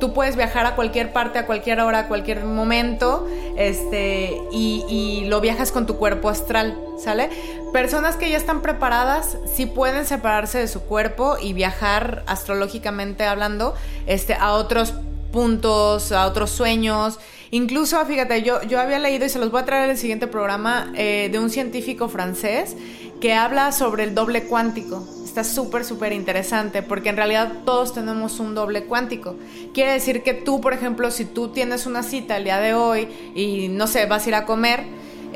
tú 0.00 0.12
puedes 0.14 0.36
viajar 0.36 0.64
a 0.66 0.74
cualquier 0.76 1.12
parte, 1.12 1.38
a 1.38 1.46
cualquier 1.46 1.80
hora, 1.80 2.00
a 2.00 2.08
cualquier 2.08 2.44
momento, 2.44 3.26
este, 3.56 4.36
y, 4.52 4.84
y 4.88 5.24
lo 5.26 5.40
viajas 5.40 5.72
con 5.72 5.86
tu 5.86 5.96
cuerpo 5.96 6.28
astral, 6.28 6.76
¿sale? 7.02 7.30
Personas 7.72 8.16
que 8.16 8.30
ya 8.30 8.36
están 8.36 8.62
preparadas 8.62 9.36
sí 9.54 9.66
pueden 9.66 10.06
separarse 10.06 10.58
de 10.58 10.68
su 10.68 10.80
cuerpo 10.82 11.36
y 11.40 11.52
viajar 11.52 12.22
astrológicamente 12.26 13.24
hablando, 13.24 13.74
este, 14.06 14.34
a 14.34 14.52
otros 14.52 14.94
puntos, 15.32 16.12
a 16.12 16.26
otros 16.26 16.50
sueños. 16.50 17.18
Incluso, 17.50 18.04
fíjate, 18.06 18.42
yo, 18.42 18.62
yo 18.62 18.80
había 18.80 18.98
leído 18.98 19.26
y 19.26 19.28
se 19.28 19.38
los 19.38 19.50
voy 19.50 19.62
a 19.62 19.64
traer 19.64 19.84
en 19.84 19.90
el 19.90 19.98
siguiente 19.98 20.26
programa 20.26 20.92
eh, 20.96 21.28
de 21.30 21.38
un 21.38 21.50
científico 21.50 22.08
francés 22.08 22.74
que 23.20 23.34
habla 23.34 23.72
sobre 23.72 24.04
el 24.04 24.14
doble 24.14 24.44
cuántico. 24.44 25.06
Está 25.24 25.44
súper, 25.44 25.84
súper 25.84 26.12
interesante 26.12 26.82
porque 26.82 27.10
en 27.10 27.16
realidad 27.16 27.52
todos 27.64 27.92
tenemos 27.92 28.40
un 28.40 28.54
doble 28.54 28.84
cuántico. 28.84 29.36
Quiere 29.74 29.92
decir 29.92 30.22
que 30.22 30.34
tú, 30.34 30.60
por 30.60 30.72
ejemplo, 30.72 31.10
si 31.10 31.24
tú 31.24 31.48
tienes 31.48 31.86
una 31.86 32.02
cita 32.02 32.36
el 32.36 32.44
día 32.44 32.60
de 32.60 32.74
hoy 32.74 33.08
y 33.34 33.68
no 33.68 33.86
sé, 33.86 34.06
vas 34.06 34.24
a 34.24 34.28
ir 34.28 34.34
a 34.34 34.46
comer, 34.46 34.84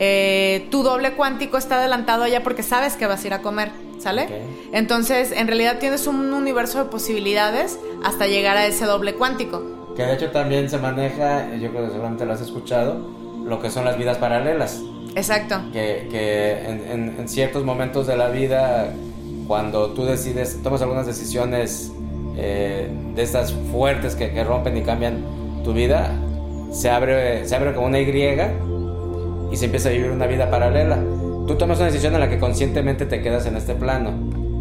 eh, 0.05 0.67
tu 0.73 0.83
doble 0.83 1.13
cuántico 1.13 1.57
está 1.59 1.79
adelantado 1.79 2.25
allá 2.25 2.43
porque 2.43 2.65
sabes 2.65 2.97
que 2.97 3.07
vas 3.07 3.23
a 3.23 3.27
ir 3.29 3.35
a 3.35 3.41
comer, 3.41 3.71
¿sale? 4.01 4.27
Entonces, 4.73 5.31
en 5.31 5.47
realidad 5.47 5.79
tienes 5.79 6.09
un 6.09 6.33
universo 6.33 6.83
de 6.83 6.91
posibilidades 6.91 7.79
hasta 8.03 8.27
llegar 8.27 8.57
a 8.57 8.67
ese 8.67 8.85
doble 8.85 9.15
cuántico. 9.15 9.63
Que 9.95 10.03
de 10.03 10.15
hecho 10.15 10.31
también 10.33 10.69
se 10.69 10.79
maneja, 10.79 11.55
yo 11.55 11.71
creo 11.71 11.85
que 11.85 11.91
seguramente 11.91 12.27
lo 12.27 12.33
has 12.33 12.41
escuchado, 12.41 12.97
lo 13.45 13.61
que 13.63 13.71
son 13.71 13.85
las 13.85 13.97
vidas 13.97 14.19
paralelas. 14.19 14.81
Exacto. 15.15 15.61
Que, 15.73 16.09
que 16.11 16.53
en, 16.69 16.91
en- 16.91 17.17
en 17.21 17.29
ciertos 17.29 17.65
momentos 17.65 18.09
de 18.09 18.17
la 18.17 18.29
vida, 18.29 18.93
cuando 19.47 19.91
tú 19.91 20.05
decides, 20.05 20.61
tomas 20.65 20.83
algunas 20.83 21.07
decisiones 21.07 21.93
eh, 22.37 22.91
de 23.15 23.23
estas 23.23 23.53
fuertes 23.71 24.17
que, 24.17 24.33
que 24.33 24.43
rompen 24.43 24.77
y 24.79 24.83
cambian 24.83 25.23
tu 25.63 25.73
vida, 25.73 26.11
se 26.73 26.91
abre, 26.91 27.47
se 27.47 27.55
abre 27.55 27.73
como 27.73 27.87
una 27.87 28.01
Y 28.01 28.07
y 29.53 29.57
se 29.57 29.67
empieza 29.67 29.89
a 29.91 29.93
vivir 29.93 30.11
una 30.11 30.27
vida 30.27 30.51
paralela. 30.51 30.97
Tú 31.47 31.57
tomas 31.57 31.79
una 31.79 31.87
decisión 31.87 32.15
en 32.15 32.21
la 32.21 32.29
que 32.31 32.39
conscientemente 32.39 33.05
te 33.07 33.21
quedas 33.23 33.47
en 33.47 33.57
este 33.57 33.75
plano, 33.75 34.11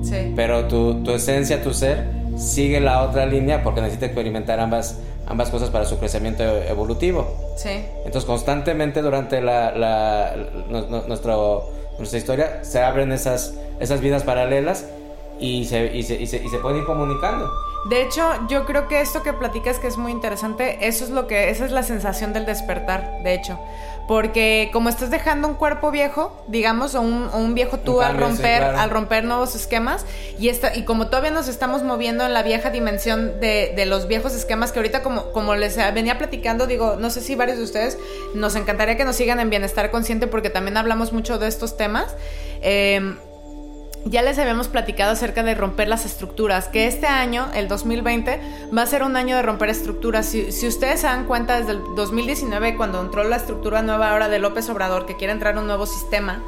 Sí. 0.03 0.33
pero 0.35 0.65
tu, 0.65 1.03
tu 1.03 1.11
esencia, 1.11 1.61
tu 1.63 1.73
ser, 1.73 2.05
sigue 2.37 2.79
la 2.79 3.03
otra 3.03 3.25
línea 3.25 3.63
porque 3.63 3.81
necesita 3.81 4.07
experimentar 4.07 4.59
ambas, 4.59 4.99
ambas 5.27 5.49
cosas 5.49 5.69
para 5.69 5.85
su 5.85 5.97
crecimiento 5.99 6.43
evolutivo. 6.43 7.27
Sí. 7.55 7.69
Entonces 8.05 8.25
constantemente 8.25 9.01
durante 9.01 9.41
la, 9.41 9.71
la- 9.71 10.35
nu- 10.69 11.03
nuestro, 11.07 11.69
nuestra 11.99 12.17
historia 12.17 12.63
se 12.63 12.81
abren 12.81 13.11
esas, 13.11 13.53
esas 13.79 14.01
vidas 14.01 14.23
paralelas 14.23 14.85
y 15.39 15.65
se, 15.65 15.95
y, 15.95 16.03
se, 16.03 16.15
y, 16.15 16.25
se, 16.27 16.37
y 16.43 16.47
se 16.49 16.57
pueden 16.57 16.79
ir 16.79 16.85
comunicando. 16.85 17.47
De 17.89 18.03
hecho, 18.03 18.21
yo 18.47 18.65
creo 18.65 18.87
que 18.87 19.01
esto 19.01 19.23
que 19.23 19.33
platicas 19.33 19.79
que 19.79 19.87
es 19.87 19.97
muy 19.97 20.11
interesante, 20.11 20.87
eso 20.87 21.03
es 21.03 21.09
lo 21.09 21.25
que, 21.25 21.49
esa 21.49 21.65
es 21.65 21.71
la 21.71 21.81
sensación 21.81 22.31
del 22.31 22.45
despertar, 22.45 23.23
de 23.23 23.33
hecho. 23.33 23.57
Porque 24.07 24.69
como 24.73 24.89
estás 24.89 25.09
dejando 25.09 25.47
un 25.47 25.53
cuerpo 25.53 25.91
viejo, 25.91 26.43
digamos, 26.47 26.95
o 26.95 27.01
un, 27.01 27.29
o 27.33 27.37
un 27.37 27.53
viejo 27.53 27.79
tú 27.79 27.99
Un 27.99 28.03
al 28.03 28.17
romper, 28.17 28.59
claro. 28.59 28.79
al 28.79 28.89
romper 28.89 29.23
nuevos 29.23 29.55
esquemas, 29.55 30.05
y 30.37 30.49
esta, 30.49 30.75
y 30.75 30.83
como 30.83 31.07
todavía 31.07 31.31
nos 31.31 31.47
estamos 31.47 31.83
moviendo 31.83 32.25
en 32.25 32.33
la 32.33 32.43
vieja 32.43 32.69
dimensión 32.69 33.39
de, 33.39 33.73
de 33.75 33.85
los 33.85 34.07
viejos 34.07 34.33
esquemas, 34.33 34.71
que 34.71 34.79
ahorita 34.79 35.01
como, 35.01 35.31
como 35.31 35.55
les 35.55 35.77
venía 35.93 36.17
platicando, 36.17 36.67
digo, 36.67 36.97
no 36.99 37.09
sé 37.09 37.21
si 37.21 37.35
varios 37.35 37.57
de 37.57 37.63
ustedes, 37.63 37.97
nos 38.35 38.55
encantaría 38.55 38.97
que 38.97 39.05
nos 39.05 39.15
sigan 39.15 39.39
en 39.39 39.49
Bienestar 39.49 39.91
Consciente, 39.91 40.27
porque 40.27 40.49
también 40.49 40.77
hablamos 40.77 41.13
mucho 41.13 41.37
de 41.39 41.47
estos 41.47 41.77
temas. 41.77 42.15
Eh, 42.61 43.15
ya 44.05 44.21
les 44.21 44.37
habíamos 44.39 44.67
platicado 44.67 45.11
acerca 45.11 45.43
de 45.43 45.55
romper 45.55 45.87
las 45.87 46.05
estructuras, 46.05 46.67
que 46.67 46.87
este 46.87 47.07
año, 47.07 47.49
el 47.53 47.67
2020, 47.67 48.39
va 48.75 48.81
a 48.81 48.85
ser 48.85 49.03
un 49.03 49.15
año 49.15 49.35
de 49.35 49.41
romper 49.41 49.69
estructuras. 49.69 50.25
Si, 50.25 50.51
si 50.51 50.67
ustedes 50.67 51.01
se 51.01 51.07
dan 51.07 51.25
cuenta, 51.25 51.59
desde 51.59 51.73
el 51.73 51.81
2019, 51.95 52.75
cuando 52.75 53.01
entró 53.01 53.23
la 53.23 53.35
estructura 53.35 53.81
nueva 53.81 54.11
ahora 54.11 54.29
de 54.29 54.39
López 54.39 54.69
Obrador, 54.69 55.05
que 55.05 55.17
quiere 55.17 55.33
entrar 55.33 55.57
un 55.57 55.67
nuevo 55.67 55.85
sistema, 55.85 56.43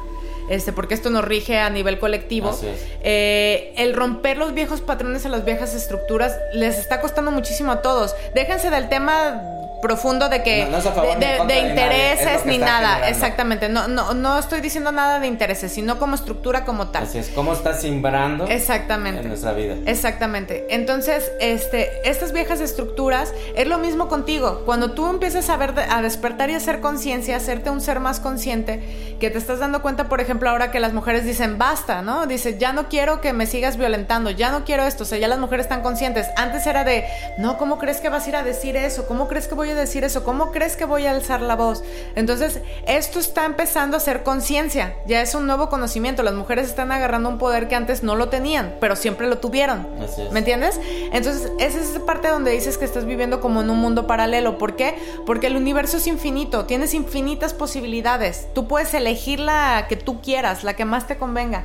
este, 0.48 0.72
porque 0.72 0.94
esto 0.94 1.10
nos 1.10 1.24
rige 1.24 1.58
a 1.58 1.70
nivel 1.70 1.98
colectivo, 1.98 2.58
eh, 3.02 3.72
el 3.76 3.94
romper 3.94 4.36
los 4.36 4.52
viejos 4.52 4.80
patrones 4.80 5.24
a 5.24 5.28
las 5.28 5.44
viejas 5.44 5.74
estructuras 5.74 6.36
les 6.52 6.78
está 6.78 7.00
costando 7.00 7.30
muchísimo 7.30 7.72
a 7.72 7.82
todos. 7.82 8.14
Déjense 8.34 8.70
del 8.70 8.88
tema 8.88 9.40
profundo 9.84 10.30
de 10.30 10.42
que 10.42 10.64
No- 10.64 10.70
no 10.70 10.78
es 10.78 10.86
a 10.86 10.92
favor 10.92 11.18
de, 11.18 11.58
intereses 11.58 12.46
ni 12.46 12.54
está 12.54 12.66
nada, 12.66 12.88
generando. 12.94 13.06
exactamente. 13.14 13.68
No, 13.68 13.86
no, 13.86 14.14
no 14.14 14.38
estoy 14.38 14.62
diciendo 14.62 14.92
nada 14.92 15.20
de 15.20 15.26
intereses, 15.26 15.72
sino 15.72 15.98
como 15.98 16.14
estructura 16.14 16.64
como 16.64 16.88
tal. 16.88 17.04
Así 17.04 17.18
es, 17.18 17.28
¿cómo 17.28 17.52
estás 17.52 17.82
simbrando 17.82 18.46
Exactamente. 18.46 19.20
en 19.20 19.28
nuestra 19.28 19.52
vida? 19.52 19.74
Exactamente. 19.84 20.66
Entonces, 20.70 21.30
este, 21.38 21.90
estas 22.08 22.32
viejas 22.32 22.60
estructuras 22.60 23.32
es 23.56 23.66
lo 23.68 23.76
mismo 23.78 24.08
contigo. 24.08 24.62
Cuando 24.64 24.92
tú 24.92 25.06
empiezas 25.08 25.50
a 25.50 25.56
ver, 25.58 25.74
a 25.90 26.00
despertar 26.00 26.48
y 26.48 26.54
a 26.54 26.56
hacer 26.56 26.80
conciencia, 26.80 27.34
a 27.34 27.36
hacerte 27.36 27.68
un 27.68 27.82
ser 27.82 28.00
más 28.00 28.20
consciente, 28.20 29.16
que 29.20 29.28
te 29.30 29.36
estás 29.38 29.58
dando 29.58 29.82
cuenta, 29.82 30.08
por 30.08 30.20
ejemplo, 30.22 30.48
ahora 30.48 30.70
que 30.70 30.80
las 30.80 30.94
mujeres 30.94 31.24
dicen 31.26 31.58
basta, 31.58 32.00
¿no? 32.00 32.26
Dice, 32.26 32.56
ya 32.58 32.72
no 32.72 32.88
quiero 32.88 33.20
que 33.20 33.32
me 33.34 33.46
sigas 33.46 33.76
violentando, 33.76 34.30
ya 34.30 34.50
no 34.50 34.64
quiero 34.64 34.84
esto. 34.84 35.02
O 35.02 35.06
sea, 35.06 35.18
ya 35.18 35.28
las 35.28 35.38
mujeres 35.38 35.66
están 35.66 35.82
conscientes. 35.82 36.26
Antes 36.36 36.66
era 36.66 36.84
de, 36.84 37.04
no, 37.38 37.58
¿cómo 37.58 37.78
crees 37.78 38.00
que 38.00 38.08
vas 38.08 38.24
a 38.26 38.28
ir 38.30 38.36
a 38.36 38.42
decir 38.42 38.76
eso? 38.76 39.06
¿Cómo 39.06 39.28
crees 39.28 39.46
que 39.48 39.54
voy 39.54 39.70
a 39.70 39.73
decir 39.74 40.04
eso? 40.04 40.24
¿Cómo 40.24 40.52
crees 40.52 40.76
que 40.76 40.84
voy 40.84 41.06
a 41.06 41.10
alzar 41.10 41.40
la 41.40 41.56
voz? 41.56 41.82
Entonces, 42.14 42.60
esto 42.86 43.18
está 43.18 43.44
empezando 43.44 43.96
a 43.96 44.00
ser 44.00 44.22
conciencia. 44.22 44.94
Ya 45.06 45.20
es 45.20 45.34
un 45.34 45.46
nuevo 45.46 45.68
conocimiento. 45.68 46.22
Las 46.22 46.34
mujeres 46.34 46.68
están 46.68 46.92
agarrando 46.92 47.28
un 47.28 47.38
poder 47.38 47.68
que 47.68 47.74
antes 47.74 48.02
no 48.02 48.16
lo 48.16 48.28
tenían, 48.28 48.76
pero 48.80 48.96
siempre 48.96 49.26
lo 49.26 49.38
tuvieron. 49.38 49.86
Así 50.02 50.22
es. 50.22 50.32
¿Me 50.32 50.40
entiendes? 50.40 50.80
Entonces, 51.12 51.50
esa 51.58 51.80
es 51.80 51.90
esa 51.90 52.06
parte 52.06 52.28
donde 52.28 52.50
dices 52.50 52.78
que 52.78 52.84
estás 52.84 53.04
viviendo 53.04 53.40
como 53.40 53.60
en 53.60 53.70
un 53.70 53.78
mundo 53.78 54.06
paralelo. 54.06 54.58
¿Por 54.58 54.76
qué? 54.76 54.96
Porque 55.26 55.46
el 55.48 55.56
universo 55.56 55.96
es 55.96 56.06
infinito, 56.06 56.64
tienes 56.66 56.94
infinitas 56.94 57.54
posibilidades. 57.54 58.48
Tú 58.54 58.66
puedes 58.68 58.94
elegir 58.94 59.40
la 59.40 59.86
que 59.88 59.96
tú 59.96 60.20
quieras, 60.20 60.64
la 60.64 60.74
que 60.74 60.84
más 60.84 61.06
te 61.06 61.16
convenga. 61.16 61.64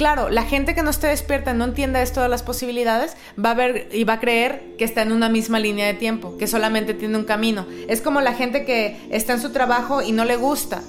Claro, 0.00 0.30
la 0.30 0.44
gente 0.44 0.74
que 0.74 0.82
no 0.82 0.88
esté 0.88 1.08
despierta, 1.08 1.52
no 1.52 1.62
entienda 1.62 2.00
esto 2.00 2.22
de 2.22 2.28
las 2.30 2.42
posibilidades, 2.42 3.18
va 3.38 3.50
a 3.50 3.54
ver 3.54 3.90
y 3.92 4.04
va 4.04 4.14
a 4.14 4.18
creer 4.18 4.74
que 4.78 4.84
está 4.86 5.02
en 5.02 5.12
una 5.12 5.28
misma 5.28 5.58
línea 5.58 5.86
de 5.86 5.92
tiempo, 5.92 6.38
que 6.38 6.46
solamente 6.46 6.94
tiene 6.94 7.18
un 7.18 7.24
camino. 7.24 7.66
Es 7.86 8.00
como 8.00 8.22
la 8.22 8.32
gente 8.32 8.64
que 8.64 8.96
está 9.10 9.34
en 9.34 9.42
su 9.42 9.52
trabajo 9.52 10.00
y 10.00 10.12
no 10.12 10.24
le 10.24 10.36
gusta. 10.36 10.80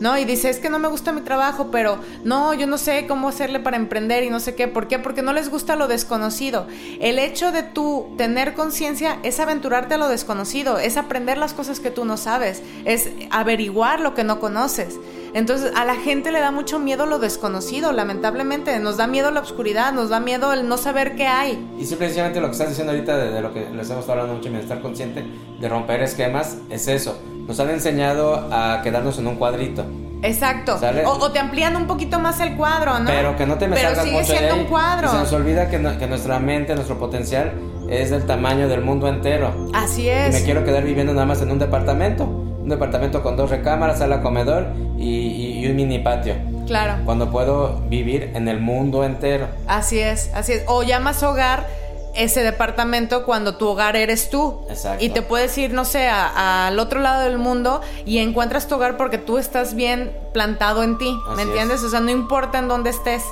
¿no? 0.00 0.18
Y 0.18 0.26
dice, 0.26 0.50
es 0.50 0.58
que 0.58 0.68
no 0.68 0.78
me 0.78 0.88
gusta 0.88 1.12
mi 1.12 1.22
trabajo, 1.22 1.70
pero 1.70 1.98
no, 2.24 2.52
yo 2.52 2.66
no 2.66 2.76
sé 2.76 3.06
cómo 3.06 3.28
hacerle 3.28 3.58
para 3.58 3.78
emprender 3.78 4.22
y 4.22 4.28
no 4.28 4.38
sé 4.38 4.54
qué. 4.54 4.68
¿Por 4.68 4.86
qué? 4.86 4.98
Porque 4.98 5.22
no 5.22 5.32
les 5.32 5.48
gusta 5.48 5.74
lo 5.74 5.88
desconocido. 5.88 6.66
El 7.00 7.18
hecho 7.18 7.52
de 7.52 7.62
tú 7.62 8.14
tener 8.18 8.52
conciencia 8.52 9.18
es 9.22 9.40
aventurarte 9.40 9.94
a 9.94 9.98
lo 9.98 10.08
desconocido, 10.08 10.78
es 10.78 10.98
aprender 10.98 11.38
las 11.38 11.54
cosas 11.54 11.80
que 11.80 11.90
tú 11.90 12.04
no 12.04 12.18
sabes, 12.18 12.62
es 12.84 13.08
averiguar 13.30 14.00
lo 14.00 14.14
que 14.14 14.24
no 14.24 14.40
conoces. 14.40 14.98
Entonces 15.38 15.70
a 15.76 15.84
la 15.84 15.94
gente 15.94 16.32
le 16.32 16.40
da 16.40 16.50
mucho 16.50 16.78
miedo 16.80 17.06
lo 17.06 17.18
desconocido, 17.18 17.92
lamentablemente. 17.92 18.78
Nos 18.80 18.96
da 18.96 19.06
miedo 19.06 19.30
la 19.30 19.40
oscuridad, 19.40 19.92
nos 19.92 20.08
da 20.10 20.18
miedo 20.20 20.52
el 20.52 20.68
no 20.68 20.76
saber 20.76 21.14
qué 21.14 21.26
hay. 21.28 21.64
Y 21.78 21.84
simplemente 21.84 22.40
lo 22.40 22.46
que 22.48 22.52
estás 22.52 22.68
diciendo 22.70 22.92
ahorita 22.92 23.16
de, 23.16 23.30
de 23.30 23.40
lo 23.40 23.54
que 23.54 23.60
les 23.70 23.88
hemos 23.88 24.00
estado 24.00 24.20
hablando 24.20 24.34
mucho, 24.34 24.50
de 24.50 24.60
estar 24.60 24.80
consciente, 24.80 25.24
de 25.60 25.68
romper 25.68 26.02
esquemas, 26.02 26.56
es 26.70 26.88
eso. 26.88 27.18
Nos 27.46 27.58
han 27.60 27.70
enseñado 27.70 28.48
a 28.52 28.80
quedarnos 28.82 29.18
en 29.18 29.26
un 29.28 29.36
cuadrito. 29.36 29.84
Exacto. 30.22 30.76
O, 31.06 31.10
o 31.10 31.30
te 31.30 31.38
amplían 31.38 31.76
un 31.76 31.86
poquito 31.86 32.18
más 32.18 32.40
el 32.40 32.56
cuadro, 32.56 32.98
¿no? 32.98 33.06
Pero 33.06 33.36
que 33.36 33.46
no 33.46 33.56
te 33.56 33.68
me 33.68 33.76
Pero 33.76 33.90
salgas 33.90 34.04
sigue 34.04 34.16
mucho 34.18 34.32
siendo 34.32 34.54
ahí. 34.54 34.60
un 34.60 34.66
cuadro. 34.66 35.06
Y 35.06 35.10
se 35.12 35.16
nos 35.18 35.32
olvida 35.32 35.70
que, 35.70 35.78
no- 35.78 35.96
que 35.96 36.06
nuestra 36.08 36.40
mente, 36.40 36.74
nuestro 36.74 36.98
potencial 36.98 37.52
es 37.88 38.10
del 38.10 38.24
tamaño 38.26 38.68
del 38.68 38.80
mundo 38.82 39.06
entero. 39.06 39.68
Así 39.72 40.02
Y 40.02 40.08
es. 40.08 40.34
me 40.34 40.42
quiero 40.42 40.64
quedar 40.64 40.82
viviendo 40.82 41.14
nada 41.14 41.24
más 41.26 41.40
en 41.42 41.52
un 41.52 41.60
departamento. 41.60 42.26
Un 42.68 42.72
departamento 42.72 43.22
con 43.22 43.34
dos 43.34 43.48
recámaras, 43.48 43.96
sala, 44.00 44.20
comedor 44.20 44.66
y, 44.98 45.04
y- 45.08 45.58
y 45.64 45.70
un 45.70 45.74
mini 45.74 46.00
patio. 46.00 46.34
Claro. 46.66 46.96
Cuando 47.06 47.30
puedo 47.30 47.80
vivir 47.88 48.32
en 48.34 48.46
el 48.46 48.60
mundo 48.60 49.04
entero. 49.04 49.46
Así 49.66 49.98
es, 50.00 50.30
así 50.34 50.52
es. 50.52 50.64
O 50.66 50.82
llamas 50.82 51.22
hogar 51.22 51.66
ese 52.14 52.42
departamento 52.42 53.24
cuando 53.24 53.56
tu 53.56 53.66
hogar 53.68 53.96
eres 53.96 54.28
tú. 54.28 54.66
Exacto. 54.68 55.02
Y 55.02 55.08
te 55.08 55.22
puedes 55.22 55.56
ir, 55.56 55.72
no 55.72 55.86
sé, 55.86 56.08
al 56.10 56.78
otro 56.78 57.00
lado 57.00 57.22
del 57.22 57.38
mundo 57.38 57.80
y 58.04 58.18
encuentras 58.18 58.68
tu 58.68 58.74
hogar 58.74 58.98
porque 58.98 59.16
tú 59.16 59.38
estás 59.38 59.72
bien 59.74 60.12
plantado 60.34 60.82
en 60.82 60.98
ti. 60.98 61.16
Así 61.26 61.36
¿Me 61.36 61.42
es. 61.44 61.48
entiendes? 61.48 61.82
O 61.84 61.88
sea, 61.88 62.00
no 62.00 62.10
importa 62.10 62.58
en 62.58 62.68
dónde 62.68 62.90
estés. 62.90 63.22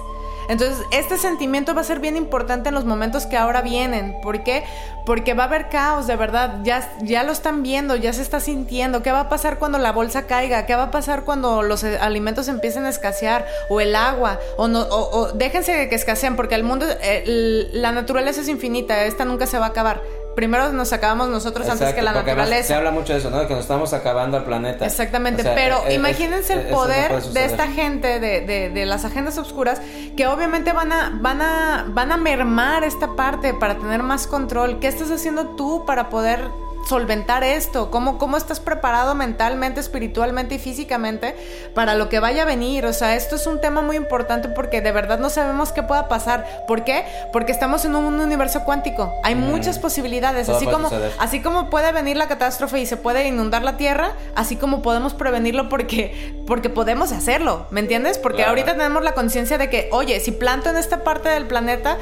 Entonces, 0.49 0.85
este 0.93 1.19
sentimiento 1.19 1.75
va 1.75 1.81
a 1.81 1.85
ser 1.85 2.01
bien 2.01 2.17
importante 2.17 2.69
en 2.69 2.75
los 2.75 2.85
momentos 2.85 3.27
que 3.27 3.37
ahora 3.37 3.63
vienen. 3.63 4.17
¿Por 4.23 4.45
qué? 4.45 4.65
Porque 5.05 5.35
va 5.35 5.45
a 5.45 5.47
haber 5.47 5.69
caos, 5.69 6.07
de 6.07 6.17
verdad. 6.17 6.61
Ya, 6.63 6.93
ya 7.03 7.23
lo 7.23 7.33
están 7.33 7.63
viendo, 7.63 7.97
ya 7.97 8.13
se 8.13 8.23
está 8.23 8.41
sintiendo. 8.41 9.03
¿Qué 9.03 9.13
va 9.13 9.21
a 9.21 9.29
pasar 9.29 9.59
cuando 9.59 9.79
la 9.79 9.93
bolsa 9.93 10.27
caiga? 10.27 10.67
¿Qué 10.67 10.75
va 10.75 10.85
a 10.85 10.91
pasar 10.91 11.25
cuando 11.25 11.63
los 11.63 11.85
eh, 11.85 11.99
alimentos 11.99 12.49
empiecen 12.49 12.85
a 12.85 12.89
escasear? 12.89 13.47
O 13.69 13.81
el 13.81 13.95
agua. 13.97 14.39
O, 14.57 14.69
no, 14.69 14.83
o, 14.83 15.19
o 15.19 15.33
déjense 15.33 15.89
que 15.89 15.95
escaseen, 15.95 16.37
porque 16.37 16.55
el 16.55 16.65
mundo, 16.65 16.87
eh, 17.01 17.69
la 17.73 17.93
naturaleza 17.93 18.41
es 18.41 18.49
infinita. 18.49 19.05
Esta 19.05 19.25
nunca 19.25 19.47
se 19.47 19.59
va 19.59 19.67
a 19.67 19.69
acabar. 19.69 20.01
Primero 20.37 20.71
nos 20.73 20.93
acabamos 20.93 21.29
nosotros 21.31 21.69
antes 21.69 21.93
que 21.95 22.03
la 22.03 22.13
naturaleza. 22.13 22.69
Se 22.69 22.75
habla 22.75 22.93
mucho 22.93 23.13
de 23.15 23.19
eso, 23.19 23.31
¿no? 23.31 23.41
De 23.41 23.47
que 23.49 23.55
nos 23.55 23.63
estamos 23.63 23.93
acabando 23.93 24.37
al 24.37 24.45
planeta. 24.45 24.85
Exactamente, 24.87 25.41
O 25.41 25.45
sea, 25.45 25.55
pero 25.57 25.79
eh, 25.79 25.83
eh, 25.89 25.95
imagínense 25.95 26.53
el 26.53 26.71
no 26.71 26.77
poder 26.77 27.23
de 27.23 27.45
esta 27.45 27.67
gente, 27.67 28.21
de, 28.21 28.43
de- 28.43 28.71
de 28.71 28.87
las 28.87 29.05
agendas 29.05 29.39
oscuras, 29.39 29.81
que 30.17 30.27
obviamente 30.29 30.73
van 30.73 30.93
a, 30.93 31.11
van, 31.21 31.41
a, 31.43 31.87
van 31.89 32.13
a 32.13 32.17
mermar 32.19 32.85
esta 32.85 33.17
parte 33.17 33.55
para 33.55 33.77
tener 33.79 34.03
más 34.03 34.27
control. 34.29 34.79
¿Qué 34.79 34.87
estás 34.89 35.11
haciendo 35.11 35.57
tú 35.57 35.85
para 35.87 36.09
poder 36.11 36.51
solventar 36.89 37.43
esto? 37.45 37.91
¿Cómo, 37.91 38.19
¿Cómo 38.19 38.37
estás 38.37 38.61
preparado 38.61 39.15
mentalmente, 39.15 39.81
espiritualmente 39.81 40.55
y 40.55 40.59
físicamente 40.59 41.35
para 41.75 41.95
lo 41.95 42.09
que 42.09 42.21
vaya 42.21 42.43
a 42.43 42.45
venir? 42.47 42.87
O 42.87 42.93
sea, 42.93 43.17
esto 43.17 43.37
es 43.37 43.47
un 43.47 43.61
tema 43.61 43.83
muy 43.83 43.97
importante 43.97 44.49
porque 44.49 44.81
de 44.81 44.93
verdad 44.93 45.19
no 45.19 45.29
sabemos 45.31 45.73
qué 45.73 45.83
pueda 45.83 46.09
pasar. 46.09 46.65
¿Por 46.69 46.85
qué? 46.85 47.05
Porque 47.33 47.53
estamos 47.53 47.85
en 47.85 47.95
un 47.97 48.21
universo 48.21 48.65
cuántico. 48.65 49.13
Hay 49.25 49.35
muchas 49.35 49.79
posibilidades, 49.79 50.47
Todo 50.47 50.57
así 50.57 50.67
como, 50.67 50.89
suceder. 50.89 51.13
así 51.19 51.41
como 51.43 51.71
puede 51.71 51.91
venir 51.93 52.17
la 52.17 52.29
catástrofe 52.29 52.81
y 52.81 52.87
se 52.87 52.97
puede 52.97 53.27
inundar 53.27 53.63
la 53.63 53.77
tierra, 53.77 54.13
así 54.35 54.57
como 54.57 54.83
podemos 54.83 55.15
prevenirlo 55.15 55.69
porque, 55.69 56.35
porque 56.47 56.69
podemos 56.71 57.13
hacerlo, 57.13 57.67
¿me 57.71 57.81
entiendes? 57.81 58.19
Porque 58.19 58.39
Claro. 58.39 58.51
ahorita 58.51 58.73
tenemos 58.77 59.03
la 59.03 59.13
conciencia 59.15 59.59
de 59.59 59.69
que, 59.71 59.89
oye, 59.93 60.21
si 60.21 60.31
planto 60.31 60.71
en 60.71 60.77
esta 60.77 61.03
parte 61.03 61.29
del 61.29 61.47
planeta 61.47 61.97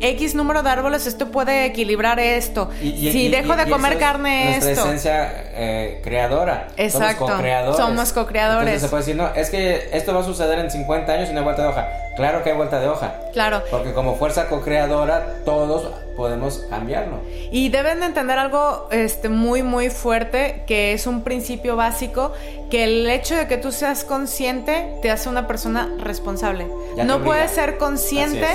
X 0.00 0.34
número 0.34 0.62
de 0.62 0.70
árboles, 0.70 1.06
esto 1.06 1.30
puede 1.30 1.66
equilibrar 1.66 2.18
esto. 2.20 2.70
Y- 2.82 2.88
y- 3.08 3.12
si 3.12 3.26
y- 3.26 3.28
dejo 3.28 3.54
de 3.56 3.68
comer 3.68 3.98
carne, 3.98 4.29
nuestra 4.30 4.70
esto. 4.70 4.84
esencia 4.84 5.32
eh, 5.54 6.00
creadora. 6.02 6.68
Exacto. 6.76 7.26
Somos 7.26 7.36
co-creadores. 7.36 7.76
Somos 7.76 8.12
co-creadores. 8.12 8.74
Entonces 8.74 8.82
se 8.82 8.88
puede 8.88 9.02
decir, 9.02 9.16
no, 9.16 9.28
es 9.34 9.50
que 9.50 9.90
esto 9.92 10.14
va 10.14 10.20
a 10.20 10.24
suceder 10.24 10.58
en 10.58 10.70
50 10.70 11.12
años 11.12 11.28
y 11.30 11.32
no 11.32 11.38
hay 11.38 11.44
vuelta 11.44 11.62
de 11.62 11.68
hoja. 11.68 11.88
Claro 12.16 12.42
que 12.42 12.50
hay 12.50 12.56
vuelta 12.56 12.80
de 12.80 12.88
hoja. 12.88 13.14
Claro. 13.32 13.62
Porque 13.70 13.92
como 13.92 14.16
fuerza 14.16 14.48
co-creadora, 14.48 15.36
todos 15.44 15.90
podemos 16.16 16.66
cambiarlo. 16.68 17.20
Y 17.50 17.70
deben 17.70 18.00
de 18.00 18.06
entender 18.06 18.38
algo 18.38 18.88
este, 18.90 19.28
muy, 19.28 19.62
muy 19.62 19.88
fuerte, 19.88 20.64
que 20.66 20.92
es 20.92 21.06
un 21.06 21.22
principio 21.22 21.76
básico, 21.76 22.32
que 22.70 22.84
el 22.84 23.08
hecho 23.08 23.36
de 23.36 23.46
que 23.48 23.56
tú 23.56 23.72
seas 23.72 24.04
consciente 24.04 24.92
te 25.00 25.10
hace 25.10 25.28
una 25.28 25.46
persona 25.46 25.88
responsable. 25.98 26.68
Ya 26.96 27.04
no 27.04 27.24
puedes 27.24 27.50
ser 27.52 27.78
consciente 27.78 28.48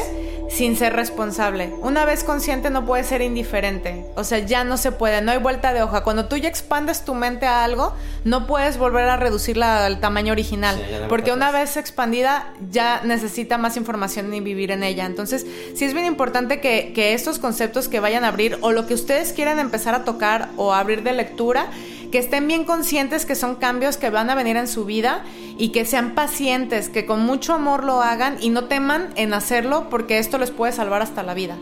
sin 0.49 0.75
ser 0.77 0.93
responsable. 0.93 1.73
Una 1.81 2.05
vez 2.05 2.23
consciente 2.23 2.69
no 2.69 2.85
puedes 2.85 3.07
ser 3.07 3.21
indiferente. 3.21 4.05
O 4.15 4.23
sea, 4.23 4.39
ya 4.39 4.63
no 4.63 4.77
se 4.77 4.91
puede, 4.91 5.21
no 5.21 5.31
hay 5.31 5.39
vuelta 5.39 5.73
de 5.73 5.83
hoja. 5.83 6.03
Cuando 6.03 6.25
tú 6.25 6.37
ya 6.37 6.49
expandes 6.49 7.03
tu 7.03 7.13
mente 7.13 7.45
a 7.45 7.63
algo, 7.63 7.93
no 8.23 8.47
puedes 8.47 8.77
volver 8.77 9.09
a 9.09 9.17
reducirla 9.17 9.85
al 9.85 9.99
tamaño 9.99 10.31
original. 10.31 10.75
Sí, 10.75 10.91
ya 10.91 10.99
no 11.01 11.07
porque 11.07 11.31
una 11.31 11.51
vez 11.51 11.77
expandida 11.77 12.53
ya 12.71 13.01
necesita 13.03 13.57
más 13.57 13.77
información 13.77 14.33
y 14.33 14.39
vivir 14.39 14.71
en 14.71 14.83
ella. 14.83 15.05
Entonces, 15.05 15.45
sí 15.75 15.85
es 15.85 15.93
bien 15.93 16.05
importante 16.05 16.59
que, 16.61 16.93
que 16.93 17.13
estos 17.13 17.39
conceptos 17.39 17.87
que 17.87 17.99
vayan 17.99 18.23
a 18.23 18.29
abrir 18.29 18.57
o 18.61 18.71
lo 18.71 18.87
que 18.87 18.93
ustedes 18.93 19.33
quieran 19.33 19.59
empezar 19.59 19.95
a 19.95 20.03
tocar 20.03 20.49
o 20.57 20.73
abrir 20.73 21.03
de 21.03 21.13
lectura, 21.13 21.67
que 22.11 22.17
estén 22.17 22.47
bien 22.47 22.63
conscientes 22.63 23.25
que 23.25 23.35
son 23.35 23.55
cambios 23.55 23.97
que 23.97 24.09
van 24.09 24.29
a 24.29 24.35
venir 24.35 24.57
en 24.57 24.67
su 24.67 24.85
vida 24.85 25.23
y 25.57 25.69
que 25.69 25.85
sean 25.85 26.15
pacientes, 26.15 26.89
que 26.89 27.05
con 27.05 27.25
mucho 27.25 27.53
amor 27.53 27.83
lo 27.83 28.01
hagan 28.01 28.37
y 28.41 28.49
no 28.49 28.65
teman 28.65 29.09
en 29.15 29.33
hacerlo 29.33 29.87
porque 29.89 30.17
esto 30.17 30.37
les 30.37 30.51
puede 30.51 30.71
salvar 30.71 31.01
hasta 31.01 31.23
la 31.23 31.33
vida. 31.33 31.57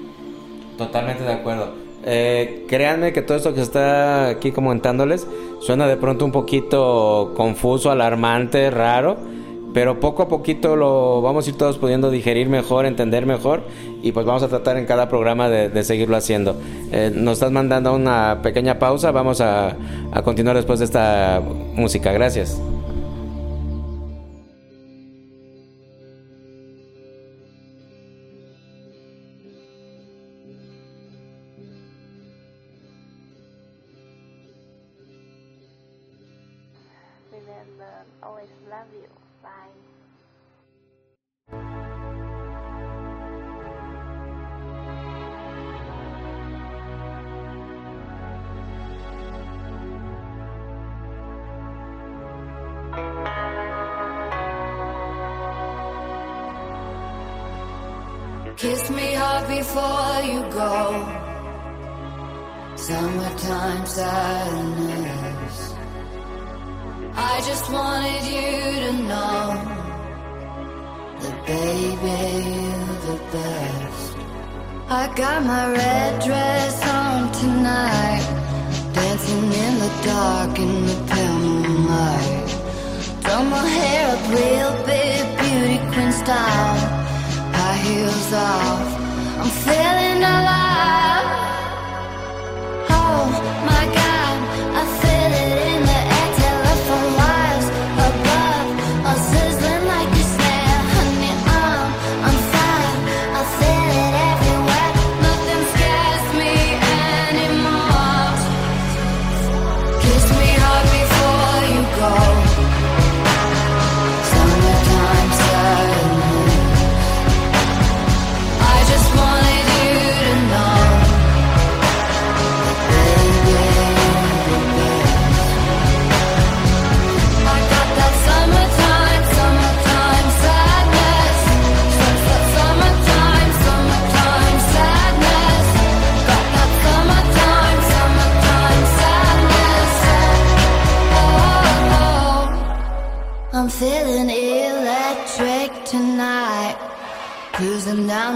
Totalmente 0.78 1.24
de 1.24 1.34
acuerdo. 1.34 1.74
Eh, 2.06 2.66
créanme 2.68 3.14
que 3.14 3.22
todo 3.22 3.38
esto 3.38 3.54
que 3.54 3.62
está 3.62 4.28
aquí 4.28 4.52
comentándoles 4.52 5.26
suena 5.62 5.88
de 5.88 5.96
pronto 5.96 6.26
un 6.26 6.34
poquito 6.34 7.34
confuso, 7.36 7.92
alarmante, 7.92 8.70
raro, 8.70 9.18
pero 9.74 10.00
poco 10.00 10.24
a 10.24 10.28
poquito 10.28 10.76
lo 10.76 11.22
vamos 11.22 11.48
a 11.48 11.50
ir 11.50 11.58
todos 11.58 11.78
pudiendo 11.78 12.12
digerir 12.12 12.50
mejor, 12.50 12.86
entender 12.86 13.26
mejor 13.26 13.64
y 14.02 14.12
pues 14.12 14.26
vamos 14.26 14.44
a 14.44 14.48
tratar 14.48 14.78
en 14.78 14.86
cada 14.86 15.10
programa 15.10 15.50
de, 15.50 15.84
seguirlo 15.84 16.16
haciendo. 16.16 16.56
Eh, 16.92 17.12
nos 17.14 17.34
estás 17.34 17.52
mandando 17.52 17.94
una 17.94 18.40
pequeña 18.42 18.80
pausa, 18.80 19.12
vamos 19.12 19.42
a 19.42 19.76
continuar 20.24 20.56
después 20.56 20.80
de 20.80 20.86
esta 20.86 21.42
música. 21.74 22.12
Gracias. 22.12 22.62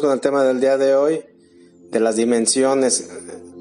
con 0.00 0.12
el 0.12 0.20
tema 0.20 0.44
del 0.44 0.60
día 0.60 0.78
de 0.78 0.94
hoy, 0.94 1.22
de 1.90 2.00
las 2.00 2.16
dimensiones. 2.16 3.08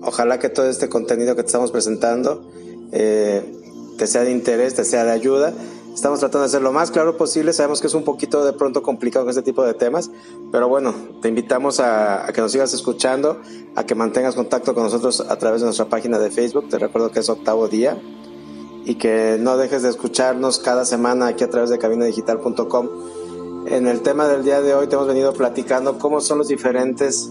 Ojalá 0.02 0.40
que 0.40 0.50
todo 0.50 0.70
este 0.70 0.90
contenido 0.90 1.36
que 1.36 1.44
te 1.44 1.48
estamos 1.48 1.72
presentando 1.72 2.50
eh, 2.92 3.44
te 3.98 4.08
sea 4.08 4.24
de 4.24 4.32
interés, 4.32 4.76
te 4.76 4.86
sea 4.86 5.04
de 5.04 5.12
ayuda. 5.12 5.54
Estamos 5.94 6.20
tratando 6.20 6.42
de 6.42 6.46
hacer 6.46 6.62
lo 6.62 6.72
más 6.72 6.92
claro 6.92 7.18
posible. 7.18 7.52
Sabemos 7.52 7.82
que 7.82 7.88
es 7.88 7.94
un 7.94 8.04
poquito 8.04 8.46
de 8.46 8.54
pronto 8.54 8.82
complicado 8.82 9.26
con 9.26 9.32
este 9.32 9.42
tipo 9.42 9.64
de 9.64 9.74
temas, 9.74 10.10
pero 10.52 10.70
bueno, 10.70 10.94
te 11.22 11.28
invitamos 11.28 11.80
a, 11.80 12.28
a, 12.28 12.32
que 12.32 12.40
nos 12.42 12.52
sigas 12.52 12.74
escuchando, 12.74 13.42
a 13.76 13.86
que 13.86 13.96
mantengas 13.96 14.36
contacto 14.36 14.74
con 14.74 14.84
nosotros 14.84 15.22
a 15.22 15.38
través 15.38 15.62
de 15.62 15.66
nuestra 15.66 15.86
página 15.90 16.20
de 16.20 16.32
Facebook. 16.32 16.70
Te 16.70 16.80
recuerdo 16.80 17.12
que 17.12 17.20
es 17.20 17.30
octavo 17.30 17.68
día 17.68 18.02
y 18.86 18.96
que 18.96 19.38
no 19.40 19.58
dejes 19.58 19.84
de 19.84 19.90
escucharnos 19.90 20.60
cada 20.60 20.86
semana 20.86 21.28
aquí 21.28 21.44
a 21.44 21.50
través 21.50 21.70
de 21.70 21.78
cabinadigital.com 21.78 22.90
en 23.68 23.88
el 23.88 24.02
tema 24.02 24.28
del 24.28 24.44
día 24.44 24.62
de 24.62 24.74
hoy 24.74 24.88
te 24.88 24.96
hemos 24.96 25.08
venido 25.08 25.34
platicando 25.34 26.00
cómo 26.00 26.22
son 26.22 26.38
los 26.38 26.48
diferentes 26.48 27.30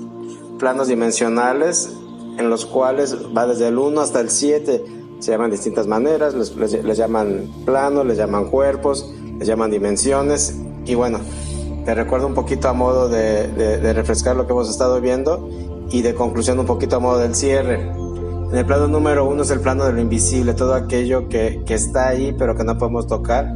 planos 0.59 0.89
dimensionales 0.89 1.91
en 2.39 2.51
los 2.51 2.67
cuales 2.67 3.17
va 3.37 3.47
desde 3.47 3.69
el 3.69 3.79
1 3.79 4.01
hasta 4.01 4.21
el 4.21 4.31
7. 4.31 4.85
Se 5.19 5.31
llaman 5.33 5.51
distintas 5.51 5.87
maneras, 5.87 6.35
les, 6.35 6.55
les, 6.57 6.85
les 6.85 6.97
llaman 6.99 7.51
planos, 7.65 8.07
les 8.07 8.19
llaman 8.19 8.51
cuerpos, 8.51 9.13
les 9.39 9.49
llaman 9.49 9.71
dimensiones. 9.71 10.57
Y 10.85 10.95
bueno, 10.95 11.19
te 11.85 11.95
recuerdo 11.95 12.27
un 12.27 12.35
poquito 12.35 12.69
a 12.69 12.73
modo 12.73 13.09
de, 13.09 13.49
de, 13.49 13.79
de 13.79 13.93
refrescar 13.93 14.37
lo 14.37 14.47
que 14.47 14.53
hemos 14.53 14.71
estado 14.71 15.01
viendo 15.01 15.49
y 15.91 16.03
de 16.03 16.15
conclusión 16.15 16.59
un 16.59 16.67
poquito 16.67 16.97
a 16.97 16.99
modo 17.01 17.19
del 17.19 17.35
cierre. 17.35 17.91
En 18.51 18.57
el 18.57 18.65
plano 18.65 18.87
número 18.87 19.29
uno 19.29 19.43
es 19.43 19.51
el 19.51 19.61
plano 19.61 19.85
de 19.85 19.93
lo 19.93 20.01
invisible, 20.01 20.55
todo 20.55 20.75
aquello 20.75 21.29
que, 21.29 21.63
que 21.67 21.75
está 21.75 22.09
ahí 22.09 22.35
pero 22.39 22.57
que 22.57 22.65
no 22.65 22.79
podemos 22.79 23.07
tocar 23.07 23.47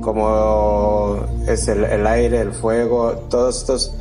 como 0.00 1.16
es 1.46 1.68
el, 1.68 2.06
aire, 2.06 2.40
el 2.40 2.52
fuego, 2.52 3.12
todos 3.28 3.58
estos 3.58 3.92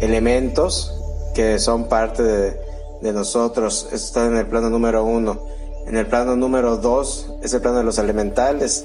elementos 0.00 0.94
que 1.34 1.58
son 1.58 1.84
parte 1.84 2.22
de, 2.22 3.12
nosotros. 3.12 3.86
Eso 3.92 3.96
está 3.96 4.26
en 4.26 4.36
el 4.36 4.46
plano 4.46 4.70
número 4.70 5.04
uno. 5.04 5.38
En 5.86 5.96
el 5.96 6.06
plano 6.06 6.36
número 6.36 6.76
dos 6.76 7.30
es 7.42 7.54
el 7.54 7.60
plano 7.60 7.78
de 7.78 7.84
los 7.84 7.98
elementales, 7.98 8.84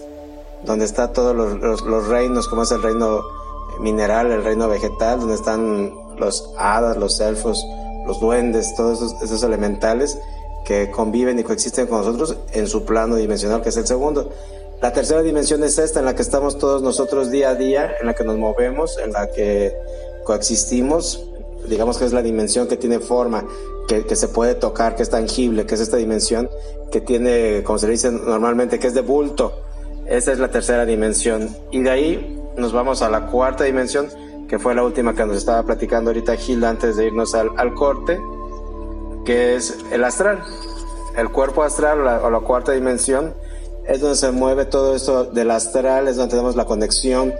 donde 0.64 0.86
está 0.86 1.12
todos 1.12 1.36
los, 1.36 1.60
los- 1.60 1.82
los 1.82 2.08
reinos, 2.08 2.48
como 2.48 2.64
es 2.64 2.72
el 2.72 2.82
reino 2.84 3.22
mineral, 3.80 4.32
el 4.32 4.44
reino 4.44 4.68
vegetal, 4.70 5.20
donde 5.20 5.36
están 5.36 5.92
los 6.18 6.52
hadas, 6.58 6.96
los 6.98 7.20
elfos, 7.20 7.66
los 8.06 8.20
duendes, 8.20 8.74
todos 8.76 9.00
esos, 9.02 9.22
esos 9.22 9.44
elementales 9.44 10.18
que 10.64 10.92
conviven 10.92 11.40
y 11.40 11.44
coexisten 11.44 11.88
con 11.88 11.98
nosotros 12.06 12.38
en 12.54 12.68
su 12.68 12.86
plano 12.86 13.16
dimensional, 13.16 13.62
que 13.62 13.70
es 13.70 13.78
el 13.78 13.88
segundo. 13.88 14.30
La 14.84 14.92
tercera 14.92 15.24
dimensión 15.24 15.64
es 15.64 15.78
esta, 15.78 16.02
en 16.02 16.06
la 16.06 16.14
que 16.14 16.22
estamos 16.22 16.58
todos 16.58 16.82
nosotros 16.82 17.32
día 17.32 17.52
a 17.52 17.56
día, 17.56 17.96
en 18.02 18.06
la 18.06 18.14
que 18.16 18.26
nos 18.26 18.38
movemos, 18.38 18.98
en 18.98 19.14
la 19.14 19.32
que 19.32 19.74
coexistimos. 20.26 21.24
Digamos 21.70 21.98
que 21.98 22.04
es 22.04 22.12
la 22.12 22.22
dimensión 22.22 22.68
que 22.68 22.76
tiene 22.76 23.00
forma, 23.00 23.46
que, 23.88 24.14
se 24.18 24.28
puede 24.28 24.56
tocar, 24.56 24.98
que 24.98 25.04
es 25.04 25.10
tangible, 25.10 25.66
que 25.66 25.76
es 25.76 25.80
esta 25.80 25.96
dimensión 25.96 26.50
que 26.92 27.00
tiene, 27.00 27.64
como 27.64 27.80
se 27.80 27.88
dice 27.88 28.12
normalmente, 28.12 28.78
que 28.78 28.88
es 28.88 28.94
de 28.94 29.00
bulto. 29.00 29.54
Esa 30.06 30.34
es 30.34 30.40
la 30.40 30.52
tercera 30.52 30.86
dimensión. 30.86 31.56
Y 31.72 31.82
de 31.82 31.90
ahí 31.90 32.42
nos 32.58 32.74
vamos 32.74 33.02
a 33.02 33.10
la 33.10 33.28
cuarta 33.28 33.64
dimensión, 33.64 34.10
que 34.50 34.60
fue 34.60 34.76
la 34.76 34.84
última 34.84 35.16
que 35.16 35.26
nos 35.26 35.38
estaba 35.38 35.64
platicando 35.64 36.10
ahorita 36.10 36.36
Gil 36.36 36.62
antes 36.66 36.98
de 36.98 37.06
irnos 37.06 37.36
al, 37.36 37.74
corte, 37.74 38.20
que 39.24 39.56
es 39.56 39.78
el 39.94 40.04
astral. 40.04 40.44
El 41.16 41.30
cuerpo 41.30 41.64
astral 41.64 42.02
o 42.02 42.30
la 42.30 42.40
cuarta 42.42 42.74
dimensión 42.74 43.34
es 43.88 44.00
donde 44.02 44.16
se 44.18 44.32
mueve 44.32 44.66
todo 44.66 44.96
esto 44.96 45.26
del 45.26 45.52
astral, 45.52 46.08
es 46.08 46.16
donde 46.16 46.32
tenemos 46.32 46.56
la 46.56 46.66
conexión, 46.66 47.34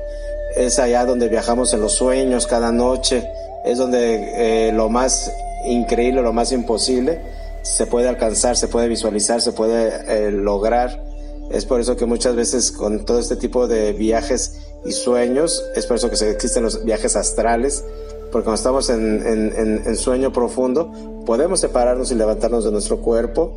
es 0.56 0.78
allá 0.80 1.06
donde 1.06 1.30
viajamos 1.30 1.74
en 1.74 1.82
los 1.82 1.94
sueños 1.94 2.48
cada 2.48 2.72
noche, 2.72 3.28
es 3.66 3.78
donde 3.78 4.68
eh, 4.68 4.72
lo 4.74 4.90
más 4.90 5.32
increíble, 5.66 6.22
lo 6.22 6.34
más 6.34 6.52
imposible 6.52 7.20
se 7.62 7.88
puede 7.88 8.10
alcanzar, 8.10 8.58
se 8.58 8.68
puede 8.68 8.90
visualizar, 8.90 9.42
se 9.42 9.54
puede 9.54 10.28
eh, 10.28 10.32
lograr. 10.32 11.02
Es 11.50 11.66
por 11.66 11.80
eso 11.80 11.96
que 11.96 12.06
muchas 12.06 12.36
veces 12.36 12.72
con 12.74 13.06
todo 13.06 13.20
este 13.20 13.38
tipo 13.38 13.68
de 13.68 13.94
viajes 13.94 14.56
y 14.84 14.92
sueños, 14.92 15.64
es 15.76 15.86
por 15.86 15.96
eso 15.96 16.10
que 16.10 16.30
existen 16.30 16.64
los 16.64 16.84
viajes 16.84 17.16
astrales, 17.16 17.86
porque 18.34 18.44
cuando 18.46 18.56
estamos 18.56 18.90
en- 18.90 19.82
en 19.86 19.96
sueño 19.96 20.34
profundo, 20.34 20.92
podemos 21.26 21.62
separarnos 21.62 22.12
y 22.12 22.16
levantarnos 22.16 22.66
de 22.66 22.72
nuestro 22.72 22.98
cuerpo 23.00 23.56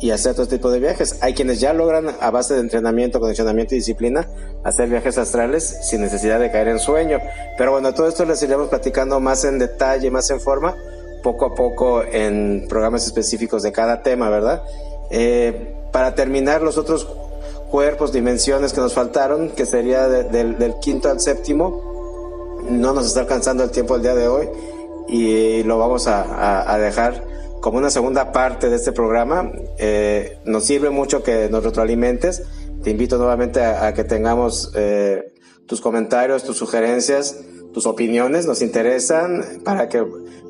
y 0.00 0.10
hacer 0.10 0.34
todo 0.34 0.46
tipo 0.46 0.70
de 0.70 0.80
viajes. 0.80 1.18
Hay 1.22 1.34
quienes 1.34 1.60
ya 1.60 1.72
logran 1.72 2.06
a 2.20 2.30
base 2.30 2.54
de 2.54 2.60
entrenamiento, 2.60 3.20
condicionamiento 3.20 3.74
y 3.74 3.78
disciplina 3.78 4.28
hacer 4.64 4.88
viajes 4.88 5.16
astrales 5.18 5.78
sin 5.88 6.00
necesidad 6.00 6.40
de 6.40 6.50
caer 6.50 6.68
en 6.68 6.78
sueño. 6.78 7.18
Pero 7.56 7.70
bueno, 7.72 7.94
todo 7.94 8.08
esto 8.08 8.24
les 8.24 8.42
iremos 8.42 8.68
platicando 8.68 9.20
más 9.20 9.44
en 9.44 9.58
detalle, 9.58 10.10
más 10.10 10.28
en 10.30 10.40
forma, 10.40 10.74
poco 11.22 11.46
a 11.46 11.54
poco 11.54 12.02
en 12.02 12.66
programas 12.68 13.06
específicos 13.06 13.62
de 13.62 13.72
cada 13.72 14.02
tema, 14.02 14.28
¿verdad? 14.30 14.62
Eh, 15.10 15.74
para 15.92 16.14
terminar, 16.14 16.60
los 16.62 16.76
otros 16.76 17.06
cuerpos, 17.70 18.12
dimensiones 18.12 18.72
que 18.72 18.80
nos 18.80 18.92
faltaron, 18.94 19.50
que 19.50 19.64
sería 19.64 20.08
de- 20.08 20.24
del, 20.24 20.74
quinto 20.80 21.08
al 21.10 21.20
séptimo, 21.20 22.60
no 22.68 22.92
nos 22.92 23.06
está 23.06 23.20
alcanzando 23.20 23.62
el 23.64 23.70
tiempo 23.70 23.96
el 23.96 24.02
día 24.02 24.14
de 24.14 24.28
hoy 24.28 24.48
y 25.08 25.62
lo 25.64 25.78
vamos 25.78 26.06
a 26.08 26.78
dejar 26.78 27.22
como 27.64 27.78
una 27.78 27.88
segunda 27.88 28.30
parte 28.30 28.68
de 28.68 28.76
este 28.76 28.92
programa. 28.92 29.50
Eh, 29.78 30.36
nos 30.44 30.64
sirve 30.64 30.90
mucho 30.90 31.22
que 31.22 31.48
nos 31.48 31.64
retroalimentes. 31.64 32.42
Te 32.82 32.90
invito 32.90 33.16
nuevamente 33.16 33.64
a, 33.64 33.86
a 33.86 33.94
que 33.94 34.04
tengamos 34.04 34.70
eh, 34.74 35.32
tus 35.66 35.80
comentarios, 35.80 36.44
tus 36.44 36.58
sugerencias, 36.58 37.38
tus 37.72 37.86
opiniones, 37.86 38.44
nos 38.44 38.60
interesan 38.60 39.62
para 39.64 39.88
que 39.88 40.04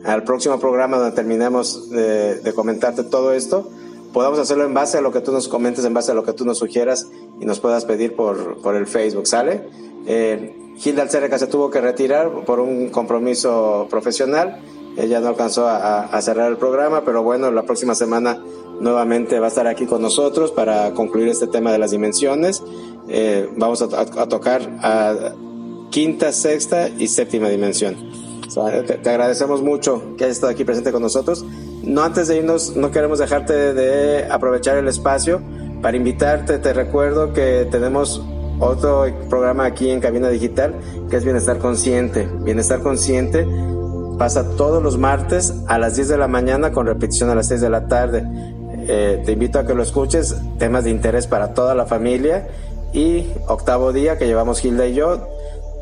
al 0.05 0.25
próximo 0.25 0.59
programa 0.59 0.97
donde 0.97 1.15
terminemos 1.15 1.89
de, 1.91 2.41
de 2.41 2.53
comentarte 2.53 3.05
todo 3.05 3.33
esto, 3.33 3.71
podamos 4.13 4.41
hacerlo 4.41 4.65
en 4.65 4.75
base 4.75 4.99
a 4.99 5.01
lo 5.01 5.13
que 5.13 5.21
tú 5.21 5.31
nos 5.31 5.47
comentes, 5.47 5.85
en 5.85 5.95
base 5.95 6.11
a 6.11 6.15
lo 6.17 6.25
que 6.25 6.33
tú 6.33 6.45
nos 6.45 6.59
sugieras 6.59 7.07
y 7.41 7.45
nos 7.45 7.61
puedas 7.61 7.85
pedir 7.85 8.17
por, 8.17 8.61
por 8.61 8.75
el 8.75 8.89
Facebook, 8.89 9.29
¿sale? 9.29 9.63
Eh, 10.09 10.53
Gilda 10.79 11.03
Alcerca 11.03 11.39
se 11.39 11.47
tuvo 11.47 11.71
que 11.71 11.81
retirar 11.81 12.45
por 12.45 12.59
un 12.59 12.89
compromiso 12.89 13.87
profesional. 13.89 14.61
Ella 14.97 15.21
no 15.21 15.29
alcanzó 15.29 15.67
a, 15.69 16.21
cerrar 16.23 16.51
el 16.51 16.57
programa, 16.57 17.03
pero 17.05 17.23
bueno, 17.23 17.51
la 17.51 17.63
próxima 17.63 17.95
semana 17.95 18.39
nuevamente 18.81 19.41
va 19.41 19.47
a 19.47 19.49
estar 19.49 19.67
aquí 19.67 19.87
con 19.87 20.03
nosotros 20.03 20.53
para 20.53 20.93
concluir 20.93 21.29
este 21.29 21.47
tema 21.47 21.73
de 21.73 21.79
las 21.79 21.91
dimensiones. 21.91 22.63
Eh, 23.09 23.49
vamos 23.57 23.83
a, 23.83 24.29
tocar 24.29 24.63
a 24.83 25.33
quinta, 25.91 26.33
sexta 26.33 26.89
y 26.89 27.09
séptima 27.09 27.49
dimensión. 27.49 27.97
Te, 28.87 28.99
te 28.99 29.11
agradecemos 29.11 29.63
mucho 29.63 30.15
que 30.17 30.25
hayas 30.25 30.37
estado 30.37 30.53
aquí 30.53 30.65
presente 30.65 30.93
con 30.93 31.03
nosotros. 31.03 31.45
No 31.83 32.03
antes 32.03 32.29
de 32.29 32.39
irnos, 32.39 32.77
no 32.77 32.93
queremos 32.93 33.19
dejarte 33.19 33.75
de 33.75 34.27
aprovechar 34.31 34.77
el 34.77 34.87
espacio 34.87 35.41
para 35.83 35.97
invitarte. 35.97 36.59
Te 36.59 36.73
recuerdo 36.73 37.33
que 37.33 37.67
tenemos 37.71 38.23
otro 38.61 39.07
programa 39.29 39.65
aquí 39.65 39.91
en 39.91 40.01
Cabina 40.01 40.29
Digital 40.29 40.75
que 41.11 41.17
es 41.17 41.25
Bienestar 41.25 41.59
Consciente. 41.59 42.29
Bienestar 42.43 42.81
Consciente 42.81 43.47
pasa 44.19 44.57
todos 44.57 44.83
los 44.83 44.99
martes 44.99 45.55
a 45.67 45.79
las 45.79 45.97
10 45.97 46.09
de 46.09 46.19
la 46.19 46.29
mañana 46.29 46.73
con 46.73 46.87
repetición 46.87 47.31
a 47.31 47.35
las 47.35 47.49
6 47.49 47.61
de 47.61 47.71
la 47.71 47.87
tarde. 47.89 48.25
Eh, 48.87 49.23
te 49.25 49.33
invito 49.33 49.59
a 49.59 49.67
que 49.67 49.75
lo 49.75 49.83
escuches, 49.83 50.37
temas 50.59 50.85
de 50.85 50.91
interés 50.91 51.27
para 51.27 51.55
toda 51.55 51.75
la 51.75 51.87
familia 51.87 52.49
y 52.93 53.27
octavo 53.49 53.93
día 53.93 54.19
que 54.19 54.27
llevamos 54.27 54.61
Gilda 54.61 54.87
y 54.87 54.95
yo 54.95 55.27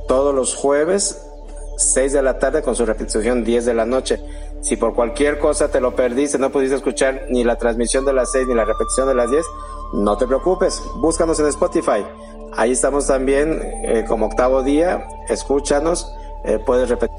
todos 0.09 0.35
los 0.35 0.55
jueves 0.55 1.20
6 1.76 2.12
de 2.12 2.22
la 2.22 2.39
tarde 2.39 2.62
con 2.62 2.76
su 2.76 2.87
repetición 2.87 3.45
10 3.45 3.64
de 3.64 3.74
la 3.74 3.87
noche. 3.87 4.20
Si 4.61 4.76
por 4.76 4.95
cualquier 4.95 5.39
cosa 5.39 5.68
te 5.68 5.80
lo 5.80 5.97
perdiste, 5.97 6.39
no 6.39 6.51
pudiste 6.51 6.76
escuchar 6.76 7.26
ni 7.30 7.45
la 7.45 7.57
transmisión 7.57 8.05
de 8.05 8.12
las 8.12 8.30
6 8.30 8.47
ni 8.49 8.55
la 8.55 8.64
repetición 8.64 9.09
de 9.09 9.14
las 9.14 9.30
10, 9.30 9.45
no 9.95 10.16
te 10.16 10.26
preocupes, 10.26 10.80
búscanos 10.97 11.41
en 11.41 11.47
Spotify. 11.47 12.05
Ahí 12.57 12.72
estamos 12.72 13.07
también 13.07 13.61
eh, 13.85 14.05
como 14.07 14.26
octavo 14.26 14.62
día, 14.62 15.07
escúchanos, 15.28 16.12
eh, 16.45 16.59
puedes 16.64 16.89
repetir. 16.89 17.16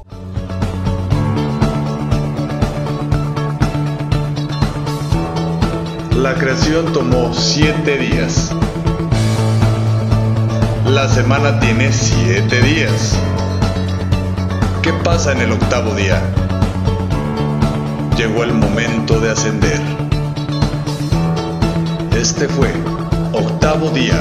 La 6.16 6.34
creación 6.34 6.92
tomó 6.92 7.34
siete 7.34 7.98
días. 7.98 8.50
La 10.86 11.08
semana 11.08 11.58
tiene 11.60 11.92
siete 11.92 12.62
días. 12.62 13.18
¿Qué 14.82 14.92
pasa 14.92 15.32
en 15.32 15.40
el 15.40 15.52
octavo 15.52 15.94
día? 15.94 16.22
Llegó 18.16 18.44
el 18.44 18.54
momento 18.54 19.18
de 19.18 19.30
ascender. 19.30 19.80
Este 22.16 22.48
fue 22.48 22.72
Octavo 23.32 23.90
Día 23.90 24.18